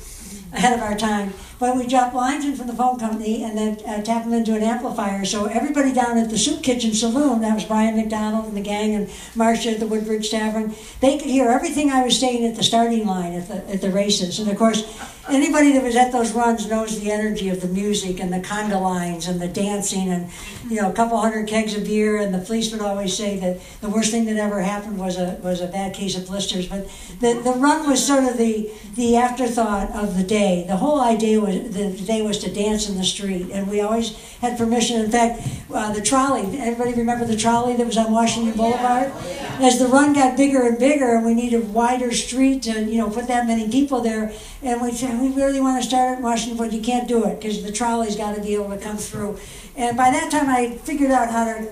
[0.53, 1.33] ahead of our time.
[1.59, 4.55] But we dropped lines in from the phone company and then uh, tap them into
[4.55, 5.25] an amplifier.
[5.25, 8.95] So everybody down at the Soup Kitchen Saloon, that was Brian McDonald and the gang
[8.95, 12.63] and Marcia at the Woodbridge Tavern, they could hear everything I was saying at the
[12.63, 14.39] starting line at the, at the races.
[14.39, 14.83] And of course,
[15.31, 18.81] anybody that was at those runs knows the energy of the music and the conga
[18.81, 20.31] lines and the dancing and,
[20.69, 22.19] you know, a couple hundred kegs of beer.
[22.19, 25.39] And the police would always say that the worst thing that ever happened was a,
[25.43, 26.69] was a bad case of blisters.
[26.69, 26.89] But
[27.21, 30.65] the, the run was sort of the, the afterthought of the day.
[30.67, 34.17] The whole idea was the day was to dance in the street, and we always
[34.41, 35.01] had permission.
[35.01, 36.59] In fact, uh, the trolley.
[36.59, 39.13] Everybody remember the trolley that was on Washington Boulevard?
[39.61, 42.99] As the run got bigger and bigger, and we needed a wider street to you
[42.99, 44.33] know put that many people there,
[44.63, 47.41] and we said we really want to start at Washington, but you can't do it
[47.41, 49.39] because the trolley's got to be able to come through.
[49.77, 51.69] And by that time, I figured out how to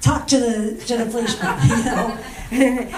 [0.00, 2.18] talk to the to the policeman, you know.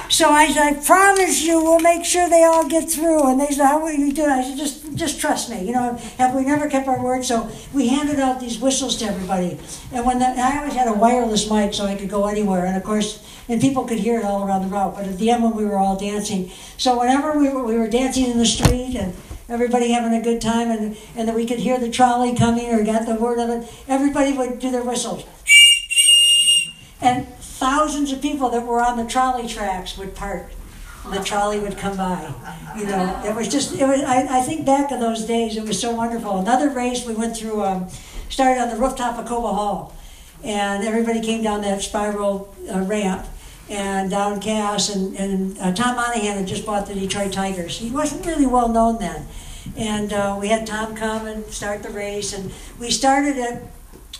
[0.09, 3.29] so I said, I promise you, we'll make sure they all get through.
[3.29, 4.29] And they said, How will you do it?
[4.29, 5.65] I said, Just just trust me.
[5.65, 7.25] You know, have we never kept our word?
[7.25, 9.59] So we handed out these whistles to everybody.
[9.93, 12.67] And when the, I always had a wireless mic so I could go anywhere.
[12.67, 14.95] And of course, and people could hear it all around the route.
[14.95, 17.89] But at the end, when we were all dancing, so whenever we were we were
[17.89, 19.15] dancing in the street and
[19.49, 23.07] everybody having a good time, and and we could hear the trolley coming or got
[23.07, 25.25] the word of it, everybody would do their whistles
[27.01, 30.17] and thousands of people that were on the trolley tracks would.
[30.19, 30.45] And
[31.13, 32.33] the trolley would come by.
[32.77, 35.65] You know, it was just, it was, I, I think back of those days, it
[35.65, 36.39] was so wonderful.
[36.39, 37.89] Another race we went through, um,
[38.29, 39.97] started on the rooftop of Cobo Hall.
[40.43, 43.27] And everybody came down that spiral uh, ramp
[43.69, 44.95] and down Cass.
[44.95, 47.79] And, and uh, Tom Monaghan had just bought the Detroit Tigers.
[47.79, 49.27] He wasn't really well known then.
[49.77, 52.33] And uh, we had Tom come and start the race.
[52.33, 53.63] And we started it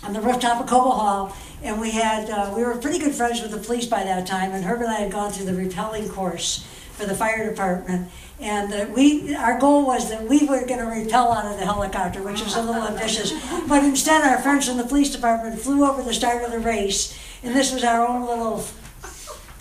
[0.03, 3.41] on the rooftop of Cobo Hall, and we had uh, we were pretty good friends
[3.41, 4.51] with the police by that time.
[4.51, 8.09] And Herb and I had gone through the repelling course for the fire department,
[8.39, 11.65] and uh, we our goal was that we were going to repel out of the
[11.65, 13.33] helicopter, which was a little ambitious.
[13.67, 17.17] But instead, our friends from the police department flew over the start of the race,
[17.43, 18.65] and this was our own little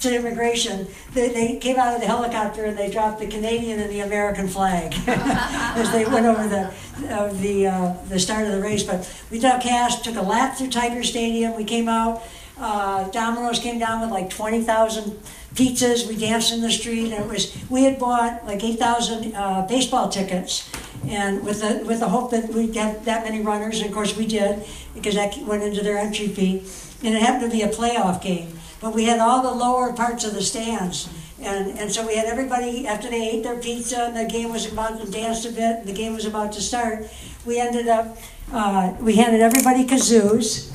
[0.00, 3.90] to immigration, they, they came out of the helicopter and they dropped the Canadian and
[3.90, 6.72] the American flag as they went over the
[7.14, 8.82] uh, the uh, the start of the race.
[8.82, 11.54] But we took cash, took a lap through Tiger Stadium.
[11.56, 12.22] We came out.
[12.58, 15.18] Uh, Domino's came down with like twenty thousand
[15.54, 16.08] pizzas.
[16.08, 19.66] We danced in the street, and it was we had bought like eight thousand uh,
[19.66, 20.70] baseball tickets,
[21.06, 23.80] and with the with the hope that we'd get that many runners.
[23.80, 26.58] And of course, we did because that went into their entry fee,
[27.02, 30.24] and it happened to be a playoff game but we had all the lower parts
[30.24, 31.08] of the stands.
[31.42, 34.70] And, and so we had everybody, after they ate their pizza and the game was
[34.70, 37.06] about to dance a bit, the game was about to start,
[37.46, 38.18] we ended up,
[38.52, 40.68] uh, we handed everybody kazoos.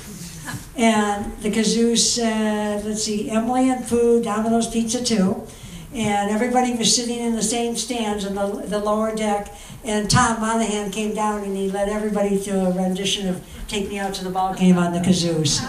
[0.78, 5.48] And the kazoos said, let's see, Emily and Pooh, Domino's Pizza too.
[5.94, 9.54] And everybody was sitting in the same stands in the, the lower deck.
[9.86, 14.00] And Tom Monaghan came down and he led everybody to a rendition of Take Me
[14.00, 15.62] Out to the Ball Game on the kazoos.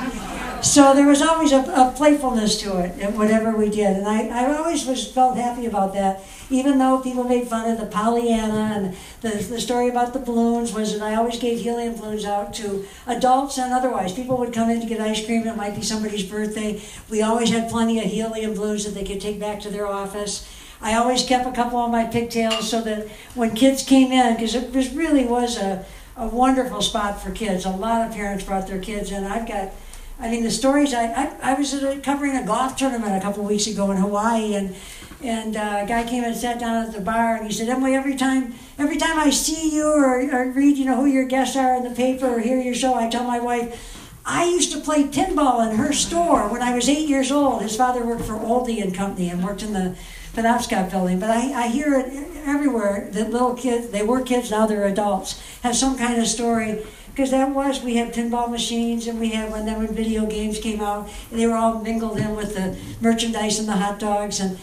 [0.65, 4.57] So there was always a, a playfulness to it, whatever we did, and I, I
[4.57, 6.23] always was felt happy about that.
[6.49, 10.73] Even though people made fun of the Pollyanna and the, the story about the balloons
[10.73, 14.15] was that I always gave helium balloons out to adults and otherwise.
[14.15, 15.47] People would come in to get ice cream.
[15.47, 16.81] It might be somebody's birthday.
[17.11, 20.49] We always had plenty of helium balloons that they could take back to their office.
[20.81, 24.55] I always kept a couple on my pigtails so that when kids came in, because
[24.55, 25.85] it was really was a,
[26.17, 27.65] a wonderful spot for kids.
[27.65, 29.25] A lot of parents brought their kids in.
[29.25, 29.73] I've got,
[30.21, 30.95] I mean, the stories.
[30.95, 34.75] I I, I was covering a golf tournament a couple weeks ago in Hawaii, and
[35.23, 37.95] and uh, a guy came and sat down at the bar, and he said, "Emily,
[37.95, 41.57] every time every time I see you or, or read, you know, who your guests
[41.57, 43.93] are in the paper or hear your show, I tell my wife."
[44.29, 47.63] I used to play pinball in her store when I was eight years old.
[47.63, 49.95] His father worked for Oldie and Company and worked in the
[50.37, 51.19] Penobscot building.
[51.19, 52.13] But I, I hear it
[52.45, 56.85] everywhere that little kids, they were kids, now they're adults, have some kind of story.
[57.11, 60.61] Because that was, we had pinball machines and we had, when then when video games
[60.61, 64.39] came out, and they were all mingled in with the merchandise and the hot dogs.
[64.39, 64.59] And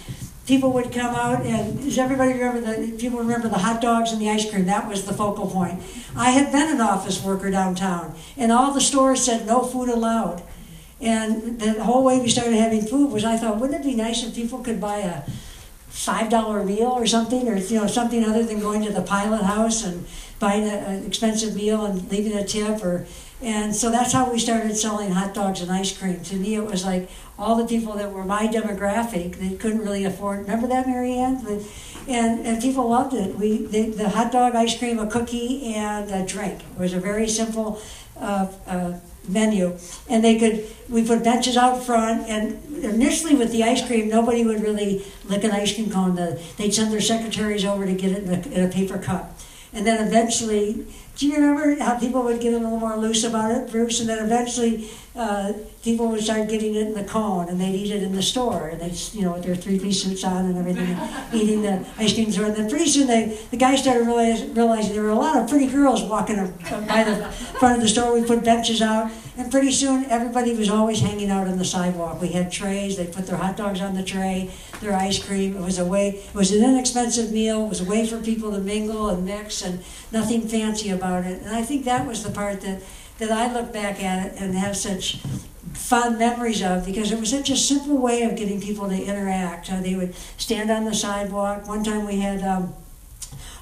[0.46, 4.22] people would come out and does everybody remember the people remember the hot dogs and
[4.22, 5.82] the ice cream that was the focal point
[6.18, 10.44] i had been an office worker downtown and all the stores said no food allowed
[11.00, 14.22] and the whole way we started having food was i thought wouldn't it be nice
[14.22, 15.22] if people could buy a
[15.94, 19.44] five dollar meal or something or you know something other than going to the pilot
[19.44, 20.04] house and
[20.40, 23.06] buying an expensive meal and leaving a tip or
[23.44, 26.22] and so that's how we started selling hot dogs and ice cream.
[26.22, 30.06] To me, it was like all the people that were my demographic, they couldn't really
[30.06, 30.40] afford.
[30.40, 31.46] Remember that, Marianne?
[32.08, 33.36] And and people loved it.
[33.36, 36.62] We the, the hot dog, ice cream, a cookie, and a drink.
[36.62, 37.82] It was a very simple
[38.18, 38.94] uh, uh,
[39.28, 39.78] menu,
[40.10, 40.66] and they could.
[40.90, 45.44] We put benches out front, and initially with the ice cream, nobody would really lick
[45.44, 46.16] an ice cream cone.
[46.16, 49.40] The, they'd send their secretaries over to get it in a, in a paper cup,
[49.72, 50.86] and then eventually
[51.16, 54.00] do you remember how people would get a little more loose about it, Bruce?
[54.00, 55.54] And then eventually uh,
[55.84, 58.70] people would start getting it in the cone and they'd eat it in the store.
[58.70, 61.86] And they'd, you know, with their three piece suits on and everything, and eating the
[61.98, 62.46] ice cream store.
[62.46, 65.50] And then pretty soon they, the guys started realize, realizing there were a lot of
[65.50, 66.36] pretty girls walking
[66.88, 68.14] by the front of the store.
[68.14, 69.12] We put benches out.
[69.36, 72.22] And pretty soon everybody was always hanging out on the sidewalk.
[72.22, 75.58] We had trays, they put their hot dogs on the tray, their ice cream.
[75.58, 77.66] It was a way, it was an inexpensive meal.
[77.66, 81.42] It was a way for people to mingle and mix and nothing fancy about it.
[81.42, 82.84] And I think that was the part that,
[83.20, 85.18] that I look back at it and have such
[85.74, 89.72] fond memories of because it was such a simple way of getting people to interact.
[89.72, 91.68] Uh, they would stand on the sidewalk.
[91.68, 92.74] One time we had um,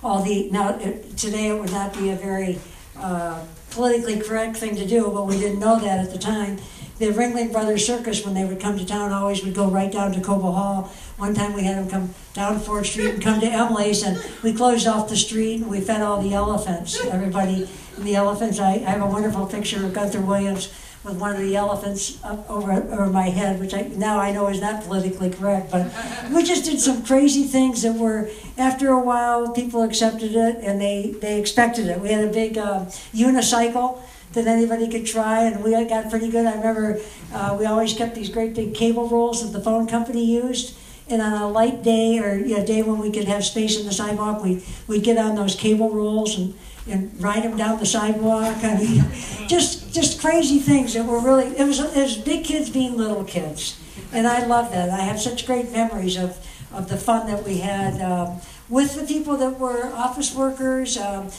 [0.04, 2.60] all the, now it, today it would not be a very
[2.98, 6.60] uh, politically correct thing to do, but we didn't know that at the time.
[7.00, 10.12] The Ringling Brothers Circus, when they would come to town, always would go right down
[10.12, 10.84] to Cobo Hall.
[11.18, 14.54] One time we had them come down Ford Street and come to Emily's, and we
[14.54, 17.04] closed off the street and we fed all the elephants.
[17.04, 17.68] Everybody
[18.04, 18.60] the elephants.
[18.60, 20.74] I, I have a wonderful picture of Gunther Williams
[21.04, 24.48] with one of the elephants up over over my head, which I now I know
[24.48, 25.92] is not politically correct, but
[26.32, 28.30] we just did some crazy things that were.
[28.58, 32.00] After a while, people accepted it and they they expected it.
[32.00, 34.00] We had a big uh, unicycle
[34.34, 36.46] that anybody could try, and we got pretty good.
[36.46, 37.00] I remember
[37.34, 40.76] uh, we always kept these great big cable rolls that the phone company used.
[41.10, 43.78] And on a light day or you know, a day when we could have space
[43.78, 46.54] in the sidewalk, we we'd get on those cable rolls and
[46.92, 48.64] and ride them down the sidewalk.
[48.64, 49.04] I mean,
[49.48, 51.48] just just crazy things that were really.
[51.58, 53.80] It was it was big kids being little kids,
[54.12, 54.90] and I love that.
[54.90, 56.38] I have such great memories of
[56.74, 58.40] of the fun that we had um,
[58.70, 60.98] with the people that were office workers.
[60.98, 61.30] Um,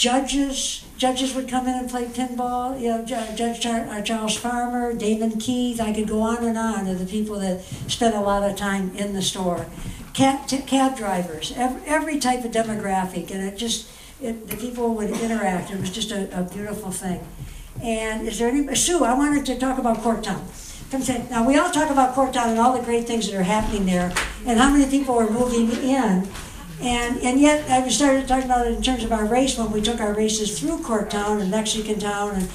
[0.00, 5.38] judges judges would come in and play pinball you know judge uh, charles farmer david
[5.38, 8.56] keith i could go on and on of the people that spent a lot of
[8.56, 9.66] time in the store
[10.14, 13.90] cab, cab drivers every, every type of demographic and it just
[14.22, 15.70] it, the people would interact.
[15.70, 17.26] It was just a, a beautiful thing.
[17.82, 20.40] And is there any, Sue, I wanted to talk about Corktown.
[21.30, 24.12] Now, we all talk about Corktown and all the great things that are happening there,
[24.44, 26.28] and how many people are moving in.
[26.82, 29.80] And, and yet, I started talking about it in terms of our race when we
[29.80, 32.48] took our races through Corktown and Mexican Town and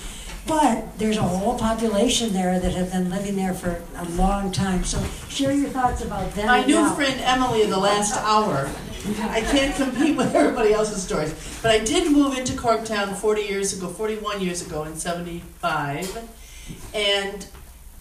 [0.48, 4.84] but there's a whole population there that have been living there for a long time.
[4.84, 6.46] So share your thoughts about them.
[6.46, 6.94] My new now.
[6.94, 8.70] friend Emily in the last hour.
[9.22, 11.34] I can't compete with everybody else's stories.
[11.62, 16.30] But I did move into Corktown 40 years ago, 41 years ago in 75.
[16.94, 17.48] And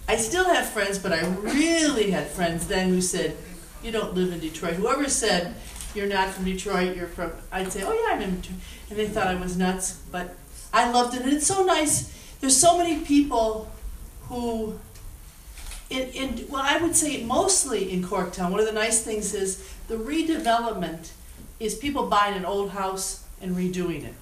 [0.09, 3.36] I still have friends, but I really had friends then who said,
[3.82, 4.74] You don't live in Detroit.
[4.74, 5.55] Whoever said,
[5.94, 8.60] You're not from Detroit, you're from, I'd say, Oh, yeah, I'm in Detroit.
[8.90, 10.01] And they thought I was nuts.
[10.10, 10.36] But
[10.72, 11.22] I loved it.
[11.22, 12.14] And it's so nice
[12.44, 13.72] there's so many people
[14.28, 14.78] who
[15.89, 19.74] in, in well i would say mostly in corktown one of the nice things is
[19.89, 21.11] the redevelopment
[21.61, 24.15] is people buying an old house and redoing it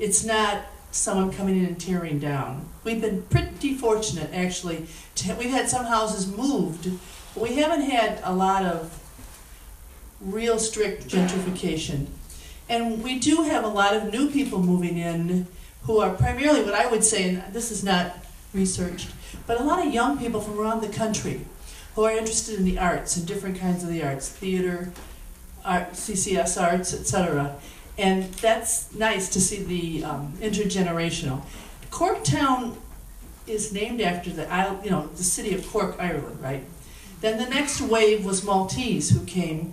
[0.00, 2.66] it's not someone coming in and tearing down.
[2.82, 4.86] We've been pretty fortunate, actually.
[5.16, 6.90] To, we've had some houses moved,
[7.34, 8.96] but we haven't had a lot of
[10.20, 12.06] real strict gentrification.
[12.68, 15.46] And we do have a lot of new people moving in
[15.82, 18.16] who are primarily what I would say, and this is not
[18.52, 19.10] researched,
[19.46, 21.42] but a lot of young people from around the country
[21.94, 24.92] who are interested in the arts and different kinds of the arts, theater,
[25.64, 27.56] art, CCS arts, etc.
[27.98, 31.42] And that's nice to see the um, intergenerational.
[31.90, 32.76] Corktown
[33.46, 36.64] is named after the isle- you know the city of Cork, Ireland, right?
[37.20, 39.72] Then the next wave was Maltese, who came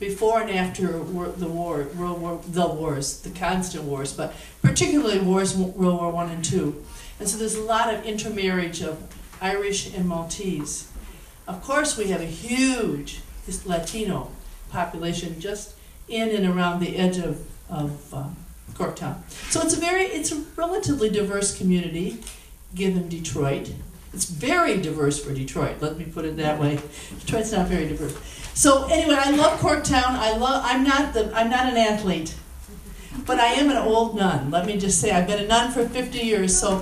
[0.00, 4.32] before and after the war, World War, the wars, the constant wars, but
[4.62, 6.84] particularly wars, World War One and Two.
[7.18, 9.02] And so there's a lot of intermarriage of
[9.40, 10.88] Irish and Maltese.
[11.48, 13.22] Of course, we have a huge
[13.64, 14.30] Latino
[14.70, 15.74] population just
[16.06, 18.36] in and around the edge of, of um,
[18.74, 19.16] Corktown.
[19.50, 22.20] So it's a very, it's a relatively diverse community,
[22.74, 23.72] given Detroit.
[24.12, 25.80] It's very diverse for Detroit.
[25.80, 26.80] Let me put it that way.
[27.20, 28.14] Detroit's not very diverse.
[28.52, 30.04] So anyway, I love Corktown.
[30.04, 30.62] I love.
[30.66, 31.32] I'm not the.
[31.34, 32.34] I'm not an athlete,
[33.24, 34.50] but I am an old nun.
[34.50, 36.58] Let me just say, I've been a nun for 50 years.
[36.58, 36.80] So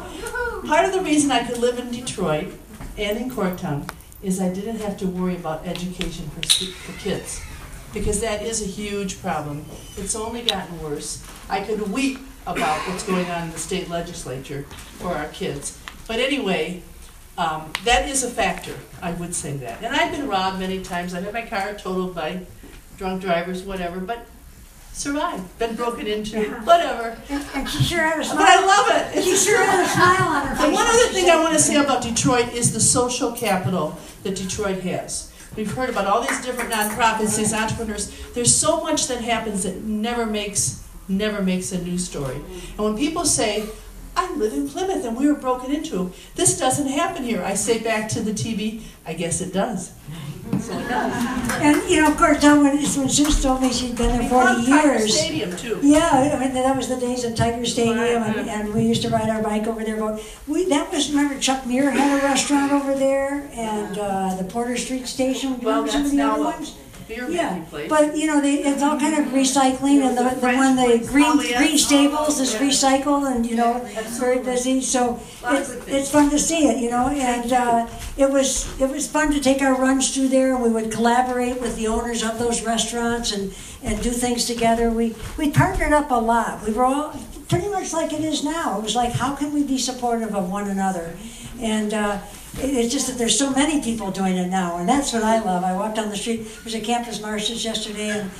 [0.67, 2.53] part of the reason I could live in Detroit
[2.97, 3.89] and in Corktown
[4.23, 7.41] is I didn't have to worry about education for for kids,
[7.93, 9.65] because that is a huge problem.
[9.97, 11.23] It's only gotten worse.
[11.49, 14.63] I could weep about what's going on in the state legislature
[14.99, 15.79] for our kids.
[16.07, 16.83] But anyway,
[17.37, 19.83] um, that is a factor, I would say that.
[19.83, 21.13] And I've been robbed many times.
[21.13, 22.47] I've had my car totaled by
[22.97, 24.27] drunk drivers, whatever, but
[24.97, 25.59] survived.
[25.59, 27.17] Been broken into, whatever.
[27.55, 28.39] And she sure had a smile.
[28.39, 29.23] But I love it.
[29.23, 30.65] She sure had a smile on her face.
[30.65, 34.37] And one other thing I want to say about Detroit is the social capital that
[34.37, 35.33] Detroit has.
[35.57, 38.13] We've heard about all these different nonprofits, these entrepreneurs.
[38.33, 42.35] There's so much that happens that never makes never makes a news story.
[42.35, 43.65] And when people say,
[44.17, 46.13] I live in Plymouth and we were broken into.
[46.35, 47.43] This doesn't happen here.
[47.43, 49.93] I say back to the TV, I guess it does.
[50.61, 51.13] So it does.
[51.61, 54.29] And you know, of course, Tom, when, when Zeus told me she'd been there We
[54.29, 55.19] 40 love Tiger years.
[55.19, 55.79] Stadium too.
[55.83, 59.11] Yeah, I mean, that was the days of Tiger Stadium, and, and we used to
[59.11, 59.99] ride our bike over there.
[59.99, 64.45] But we, that was, remember, Chuck Muer had a restaurant over there, and uh, the
[64.45, 65.61] Porter Street Station.
[65.61, 66.77] Well, some of that's the now other a ones?
[67.09, 67.89] Beer Yeah, making place.
[67.89, 71.37] but you know, they, it's all kind of recycling, and the, the one, the green,
[71.39, 73.81] green stables is recycled, and you know,
[74.19, 78.79] very busy, so it's, it's fun to see it, you know, and, uh, it was,
[78.81, 81.87] it was fun to take our runs through there, and we would collaborate with the
[81.87, 84.91] owners of those restaurants and, and do things together.
[84.91, 87.15] We, we partnered up a lot, we were all,
[87.49, 90.51] pretty much like it is now, it was like, how can we be supportive of
[90.51, 91.17] one another?
[91.61, 92.19] And, uh,
[92.63, 95.41] it- it's just that there's so many people doing it now, and that's what I
[95.41, 95.65] love.
[95.65, 98.31] I walked down the street, there was a campus marches yesterday, and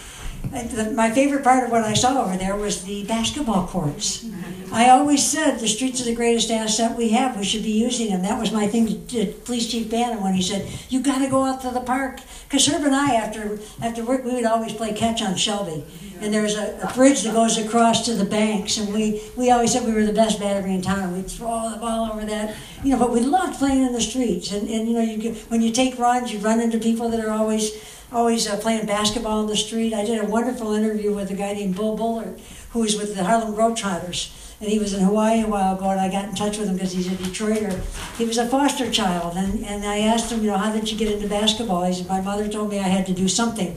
[0.51, 4.27] the, my favorite part of what I saw over there was the basketball courts.
[4.73, 7.37] I always said the streets are the greatest asset we have.
[7.37, 8.23] We should be using them.
[8.23, 11.45] That was my thing to, Police Chief Bannon when he said, "You got to go
[11.45, 14.93] out to the park." Because Herb and I, after after work, we would always play
[14.93, 15.85] catch on Shelby,
[16.21, 19.73] and there's a, a bridge that goes across to the banks, and we we always
[19.73, 21.15] said we were the best battery in town.
[21.15, 22.99] We'd throw the ball over that, you know.
[22.99, 25.71] But we loved playing in the streets, and and you know, you get, when you
[25.71, 27.73] take runs, you run into people that are always
[28.13, 29.93] always uh, playing basketball in the street.
[29.93, 33.25] I did a wonderful interview with a guy named Bull Bullard, who was with the
[33.25, 34.43] Harlem Globetrotters.
[34.59, 36.77] And he was in Hawaii a while ago, and I got in touch with him
[36.77, 37.79] because he's a Detroiter.
[38.17, 40.97] He was a foster child, and, and I asked him, you know, how did you
[40.97, 41.85] get into basketball?
[41.85, 43.77] He said, my mother told me I had to do something.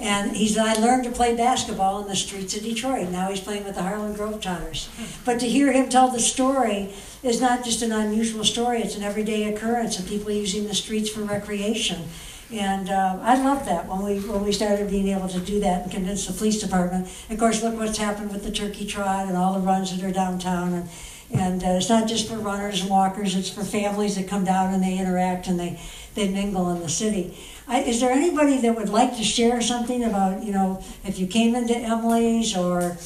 [0.00, 3.08] And he said, I learned to play basketball in the streets of Detroit.
[3.10, 4.88] Now he's playing with the Harlem Globetrotters.
[5.24, 6.94] But to hear him tell the story
[7.24, 11.10] is not just an unusual story, it's an everyday occurrence of people using the streets
[11.10, 12.04] for recreation.
[12.52, 15.82] And uh, I love that when we when we started being able to do that
[15.82, 17.08] and convince the police department.
[17.30, 20.12] Of course, look what's happened with the turkey trot and all the runs that are
[20.12, 20.72] downtown.
[20.72, 20.88] And
[21.32, 24.74] and uh, it's not just for runners and walkers; it's for families that come down
[24.74, 25.80] and they interact and they
[26.16, 27.38] they mingle in the city.
[27.68, 31.28] I, is there anybody that would like to share something about you know if you
[31.28, 32.96] came into Emily's or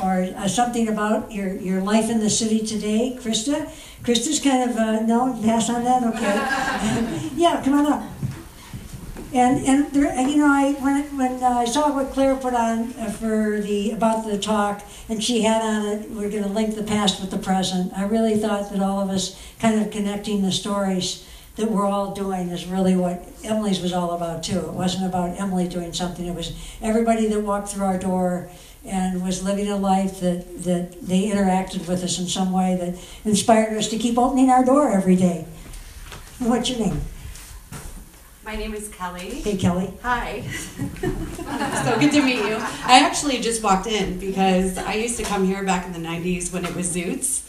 [0.00, 3.68] or uh, something about your, your life in the city today, Krista?
[4.04, 6.04] Krista's kind of uh, no pass on that.
[6.04, 8.11] Okay, yeah, come on up.
[9.34, 12.92] And and there, you know, I when when uh, I saw what Claire put on
[12.98, 16.74] uh, for the about the talk, and she had on it, we're going to link
[16.74, 17.92] the past with the present.
[17.96, 21.26] I really thought that all of us kind of connecting the stories
[21.56, 24.58] that we're all doing is really what Emily's was all about too.
[24.58, 26.26] It wasn't about Emily doing something.
[26.26, 26.52] It was
[26.82, 28.50] everybody that walked through our door
[28.84, 33.02] and was living a life that that they interacted with us in some way that
[33.24, 35.46] inspired us to keep opening our door every day.
[36.38, 37.00] What's your name?
[38.44, 39.40] My name is Kelly.
[39.40, 39.92] Hey, Kelly.
[40.02, 40.40] Hi.
[40.40, 42.56] so good to meet you.
[42.84, 46.52] I actually just walked in because I used to come here back in the 90s
[46.52, 47.48] when it was Zoots.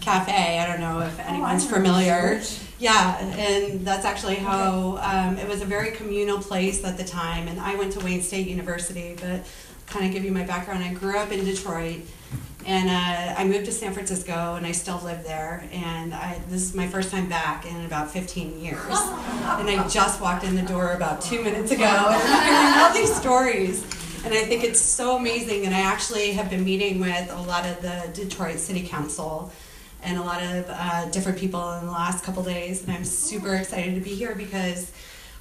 [0.00, 0.58] Cafe.
[0.58, 2.40] I don't know if anyone's know familiar.
[2.78, 7.46] Yeah, and that's actually how um, it was a very communal place at the time.
[7.46, 9.44] And I went to Wayne State University, but
[9.86, 10.82] kind of give you my background.
[10.82, 12.00] I grew up in Detroit,
[12.66, 15.64] and uh, I moved to San Francisco, and I still live there.
[15.72, 18.84] And I, this is my first time back in about 15 years.
[18.86, 23.14] And I just walked in the door about two minutes ago, and hearing all these
[23.14, 23.82] stories.
[24.24, 25.64] And I think it's so amazing.
[25.64, 29.50] And I actually have been meeting with a lot of the Detroit City Council
[30.02, 32.84] and a lot of uh, different people in the last couple days.
[32.84, 34.92] And I'm super excited to be here because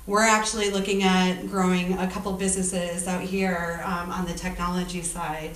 [0.07, 5.51] we're actually looking at growing a couple businesses out here um, on the technology side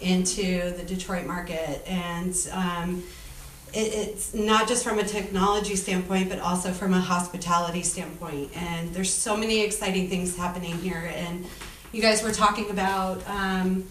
[0.00, 1.82] into the Detroit market.
[1.86, 3.02] And um,
[3.72, 8.50] it, it's not just from a technology standpoint, but also from a hospitality standpoint.
[8.56, 11.12] And there's so many exciting things happening here.
[11.14, 11.46] And
[11.92, 13.84] you guys were talking about um,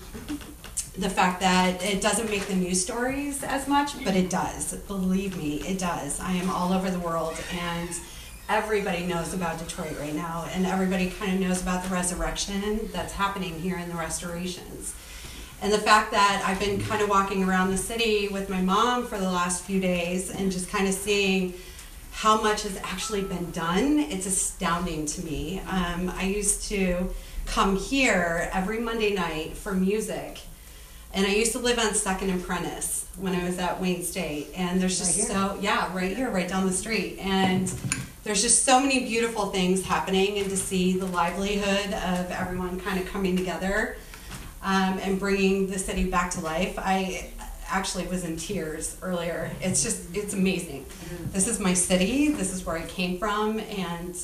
[0.98, 4.74] the fact that it doesn't make the news stories as much, but it does.
[4.88, 6.20] Believe me, it does.
[6.20, 7.90] I am all over the world, and
[8.48, 13.14] everybody knows about Detroit right now, and everybody kind of knows about the resurrection that's
[13.14, 14.94] happening here in the restorations.
[15.64, 19.08] And the fact that I've been kind of walking around the city with my mom
[19.08, 21.54] for the last few days and just kind of seeing
[22.12, 25.62] how much has actually been done, it's astounding to me.
[25.62, 27.10] Um, I used to
[27.46, 30.42] come here every Monday night for music.
[31.14, 34.48] And I used to live on Second and Prentis when I was at Wayne State.
[34.58, 37.20] And there's just Right so, yeah, right here, right down the street.
[37.20, 37.74] And
[38.26, 43.00] there's just so many beautiful things happening, and to see the livelihood of everyone kind
[43.00, 43.96] of coming together
[44.64, 46.76] um, and bringing the city back to life.
[46.78, 47.32] I
[47.68, 49.52] actually was in tears earlier.
[49.62, 50.86] It's just, it's amazing.
[51.32, 54.16] This is my city, this is where I came from, and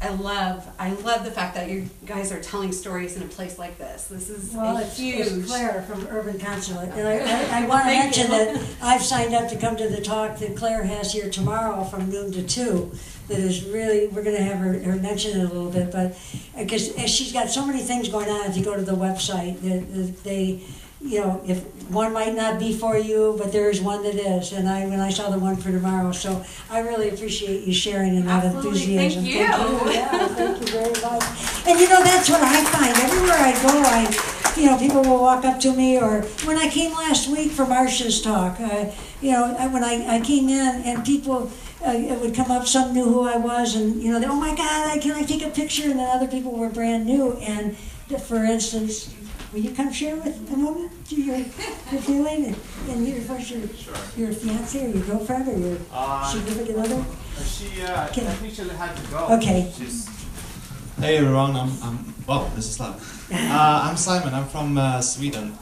[0.00, 3.58] I love, I love the fact that you guys are telling stories in a place
[3.58, 4.04] like this.
[4.06, 5.26] This is Well, it's, huge.
[5.26, 8.28] it's Claire from Urban Consulate, and I, I, I want to mention you.
[8.30, 12.10] that I've signed up to come to the talk that Claire has here tomorrow from
[12.10, 12.92] noon to two.
[13.28, 16.10] That is really, we're going to have her, her mention it a little bit, but
[16.54, 18.50] uh, because uh, she's got so many things going on.
[18.50, 20.60] If you go to the website, that, that they,
[21.04, 24.52] you know, if one might not be for you, but there is one that is.
[24.52, 28.16] And I, when I saw the one for tomorrow, so I really appreciate you sharing
[28.16, 28.96] and that Absolutely.
[28.96, 29.24] enthusiasm.
[29.24, 29.92] Thank you.
[29.92, 31.66] Yeah, thank you very much.
[31.68, 32.96] And you know, that's what I find.
[32.96, 36.68] Everywhere I go, I, you know, people will walk up to me, or when I
[36.70, 38.90] came last week for Marsha's talk, uh,
[39.20, 41.50] you know, I- when I, I came in and people,
[41.86, 44.36] uh, it would come up, some knew who I was, and, you know, they, oh
[44.36, 45.90] my God, I, can I take a picture?
[45.90, 47.32] And then other people were brand new.
[47.34, 47.76] And
[48.26, 49.12] for instance,
[49.54, 52.46] will you come share with a moment your, your feeling?
[52.46, 52.56] And,
[52.88, 53.60] and your, first your,
[54.16, 57.04] your fiance or your girlfriend or your Uh, significant other?
[57.46, 59.18] She, uh, I Can- think she had to go.
[59.36, 59.72] Okay.
[59.76, 60.08] She's...
[60.98, 63.00] Hey everyone, I'm, I'm, oh, this is loud.
[63.32, 65.56] Uh, I'm Simon, I'm from uh, Sweden,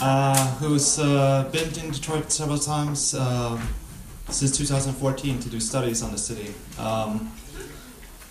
[0.00, 3.60] uh, who's uh, been in Detroit several times uh,
[4.30, 6.54] since 2014 to do studies on the city.
[6.78, 7.30] Um,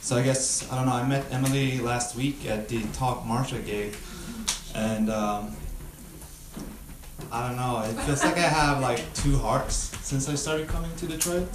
[0.02, 3.64] so I guess, I don't know, I met Emily last week at the Talk Marsha
[3.64, 3.96] gig,
[4.78, 5.56] and um,
[7.32, 10.96] I don't know, it feels like I have like two hearts since I started coming
[10.98, 11.50] to Detroit.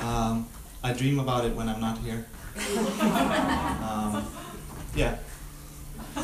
[0.00, 0.46] Um,
[0.82, 2.26] I dream about it when I'm not here.
[3.86, 4.26] Um,
[4.96, 5.18] yeah.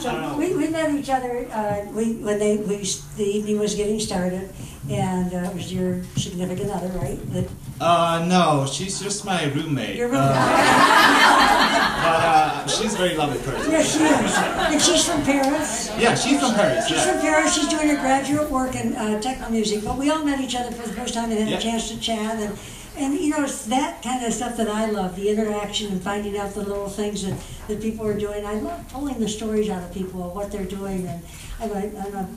[0.00, 2.76] So we, we met each other uh, we, when they we,
[3.16, 4.50] the evening was getting started,
[4.90, 7.18] and uh, it was your significant other, right?
[7.32, 7.48] That,
[7.80, 9.96] Uh, no, she's just my roommate.
[9.96, 10.18] Your Uh,
[12.02, 13.70] but uh, she's a very lovely person.
[13.70, 14.36] yes, she is,
[14.72, 15.90] and she's from Paris.
[15.98, 16.86] Yeah, she's from Paris.
[16.88, 17.12] She's yeah.
[17.12, 17.54] from Paris.
[17.54, 19.84] She's doing her graduate work in uh, techno music.
[19.84, 21.58] But we all met each other for the first time and had Yeah.
[21.58, 22.36] a chance to chat.
[22.40, 22.58] And,
[22.96, 26.36] and you know, it's that kind of stuff that I love the interaction and finding
[26.36, 27.38] out the little things that,
[27.68, 28.44] that people are doing.
[28.44, 31.06] I love pulling the stories out of people of what they're doing.
[31.06, 31.22] And
[31.60, 32.28] I'm a, I'm a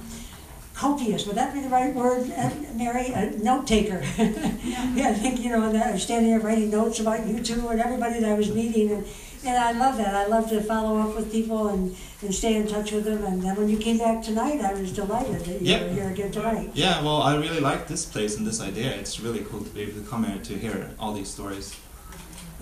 [0.73, 3.07] copious, would that be the right word, uh, Mary?
[3.13, 4.01] A note taker.
[4.17, 7.79] yeah, I think, you know, I was standing there writing notes about you two and
[7.79, 8.91] everybody that I was meeting.
[8.91, 9.05] And,
[9.45, 10.15] and I love that.
[10.15, 13.23] I love to follow up with people and, and stay in touch with them.
[13.23, 15.81] And then when you came back tonight, I was delighted that you Yep.
[15.87, 16.69] were here again tonight.
[16.73, 18.91] Yeah, well, I really like this place and this idea.
[18.91, 21.75] It's really cool to be able to come here to hear all these stories.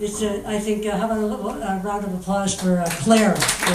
[0.00, 2.86] It's a, I think, uh, how about a little uh, round of applause for uh,
[3.04, 3.72] Claire for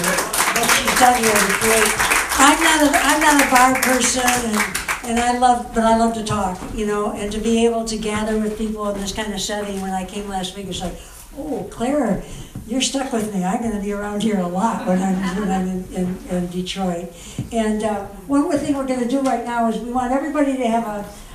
[0.60, 1.94] what she's done here to create.
[2.42, 6.14] I'm not a, I'm not a bar person, and, and I love, but I love
[6.16, 9.34] to talk, you know, and to be able to gather with people in this kind
[9.34, 9.82] of setting.
[9.82, 10.96] When I came last week, it's like,
[11.38, 12.22] oh, Claire,
[12.70, 13.44] you're stuck with me.
[13.44, 16.48] I'm going to be around here a lot when I'm when I'm in, in, in
[16.48, 17.12] Detroit.
[17.52, 20.56] And uh, one more thing we're going to do right now is we want everybody
[20.56, 20.86] to have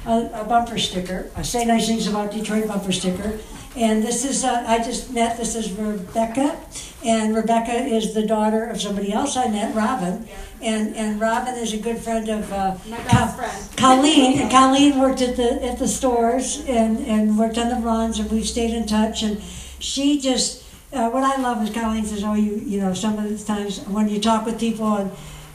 [0.07, 3.39] a, a, a bumper sticker, a say nice things about Detroit bumper sticker.
[3.77, 6.57] And this is, uh, I just met, this is Rebecca,
[7.05, 10.29] and Rebecca is the daughter of somebody else I met, Robin.
[10.63, 13.77] And, and Robin is a good friend of uh, My best friend.
[13.77, 14.39] Colleen.
[14.43, 18.31] And Colleen worked at the at the stores and, and worked on the runs, and
[18.31, 19.25] we've stayed in touch.
[19.25, 19.43] And
[19.81, 20.64] she just,
[20.95, 23.81] uh, what I love is Colleen says, "Oh, you you know, some of the times
[23.81, 25.11] when you talk with people and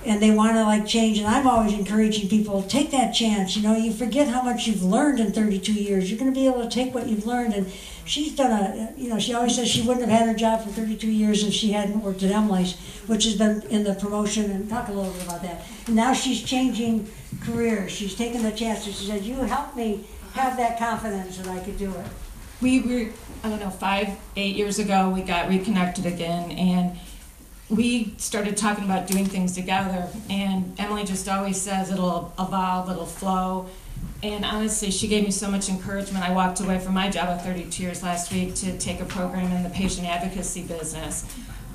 [0.05, 3.57] and they want to like change, and I'm always encouraging people take that chance.
[3.57, 6.09] You know, you forget how much you've learned in 32 years.
[6.09, 7.71] You're going to be able to take what you've learned and."
[8.05, 10.69] She's done a, you know, she always says she wouldn't have had her job for
[10.69, 12.75] 32 years if she hadn't worked at Emily's,
[13.05, 15.63] which has been in the promotion, and talk a little bit about that.
[15.85, 17.07] And now she's changing
[17.41, 17.91] careers.
[17.91, 21.59] She's taking the chance, and she said, you helped me have that confidence that I
[21.59, 22.05] could do it.
[22.61, 23.09] We were
[23.43, 26.97] i don't know five eight years ago we got reconnected again and
[27.69, 30.07] we started talking about doing things together.
[30.29, 33.67] And emily just always says it'll evolve it'll flow.
[34.23, 36.27] And honestly she gave me so much encouragement.
[36.27, 39.51] I walked away from my job of 32 years last week to take a program
[39.51, 41.25] in the patient advocacy business.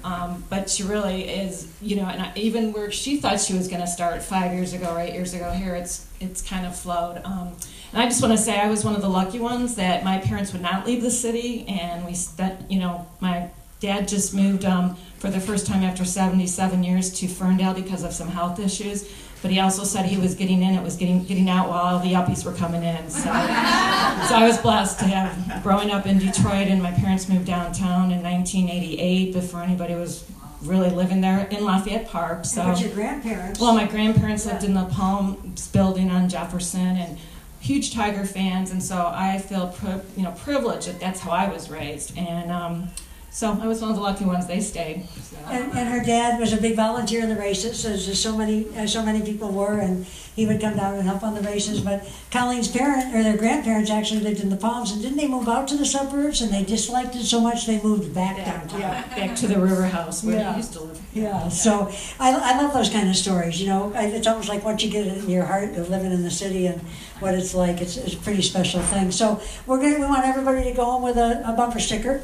[0.03, 3.69] Um, but she really is, you know, and I, even where she thought she was
[3.69, 6.79] going to start five years ago or eight years ago, here it's it's kind of
[6.79, 7.23] flowed.
[7.25, 7.57] Um,
[7.95, 10.19] and I just want to say I was one of the lucky ones that my
[10.19, 14.65] parents would not leave the city, and we spent, you know, my dad just moved
[14.65, 19.09] um, for the first time after 77 years to Ferndale because of some health issues.
[19.43, 21.99] But he also said he was getting in, it was getting getting out while all
[22.01, 23.11] the yuppies were coming in.
[23.11, 27.47] So, so I was blessed to have growing up in Detroit, and my parents moved
[27.47, 30.25] downtown in 1988 before anybody was
[30.63, 32.45] really living there in Lafayette Park.
[32.45, 33.61] So, But your grandparents.
[33.61, 37.19] well, my grandparents lived in the Palms building on Jefferson, and
[37.65, 39.75] huge Tiger fans, and so I feel
[40.17, 42.89] you know privileged that that's how I was raised, and um,
[43.35, 44.47] so I was one of the lucky ones.
[44.47, 45.07] They stayed.
[45.09, 45.37] So.
[45.51, 48.67] And, and her dad was a big volunteer in the races, as just so many,
[48.77, 50.07] as so many people were, and
[50.37, 51.81] he would come down and help on the races.
[51.81, 55.49] But Colleen's parent, or their grandparents, actually lived in the Palms, and didn't they move
[55.49, 56.41] out to the suburbs?
[56.43, 58.81] And they disliked it so much they moved back downtown.
[58.81, 60.53] Yeah, back to the river house where Yeah.
[60.53, 61.01] they used to live.
[61.13, 61.91] Yeah, so
[62.21, 63.61] I, I love those kind of stories.
[63.61, 66.13] You know, I, it's almost like once you get it in your heart of living
[66.13, 66.81] in the city and
[67.21, 69.11] what it's like, it's, it's a pretty special thing.
[69.13, 72.23] So we're gonna we want everybody to go home with a, a bumper sticker,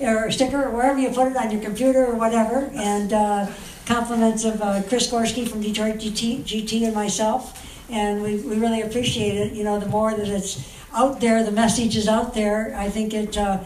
[0.00, 3.46] or sticker, or wherever you put it on your computer or whatever, and uh,
[3.86, 7.62] compliments of uh, Chris Gorski from Detroit GT, GT and myself.
[7.88, 9.52] And we, we really appreciate it.
[9.52, 12.74] You know, the more that it's out there, the message is out there.
[12.76, 13.36] I think it.
[13.36, 13.64] Uh,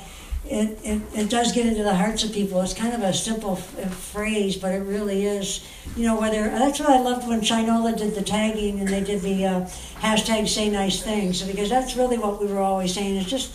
[0.51, 2.61] it, it, it does get into the hearts of people.
[2.61, 5.65] It's kind of a simple f- uh, phrase, but it really is.
[5.97, 9.23] You know, whether that's what I loved when Shinola did the tagging and they did
[9.23, 9.61] the uh,
[10.01, 13.53] hashtag say nice things because that's really what we were always saying is just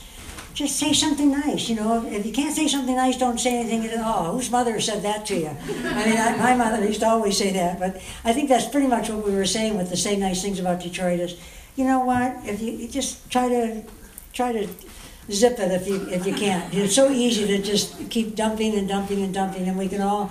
[0.56, 1.70] just say something nice.
[1.70, 4.32] You know, if you can't say something nice, don't say anything at all.
[4.32, 5.50] Whose mother said that to you?
[5.50, 8.88] I mean, I, my mother used to always say that, but I think that's pretty
[8.88, 11.38] much what we were saying with the say nice things about Detroit is,
[11.76, 12.38] you know what?
[12.46, 13.84] If you, you just try to
[14.32, 14.68] try to
[15.32, 16.70] zip it if you if you can.
[16.72, 20.28] It's so easy to just keep dumping and dumping and dumping, and we can all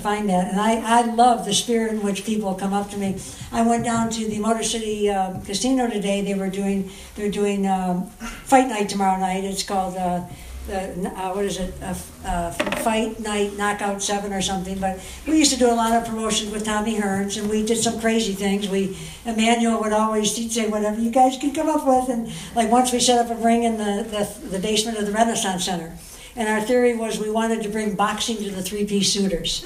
[0.00, 0.50] find that.
[0.50, 3.18] And I, I love the spirit in which people come up to me.
[3.52, 6.22] I went down to the Motor City um, Casino today.
[6.22, 9.44] They were doing they're doing um, fight night tomorrow night.
[9.44, 9.96] It's called.
[9.96, 10.24] Uh,
[10.70, 14.78] uh, what is it, a, uh, Fight Night Knockout Seven or something.
[14.78, 17.78] But we used to do a lot of promotions with Tommy Hearns, and we did
[17.78, 18.68] some crazy things.
[18.68, 22.70] We Emanuel would always he'd say whatever you guys can come up with, and like
[22.70, 25.96] once we set up a ring in the, the, the basement of the Renaissance Center.
[26.36, 29.64] And our theory was we wanted to bring boxing to the three-piece suitors,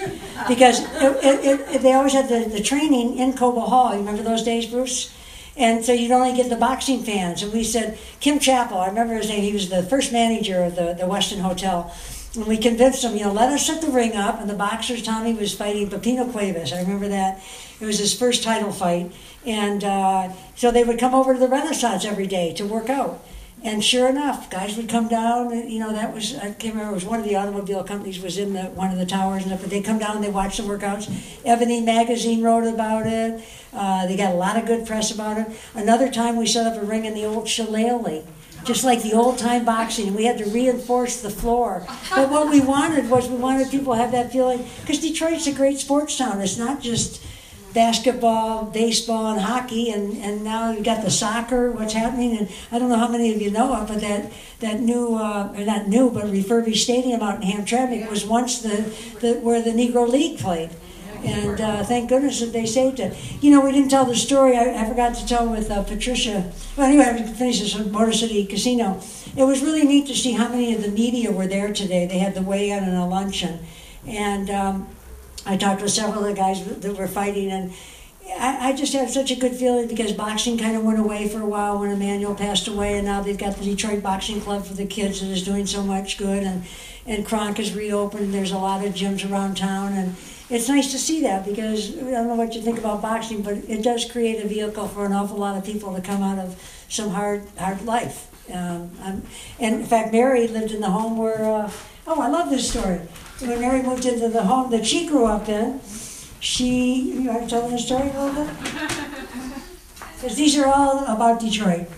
[0.49, 3.93] because it, it, it, they always had the, the training in Cobo Hall.
[3.93, 5.13] You remember those days, Bruce?
[5.57, 7.43] And so you'd only get the boxing fans.
[7.43, 10.77] And we said, Kim Chappell, I remember his name, he was the first manager of
[10.77, 11.95] the, the Westin Hotel.
[12.35, 14.41] And we convinced him, you know, let us set the ring up.
[14.41, 16.73] And the boxers, Tommy was fighting Pipino Cuevas.
[16.73, 17.43] I remember that.
[17.81, 19.13] It was his first title fight.
[19.45, 23.23] And uh, so they would come over to the Renaissance every day to work out.
[23.65, 25.53] And sure enough, guys would come down.
[25.53, 26.91] And, you know, that was I can't remember.
[26.91, 29.61] It was one of the automobile companies was in the one of the towers, and
[29.61, 31.09] but they come down and they watch the workouts.
[31.45, 33.43] Ebony magazine wrote about it.
[33.73, 35.47] Uh, they got a lot of good press about it.
[35.75, 38.25] Another time, we set up a ring in the old shillelagh.
[38.65, 41.85] Just like the old time boxing, we had to reinforce the floor.
[42.11, 45.53] But what we wanted was we wanted people to have that feeling because Detroit's a
[45.53, 46.41] great sports town.
[46.41, 47.25] It's not just
[47.75, 52.79] basketball, baseball, and hockey, and, and now you've got the soccer, what's happening, and I
[52.79, 55.89] don't know how many of you know it, but that, that new, uh, or not
[55.89, 60.39] new, but refurbished stadium out in Hamtramck was once the, the where the Negro League
[60.39, 60.71] played.
[61.25, 63.17] And uh, thank goodness that they saved it.
[63.41, 64.57] You know, we didn't tell the story.
[64.57, 66.51] I, I forgot to tell with uh, Patricia.
[66.77, 69.01] Well, anyway, I can finish this with Motor City Casino.
[69.37, 72.07] It was really neat to see how many of the media were there today.
[72.07, 73.61] They had the weigh-in and a luncheon,
[74.05, 74.89] and um,
[75.45, 77.73] I talked with several of the guys that were fighting, and
[78.39, 81.41] I, I just have such a good feeling because boxing kind of went away for
[81.41, 84.75] a while when Emanuel passed away, and now they've got the Detroit Boxing Club for
[84.75, 86.65] the kids that is doing so much good, and
[87.05, 88.27] and Kronk is reopened.
[88.27, 90.15] And there's a lot of gyms around town, and
[90.49, 93.57] it's nice to see that because I don't know what you think about boxing, but
[93.57, 96.85] it does create a vehicle for an awful lot of people to come out of
[96.89, 98.29] some hard hard life.
[98.53, 98.91] Um,
[99.59, 101.45] and in fact, Mary lived in the home where.
[101.45, 101.71] Uh,
[102.07, 103.01] oh, I love this story.
[103.39, 105.81] When Mary moved into the home that she grew up in,
[106.41, 107.13] she.
[107.21, 108.55] You want to tell the story a little bit?
[110.23, 111.89] Because these are all about Detroit.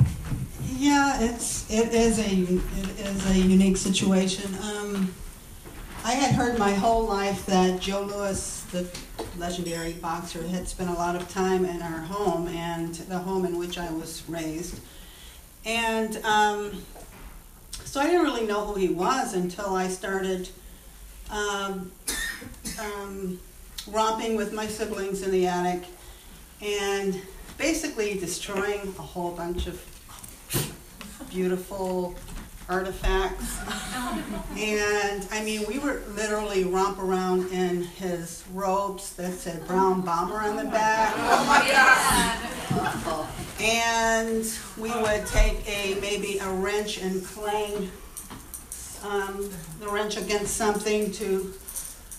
[0.78, 4.50] Yeah, it's it is a it is a unique situation.
[4.62, 5.12] Um,
[6.02, 8.88] I had heard my whole life that Joe Louis, the
[9.36, 13.58] legendary boxer, had spent a lot of time in our home and the home in
[13.58, 14.80] which I was raised,
[15.66, 16.82] and um,
[17.84, 20.48] so I didn't really know who he was until I started
[21.30, 21.92] um,
[22.80, 23.40] um,
[23.88, 25.84] romping with my siblings in the attic
[26.62, 27.20] and
[27.58, 29.82] basically destroying a whole bunch of
[31.30, 32.14] beautiful
[32.68, 33.58] artifacts.
[34.56, 40.36] And I mean, we would literally romp around in his robes that said Brown Bomber
[40.36, 41.12] on the back.
[41.16, 43.28] Oh my God.
[43.60, 44.44] and
[44.78, 47.90] we would take a maybe a wrench and clang
[49.04, 49.50] um,
[49.80, 51.52] the wrench against something to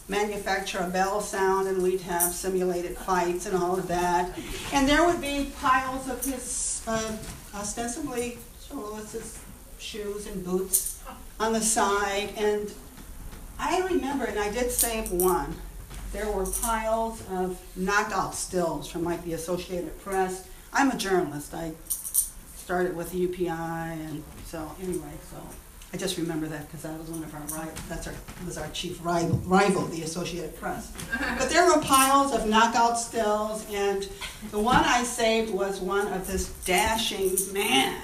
[0.07, 4.37] manufacture a bell sound, and we'd have simulated fights and all of that.
[4.71, 7.17] And there would be piles of his uh,
[7.55, 8.37] ostensibly
[9.79, 11.01] shoes and boots
[11.39, 12.29] on the side.
[12.37, 12.71] And
[13.59, 15.55] I remember, and I did save one.
[16.11, 20.47] There were piles of knockout stills from like the Associated Press.
[20.71, 21.53] I'm a journalist.
[21.53, 21.73] I
[22.55, 25.37] started with UPI, and so anyway, so
[25.95, 27.79] I just remember that because that was one of our rivals.
[27.87, 28.13] That's our
[28.45, 30.91] was our chief rival, rival, the Associated Press.
[31.39, 34.05] But there were piles of knockout stills, and
[34.51, 37.97] the one I saved was one of this dashing man,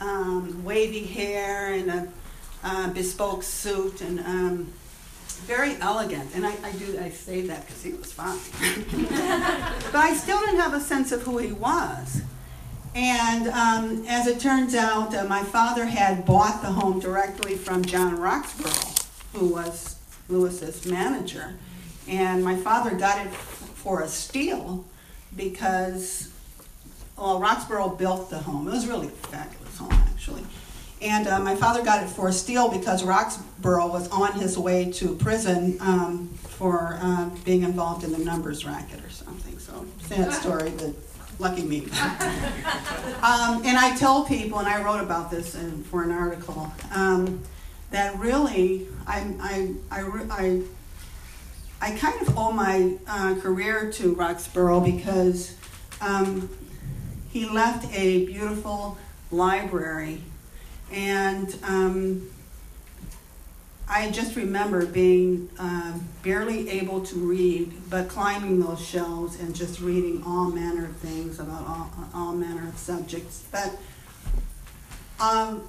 [0.00, 2.08] um, wavy hair and a
[2.64, 4.72] uh, bespoke suit, and um,
[5.46, 6.34] very elegant.
[6.34, 8.40] And I, I do I say that because he was fine,
[9.92, 12.22] but I still didn't have a sense of who he was.
[12.94, 17.84] And um, as it turns out, uh, my father had bought the home directly from
[17.84, 19.96] John Roxborough, who was
[20.28, 21.54] Louis's manager.
[22.08, 24.84] And my father got it for a steal
[25.36, 26.32] because,
[27.16, 28.66] well, Roxborough built the home.
[28.66, 30.42] It was really a fabulous home, actually.
[31.00, 34.90] And uh, my father got it for a steal because Roxborough was on his way
[34.92, 39.58] to prison um, for uh, being involved in the numbers racket or something.
[39.58, 40.94] So, sad story, but
[41.40, 41.80] lucky me.
[43.22, 47.42] um, and I tell people, and I wrote about this in, for an article, um,
[47.90, 50.62] that really I, I, I, I,
[51.80, 55.56] I kind of owe my uh, career to Roxborough because
[56.00, 56.48] um,
[57.30, 58.98] he left a beautiful
[59.30, 60.20] library.
[60.92, 62.30] And um,
[63.92, 69.80] I just remember being um, barely able to read, but climbing those shelves and just
[69.80, 73.44] reading all manner of things about all, all manner of subjects.
[73.50, 73.76] But
[75.18, 75.68] um,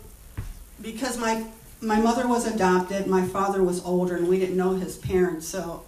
[0.82, 1.48] because my
[1.82, 5.84] my mother was adopted, my father was older, and we didn't know his parents, so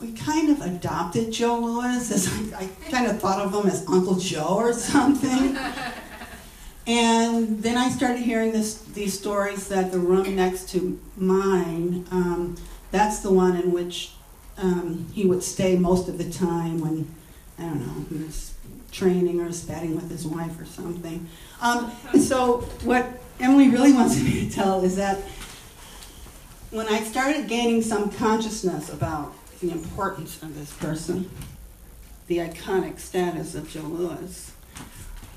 [0.00, 2.10] we kind of adopted Joe Louis.
[2.10, 5.54] As I, I kind of thought of him as Uncle Joe or something.
[6.86, 12.56] And then I started hearing this, these stories that the room next to mine, um,
[12.90, 14.12] that's the one in which
[14.58, 17.12] um, he would stay most of the time when,
[17.58, 18.54] I don't know, he was
[18.92, 21.26] training or spatting with his wife or something.
[21.60, 21.90] Um,
[22.20, 23.06] so what
[23.40, 25.18] Emily really wants me to tell is that
[26.70, 31.30] when I started gaining some consciousness about the importance of this person,
[32.26, 34.52] the iconic status of Joe Louis,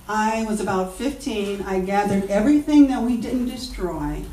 [0.09, 1.63] I was about 15.
[1.63, 4.23] I gathered everything that we didn't destroy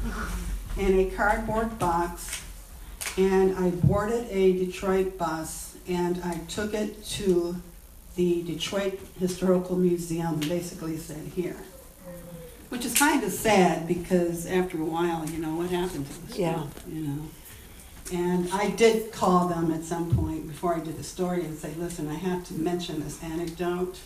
[0.76, 2.42] in a cardboard box
[3.16, 7.56] and I boarded a Detroit bus and I took it to
[8.16, 11.56] the Detroit Historical Museum and basically said, here.
[12.68, 16.38] Which is kind of sad because after a while, you know, what happened to the
[16.40, 16.54] Yeah.
[16.54, 17.18] stuff, you know.
[18.12, 21.72] And I did call them at some point before I did the story and say,
[21.78, 23.98] listen, I have to mention this anecdote.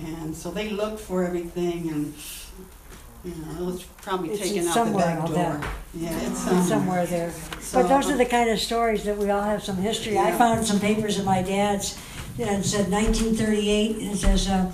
[0.00, 2.14] And so they looked for everything and,
[3.24, 5.36] you know, it was probably It's taken out the somewhere back out door.
[5.36, 5.60] there.
[5.94, 6.64] Yeah, it's somewhere.
[6.64, 7.32] somewhere there.
[7.72, 10.18] But those are um, the kind of stories that we all have some history.
[10.18, 10.38] I Yeah.
[10.38, 11.96] found some papers of my dad's,
[12.38, 14.70] and it said 1938, and it says, uh,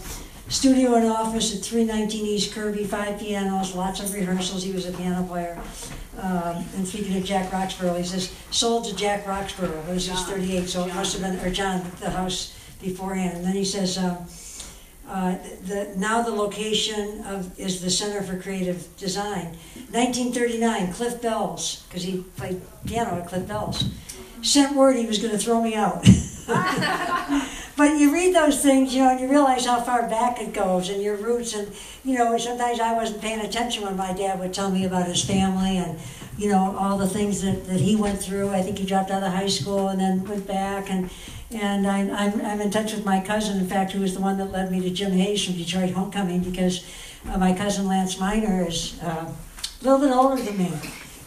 [0.48, 4.62] studio and office at 319 East Kirby, five pianos, lots of rehearsals.
[4.62, 5.58] He was a piano player.
[6.20, 9.84] Um, and speaking of Jack Roxborough, he says, sold to Jack Roxborough.
[9.86, 13.36] This is 38, so it must have been, or John, the house beforehand.
[13.36, 14.16] And then he says, um,
[15.08, 19.56] uh, the, now the location of, is the Center for Creative Design.
[19.90, 23.84] 1939, Cliff Bells, because he played piano at Cliff Bells,
[24.42, 26.02] sent word he was going to throw me out.
[27.76, 30.90] but you read those things, you know, and you realize how far back it goes
[30.90, 31.54] and your roots.
[31.54, 31.72] And,
[32.04, 35.24] you know, sometimes I wasn't paying attention when my dad would tell me about his
[35.24, 35.98] family and,
[36.36, 38.50] you know, all the things that, that he went through.
[38.50, 40.90] I think he dropped out of high school and then went back.
[40.90, 41.10] And,
[41.50, 44.36] and I'm, I'm, I'm in touch with my cousin, in fact, who was the one
[44.38, 46.84] that led me to Jim Hayes from Detroit Homecoming because
[47.28, 49.32] uh, my cousin Lance Miner is uh,
[49.80, 50.72] a little bit older than me.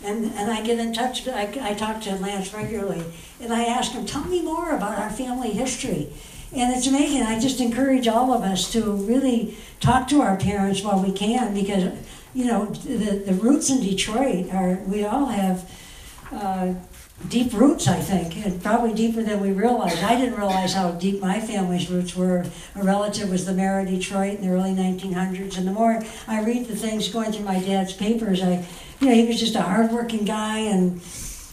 [0.04, 3.04] And, and I get in touch, I, I talk to Lance regularly,
[3.40, 6.12] and I ask him, tell me more about our family history.
[6.54, 7.24] And it's amazing.
[7.24, 11.54] I just encourage all of us to really talk to our parents while we can
[11.54, 11.94] because,
[12.34, 15.70] you know, the, the roots in Detroit are, we all have
[16.32, 16.74] uh,
[17.30, 20.02] deep roots, I think, and probably deeper than we realize.
[20.04, 22.46] I didn't realize how deep my family's roots were.
[22.76, 26.44] A relative was the mayor of Detroit in the early 1900s, and the more I
[26.44, 28.66] read the things going through my dad's papers, I,
[29.00, 31.02] you know, he was just a hardworking guy and,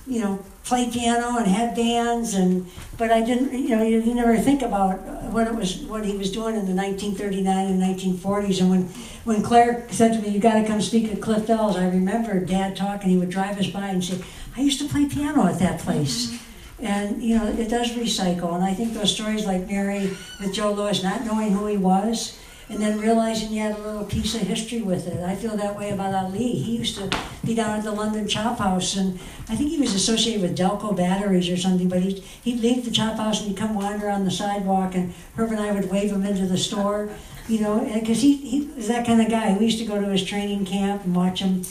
[0.07, 2.67] you know, played piano and had bands, and
[2.99, 5.01] but I didn't, you know, you, never think about
[5.33, 8.61] what it was, what he was doing in the 1939 and 1940s.
[8.61, 8.83] And when,
[9.25, 12.39] when Claire said to me, "You got to come speak at Cliff Bells," I remember
[12.41, 13.09] Dad talking.
[13.09, 14.19] He would drive us by and say,
[14.59, 16.87] "I used to play piano at that place." Mm-hmm.
[16.87, 18.55] And you know, it does recycle.
[18.55, 20.11] And I think those stories like Mary
[20.41, 22.39] with Joe Louis, not knowing who he was,
[22.71, 25.25] and then realizing you had a little piece of history with it.
[25.25, 26.53] I feel that way about Ali.
[26.53, 27.11] He used to
[27.45, 29.19] be down at the London Chop House, and
[29.49, 31.89] I think he was associated with Delco Batteries or something.
[31.89, 35.15] But he'd, he'd leave the chop house and he'd come wander on the sidewalk, and
[35.37, 37.09] Herb and I would wave him into the store,
[37.49, 39.57] you know, because he, he was that kind of guy.
[39.57, 41.63] We used to go to his training camp and watch him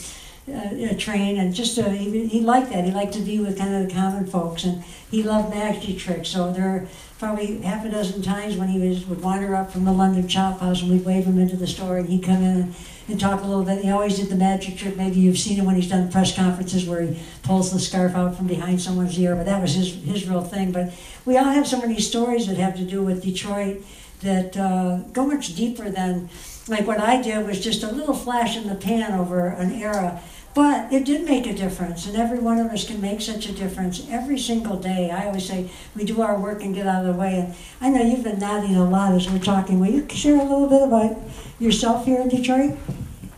[0.52, 2.84] uh, train, and just uh, he, he liked that.
[2.84, 6.28] He liked to be with kind of the common folks, and he loved magic tricks.
[6.28, 6.88] So there are
[7.18, 10.60] probably half a dozen times when he was would wander up from the London Chop
[10.60, 12.74] House, and we'd wave him into the store, and he'd come in and,
[13.08, 13.82] and talk a little bit.
[13.82, 14.96] He always did the magic trick.
[14.96, 18.36] Maybe you've seen him when he's done press conferences where he pulls the scarf out
[18.36, 20.72] from behind someone's ear, but that was his his real thing.
[20.72, 20.92] But
[21.24, 23.84] we all have so many stories that have to do with Detroit
[24.20, 26.28] that uh, go much deeper than
[26.68, 30.20] like what I did was just a little flash in the pan over an era.
[30.58, 33.52] But it did make a difference, and every one of us can make such a
[33.52, 35.08] difference every single day.
[35.08, 37.34] I always say we do our work and get out of the way.
[37.38, 39.78] And I know you've been nodding a lot as we're talking.
[39.78, 41.16] Will you share a little bit about
[41.60, 42.76] yourself here in Detroit?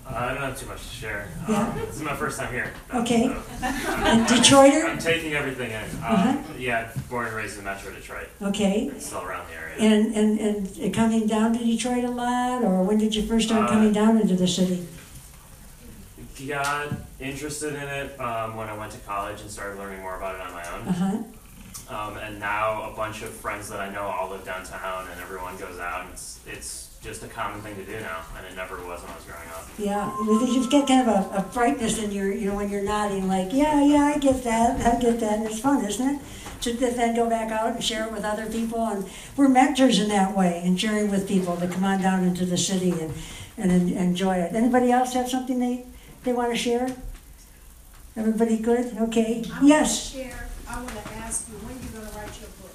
[0.06, 1.28] Uh, I don't have too much to share.
[1.47, 1.68] Yeah.
[1.68, 2.72] Um, this is my first time here.
[2.94, 3.24] Okay.
[3.28, 4.88] So, And Detroiter?
[4.88, 5.82] I'm taking everything in.
[5.82, 6.36] Um, Uh-huh.
[6.59, 8.28] Yeah, born and raised in Metro Detroit.
[8.40, 8.90] Okay.
[8.97, 9.76] It's still around the area.
[9.78, 10.40] And, and,
[10.78, 13.92] and coming down to Detroit a lot, or when did you first start Uh, coming
[13.92, 14.88] down into the city?
[16.49, 16.89] Got
[17.21, 20.41] interested in it um, when I went to college and started learning more about it
[20.41, 20.89] on my own.
[20.89, 21.95] Uh-huh.
[21.95, 25.57] Um, and now a bunch of friends that I know all live downtown, and everyone
[25.59, 26.03] goes out.
[26.03, 29.11] And it's it's just a common thing to do now, and it never was when
[29.11, 29.67] I was growing up.
[29.79, 33.27] Yeah, you get kind of a, a brightness in your, you know, when you're nodding,
[33.27, 36.21] like, yeah, yeah, I get that, I get that, and it's fun, isn't it?
[36.62, 40.09] To then go back out and share it with other people, and we're mentors in
[40.09, 43.15] that way, and sharing with people to come on down into the city and,
[43.57, 44.55] and enjoy it.
[44.55, 45.87] Anybody else have something they,
[46.24, 46.88] they want to share?
[48.16, 48.97] Everybody good?
[48.98, 49.44] Okay.
[49.62, 50.12] Yes.
[50.12, 52.74] Share, I want to ask you, when you gonna write your book?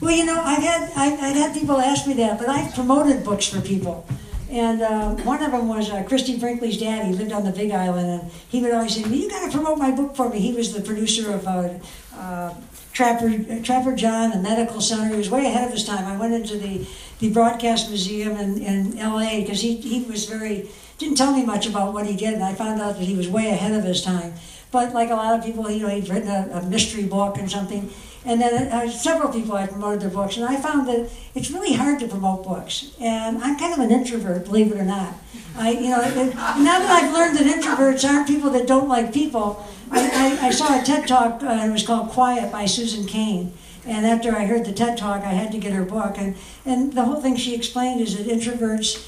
[0.00, 3.24] Well, you know, I've had I've, I've had people ask me that, but I've promoted
[3.24, 4.06] books for people.
[4.50, 7.06] And uh, one of them was uh, Christie Brinkley's dad.
[7.06, 9.50] He lived on the Big Island, and he would always say, well, "You got to
[9.50, 11.70] promote my book for me." He was the producer of uh,
[12.14, 12.54] uh,
[12.92, 15.08] Trapper Trapper John, a medical center.
[15.08, 16.04] He was way ahead of his time.
[16.04, 16.86] I went into the
[17.20, 19.40] the Broadcast Museum in, in L.A.
[19.40, 20.68] because he he was very
[21.02, 23.28] didn't tell me much about what he did, and I found out that he was
[23.28, 24.34] way ahead of his time.
[24.70, 27.50] But like a lot of people, you know, he'd written a, a mystery book and
[27.50, 27.90] something.
[28.24, 31.74] And then uh, several people had promoted their books, and I found that it's really
[31.74, 32.94] hard to promote books.
[33.00, 35.14] And I'm kind of an introvert, believe it or not.
[35.56, 39.12] I, you know, it, now that I've learned that introverts aren't people that don't like
[39.12, 41.42] people, I, I, I saw a TED talk.
[41.42, 43.52] Uh, it was called "Quiet" by Susan Cain.
[43.84, 46.16] And after I heard the TED talk, I had to get her book.
[46.16, 49.04] And and the whole thing she explained is that introverts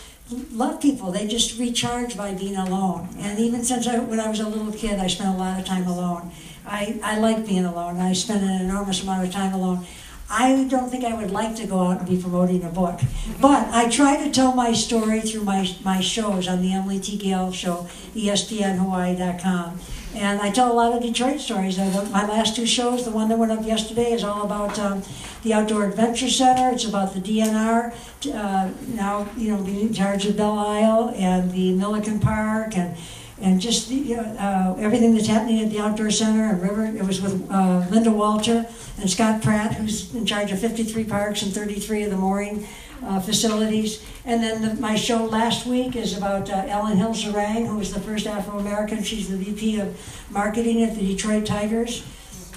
[0.52, 1.10] love people.
[1.10, 3.08] They just recharge by being alone.
[3.18, 5.66] And even since I, when I was a little kid, I spent a lot of
[5.66, 6.30] time alone.
[6.66, 7.98] I, I like being alone.
[7.98, 9.86] I spend an enormous amount of time alone.
[10.30, 13.00] I don't think I would like to go out and be promoting a book.
[13.40, 17.18] But I try to tell my story through my, my shows on the Emily T.
[17.18, 19.78] Gail show, ESPNHawaii.com.
[20.14, 21.76] And I tell a lot of Detroit stories.
[21.76, 25.02] My last two shows, the one that went up yesterday, is all about um,
[25.42, 26.70] the Outdoor Adventure Center.
[26.70, 27.92] It's about the DNR,
[28.32, 32.76] uh, now, you know, being in charge of Belle Isle and the Milliken Park.
[32.76, 32.96] And
[33.40, 36.86] and just the, uh, everything that's happening at the outdoor center and River.
[36.86, 38.64] It was with uh, Linda Walter
[38.98, 42.66] and Scott Pratt, who's in charge of 53 parks and 33 of the mooring
[43.06, 44.04] uh, facilities.
[44.24, 47.92] And then the, my show last week is about uh, Ellen Hill Zeringue, who was
[47.92, 49.02] the first Afro American.
[49.02, 52.04] She's the VP of marketing at the Detroit Tigers.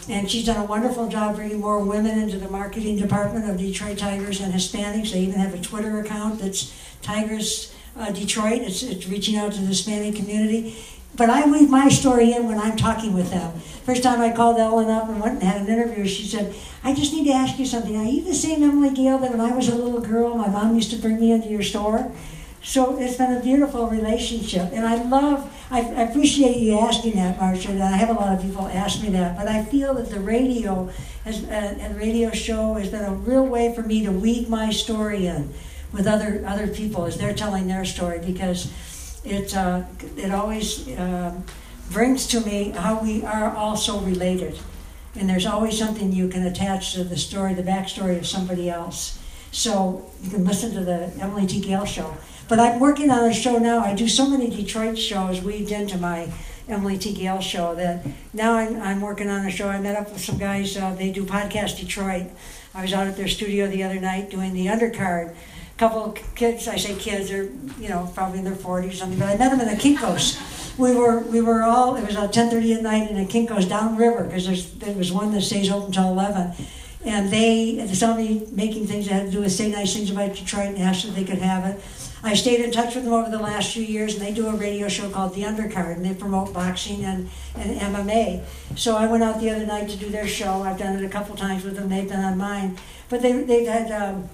[0.09, 3.97] And she's done a wonderful job bringing more women into the marketing department of Detroit
[3.97, 5.11] Tigers and Hispanics.
[5.11, 8.61] They even have a Twitter account that's Tigers uh, Detroit.
[8.61, 10.77] It's, it's reaching out to the Hispanic community.
[11.17, 13.59] But I weave my story in when I'm talking with them.
[13.85, 16.53] First time I called Ellen up and went and had an interview, she said,
[16.83, 17.97] I just need to ask you something.
[17.97, 20.75] Are you the same Emily Gail that when I was a little girl, my mom
[20.75, 22.11] used to bring me into your store?
[22.61, 24.71] So it's been a beautiful relationship.
[24.73, 27.69] And I love, I, appreciate you asking that, Marsha.
[27.69, 29.37] And I have a lot of people ask me that.
[29.37, 30.89] But I feel that the radio,
[31.23, 34.69] has, uh, and radio show has been a real way for me to weave my
[34.69, 35.53] story in
[35.93, 38.71] with other, other people as they're telling their story because
[39.27, 39.83] it, uh,
[40.15, 41.43] it always um
[41.89, 44.59] brings to me how we are all so related.
[45.15, 49.19] And there's always something you can attach to the story, the backstory of somebody else.
[49.51, 51.59] So you can listen to the Emily T.
[51.59, 52.15] Gail show.
[52.47, 53.79] But I'm working on a show now.
[53.79, 56.31] I do so many Detroit shows weaved into my
[56.67, 57.13] Emily T.
[57.13, 59.69] Gail show that now I'm, I'm working on a show.
[59.69, 62.27] I met up with some guys, uh, they do Podcast Detroit.
[62.75, 65.33] I was out at their studio the other night doing the undercard.
[65.77, 67.43] Couple of kids, I say kids, they're,
[67.79, 70.39] you know, probably in their 40s or something, but I met them in the Kinko's.
[70.77, 74.23] We were, we were all, it was about 10.30 at night in a Kinko's downriver,
[74.23, 76.53] because there was one that stays open till 11.
[77.05, 80.09] And they, they saw me making things that had to do with say nice things
[80.09, 81.81] about Detroit and asked if they could have it.
[82.23, 84.55] I stayed in touch with them over the last few years, and they do a
[84.55, 88.43] radio show called The Undercard, and they promote boxing and, and MMA.
[88.75, 90.63] So I went out the other night to do their show.
[90.63, 91.87] I've done it a couple times with them.
[91.89, 92.77] They've been on mine,
[93.09, 94.29] but they they've had um,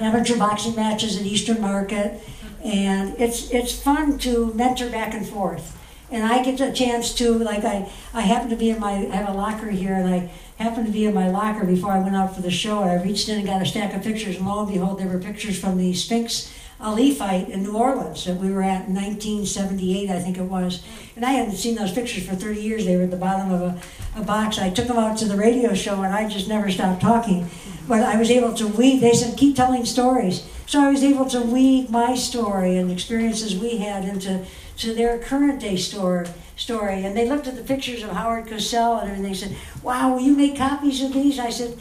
[0.00, 2.22] amateur boxing matches at Eastern Market,
[2.64, 5.76] and it's it's fun to mentor back and forth.
[6.10, 9.16] And I get a chance to like I I happen to be in my I
[9.16, 12.16] have a locker here, and I happened to be in my locker before I went
[12.16, 14.46] out for the show, and I reached in and got a stack of pictures, and
[14.46, 18.36] lo and behold, there were pictures from the Spinks Ali fight in New Orleans that
[18.36, 20.84] we were at in 1978, I think it was.
[21.16, 22.84] And I hadn't seen those pictures for 30 years.
[22.84, 24.58] They were at the bottom of a, a box.
[24.58, 27.50] I took them out to the radio show, and I just never stopped talking.
[27.88, 30.46] But I was able to weave, they said, keep telling stories.
[30.66, 34.44] So I was able to weave my story and experiences we had into
[34.76, 37.04] to their current day story story.
[37.04, 39.32] And they looked at the pictures of Howard Cosell and everything.
[39.32, 41.78] They said, "Wow, will you make copies of these?" I said,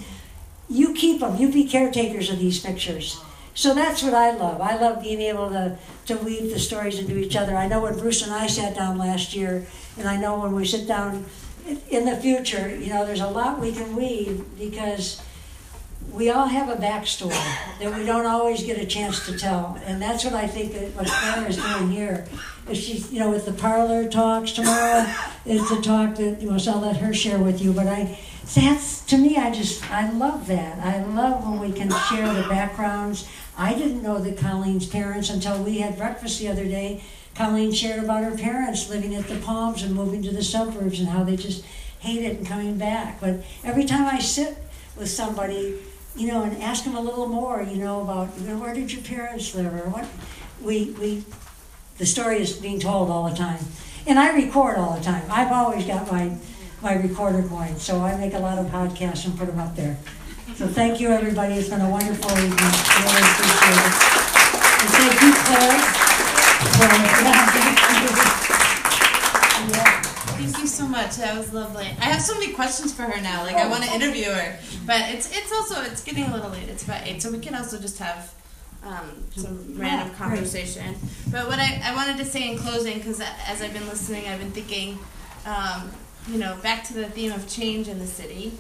[0.70, 1.38] "You keep them.
[1.38, 3.20] You be caretakers of these pictures."
[3.58, 4.62] So that's what I love.
[4.62, 7.56] I love being able to, to weave the stories into each other.
[7.56, 9.66] I know when Bruce and I sat down last year,
[9.98, 11.26] and I know when we sit down
[11.90, 15.24] in the future, you know, there's a lot we can weave because
[16.12, 17.32] we all have a backstory
[17.80, 19.82] that we don't always get a chance to tell.
[19.86, 22.28] And that's what I think that what Claire is doing here.
[22.70, 25.12] Is she, you know, with the parlor talks tomorrow,
[25.48, 27.74] is the talk that, you know, so I'll let her share with you.
[27.74, 28.20] But I,
[28.54, 30.78] that's, to me, I just, I love that.
[30.78, 33.28] I love when we can share the backgrounds.
[33.58, 37.04] I didn't know that Colleen's parents until we had breakfast the other day.
[37.36, 41.10] Colleen shared about her parents living at the Palms and moving to the suburbs and
[41.10, 41.66] how they just
[42.00, 43.20] hate it and coming back.
[43.20, 44.58] But every time I sit
[44.96, 45.80] with somebody,
[46.16, 48.92] you know, and ask them a little more, you know, about you know, where did
[48.92, 50.08] your parents live or what,
[50.62, 51.24] we, we,
[51.98, 53.60] the story is being told all the time.
[54.06, 55.24] And I record all the time.
[55.30, 56.36] I've always got my,
[56.82, 59.98] my recorder going, so I make a lot of podcasts and put them up there.
[60.58, 61.54] So thank you, everybody.
[61.56, 62.52] It's been a wonderful evening.
[62.58, 63.94] I really appreciate it.
[64.82, 65.80] And thank you, Claire.
[66.74, 66.98] for-
[69.70, 70.02] yeah.
[70.38, 71.16] Thank you so much.
[71.18, 71.86] That was lovely.
[72.02, 73.44] I have so many questions for her now.
[73.44, 76.70] Like I want to interview her, but it's it's also it's getting a little late.
[76.70, 78.34] It's about eight, so we can also just have
[78.84, 80.96] um, some random Yeah, conversation.
[81.32, 84.40] But what I, I wanted to say in closing, because as I've been listening, I've
[84.40, 84.98] been thinking,
[85.46, 85.92] um,
[86.28, 88.54] you know, back to the theme of change in the city.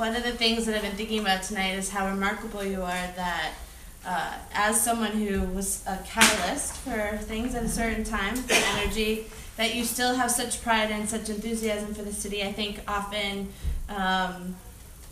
[0.00, 2.88] One of the things that I've been thinking about tonight is how remarkable you are
[3.16, 3.52] that
[4.06, 9.26] uh, as someone who was a catalyst for things at a certain time, for energy,
[9.58, 12.42] that you still have such pride and such enthusiasm for the city.
[12.42, 13.52] I think often,
[13.90, 14.56] um,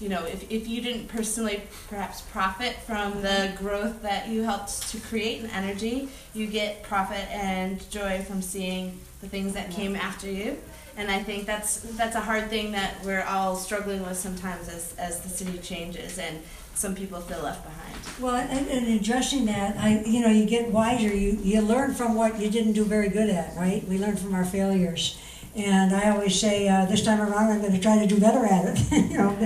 [0.00, 4.90] you know, if, if you didn't personally perhaps profit from the growth that you helped
[4.90, 9.94] to create in energy, you get profit and joy from seeing the things that came
[9.94, 10.56] after you.
[10.98, 14.94] And I think that's that's a hard thing that we're all struggling with sometimes as,
[14.98, 16.42] as the city changes and
[16.74, 17.96] some people feel left behind.
[18.20, 21.14] Well, and, and addressing that, I, you know, you get wiser.
[21.14, 23.86] You, you learn from what you didn't do very good at, right?
[23.88, 25.18] We learn from our failures.
[25.58, 28.64] And I always say, uh, this time around, I'm gonna try to do better at
[28.66, 29.36] it, you know,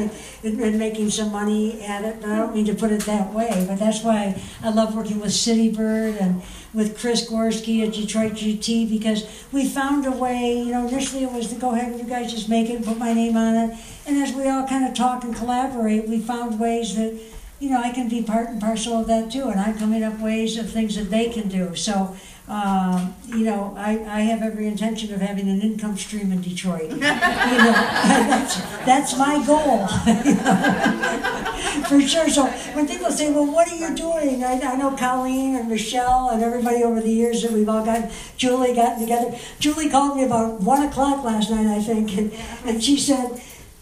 [0.45, 3.79] and making some money at it, I don't mean to put it that way, but
[3.79, 6.43] that's why I love working with City Bird and
[6.75, 11.33] with Chris Gorski at Detroit GT, because we found a way, you know, initially it
[11.33, 13.55] was to go ahead and you guys just make it, and put my name on
[13.55, 17.19] it, and as we all kind of talk and collaborate, we found ways that,
[17.59, 20.19] you know, I can be part and parcel of that too, and I'm coming up
[20.19, 22.15] ways of things that they can do, so,
[22.53, 26.91] um, you know, I, I have every intention of having an income stream in Detroit.
[26.91, 29.87] You know, that's, that's my goal.
[31.89, 32.29] For sure.
[32.29, 34.45] So when people say, well, what are you doing?
[34.45, 38.11] I, I know Colleen and Michelle and everybody over the years that we've all gotten,
[38.37, 39.35] Julie gotten together.
[39.59, 42.35] Julie called me about one o'clock last night, I think, and,
[42.67, 43.41] and she said,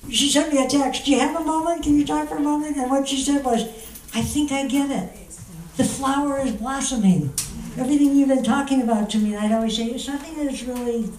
[0.09, 1.83] she sent me a text, do you have a moment?
[1.83, 2.77] Can you talk for a moment?
[2.77, 3.65] And what she said was,
[4.15, 5.13] I think I get it.
[5.77, 7.33] The flower is blossoming
[7.77, 11.11] everything you've been talking about to me, and I'd always say, it's nothing that's really,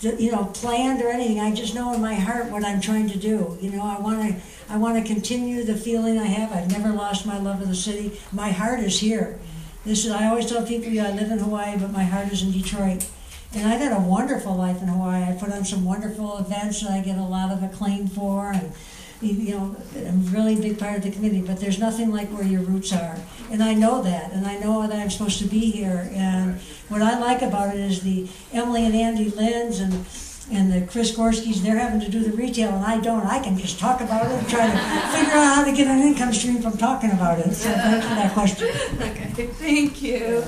[0.00, 1.40] you know, planned or anything.
[1.40, 3.58] I just know in my heart what I'm trying to do.
[3.60, 6.52] You know, I want to, I want to continue the feeling I have.
[6.52, 8.18] I've never lost my love of the city.
[8.32, 9.38] My heart is here.
[9.84, 12.42] This is, I always tell people, yeah, I live in Hawaii, but my heart is
[12.42, 13.06] in Detroit.
[13.54, 15.22] And I've had a wonderful life in Hawaii.
[15.22, 18.72] I put on some wonderful events that I get a lot of acclaim for, and
[19.20, 22.44] you know, I'm a really big part of the committee, but there's nothing like where
[22.44, 23.18] your roots are.
[23.50, 26.10] And I know that, and I know that I'm supposed to be here.
[26.14, 30.04] And what I like about it is the Emily and Andy Linn's and
[30.50, 33.26] and the Chris Gorskys, they're having to do the retail, and I don't.
[33.26, 34.72] I can just talk about it and try to
[35.16, 37.52] figure out how to get an income stream from talking about it.
[37.54, 38.68] So thanks for that question.
[38.98, 40.40] Okay, thank you.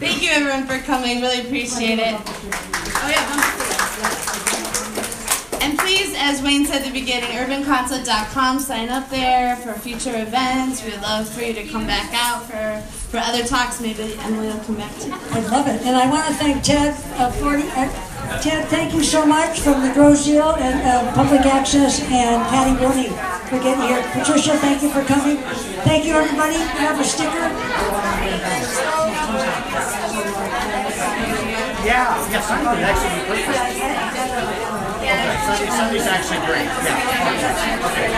[0.00, 1.20] Thank you everyone for coming.
[1.20, 2.14] Really appreciate it.
[2.16, 3.63] Oh yeah.
[5.64, 10.84] And please, as Wayne said at the beginning, urbanconsulate.com, sign up there for future events.
[10.84, 13.80] We'd love for you to come back out for, for other talks.
[13.80, 15.10] Maybe Emily will come back too.
[15.10, 15.80] I love it.
[15.86, 19.80] And I want to thank Ted uh, for uh, Ted, thank you so much from
[19.80, 23.08] the Rose Deal and uh, Public Access and Patty Rooney
[23.48, 24.02] for getting here.
[24.12, 25.38] Patricia, thank you for coming.
[25.88, 26.56] Thank you, everybody.
[26.56, 27.48] You have a sticker.
[31.84, 34.03] Yeah, yeah, Sunday would actually be perfect.
[35.44, 36.64] Okay, Sunday, Sunday's actually great.
[36.64, 37.84] Yeah.
[37.84, 38.08] Okay.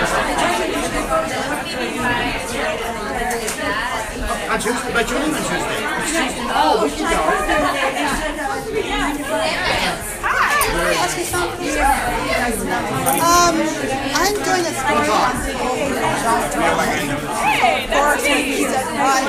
[4.49, 5.83] On Tuesday, but you leave on Tuesday.
[5.99, 6.47] It's Tuesday.
[6.55, 7.11] Oh, we can
[10.11, 10.16] go.
[13.17, 13.57] Um,
[14.13, 15.33] I'm doing a story on
[19.07, 19.25] right,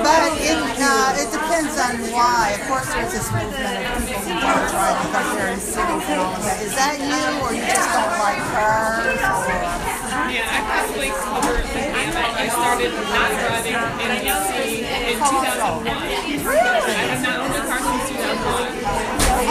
[0.00, 2.56] but it, uh, it depends on why.
[2.56, 6.32] Of course, there's this movement of people who don't drive they're in cities and all
[6.32, 6.62] of that.
[6.64, 9.20] Is that you, or you just don't like cars?
[10.32, 11.92] Yeah, I probably covered the.
[11.92, 15.86] I started not driving in DC in 2001.
[15.86, 16.00] I
[17.12, 17.65] have not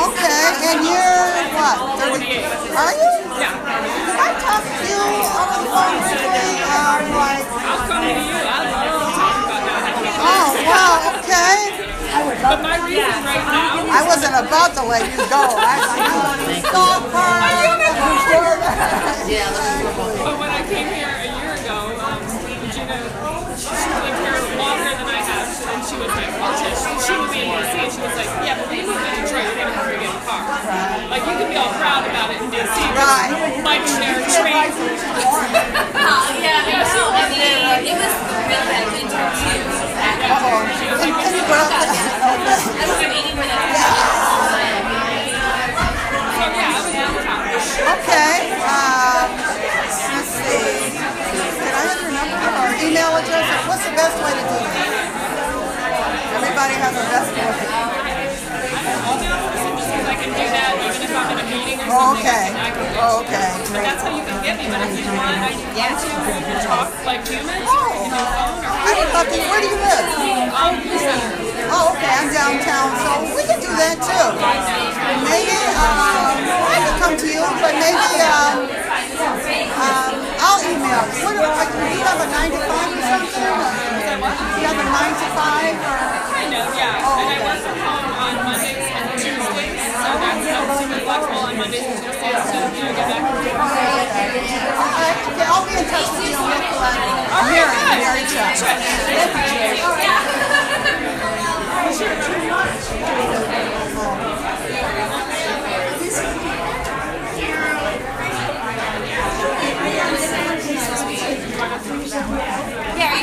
[0.05, 1.97] Okay, and you're what?
[1.97, 2.45] 38.
[2.77, 3.11] Are you?
[3.41, 3.57] Yeah.
[3.57, 6.61] Can I talk to you over the phone briefly?
[6.65, 7.45] Um, like.
[7.65, 8.37] I'll come to you.
[8.37, 9.97] I'd love to talk about that.
[10.21, 11.57] Oh, wow, okay.
[12.45, 13.89] But my reason right now.
[13.89, 15.41] I wasn't about to let you go.
[15.57, 17.41] I was stop her.
[19.25, 19.49] Yeah.
[20.21, 22.21] But when I came here a year ago, um,
[22.61, 23.01] Regina,
[23.57, 26.85] she lived here longer than I have, and she was my cultist.
[27.01, 29.09] She would be in DC, and she was like, "Yeah, but when you move to
[29.17, 29.73] Detroit, you're gonna
[30.35, 31.07] have to get a car.
[31.07, 33.31] Like you can be all proud about it in DC, Right.
[33.63, 34.71] Like their train.
[35.15, 35.39] Oh,
[36.41, 37.39] yeah, Yeah, she I mean,
[37.85, 38.13] it was
[38.47, 39.85] really that winter too.
[40.25, 44.55] Can, can you go up the, I was in 80 minutes.
[47.55, 50.95] Okay, um, let's see.
[50.95, 53.47] Can I have your number or email address?
[53.67, 54.95] What's the best way to do this?
[56.35, 58.04] Everybody has a best way.
[60.35, 62.27] Do that even if I'm in a meeting or Oh, something.
[62.27, 62.51] okay.
[62.51, 63.85] I can, I can Oh, okay, But great.
[63.87, 64.65] that's how you can get me.
[64.67, 67.65] But if you want, I can to talk like humans.
[67.67, 68.11] Oh.
[68.85, 70.07] I would love to, where do you live?
[70.55, 70.75] Um,
[71.75, 74.27] Oh, okay, I'm downtown, so we can do that too.
[75.27, 78.69] Maybe, um, I can come to you, but maybe, um,
[79.75, 81.03] um, I'll email.
[81.35, 83.33] What, like, do you have a nine to five or something?
[83.35, 85.99] Do you have a nine to five or?
[86.31, 87.01] Kind of, yeah.
[87.03, 88.14] Oh, and I work from home
[91.15, 92.27] flexible on Mondays because you'll see.
[92.75, 93.23] You get back.
[95.31, 96.35] Okay, I'll be in touch with you.
[96.35, 96.51] All
[97.47, 97.99] right, good.
[98.03, 98.55] Mary Chuck.
[112.97, 113.15] Yeah,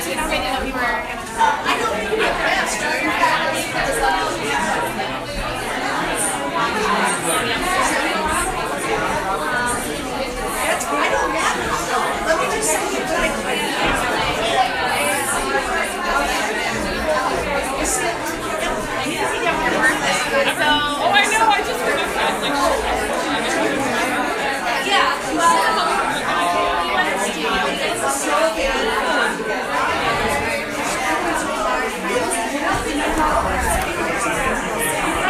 [7.44, 7.61] Yeah.
[22.42, 22.91] next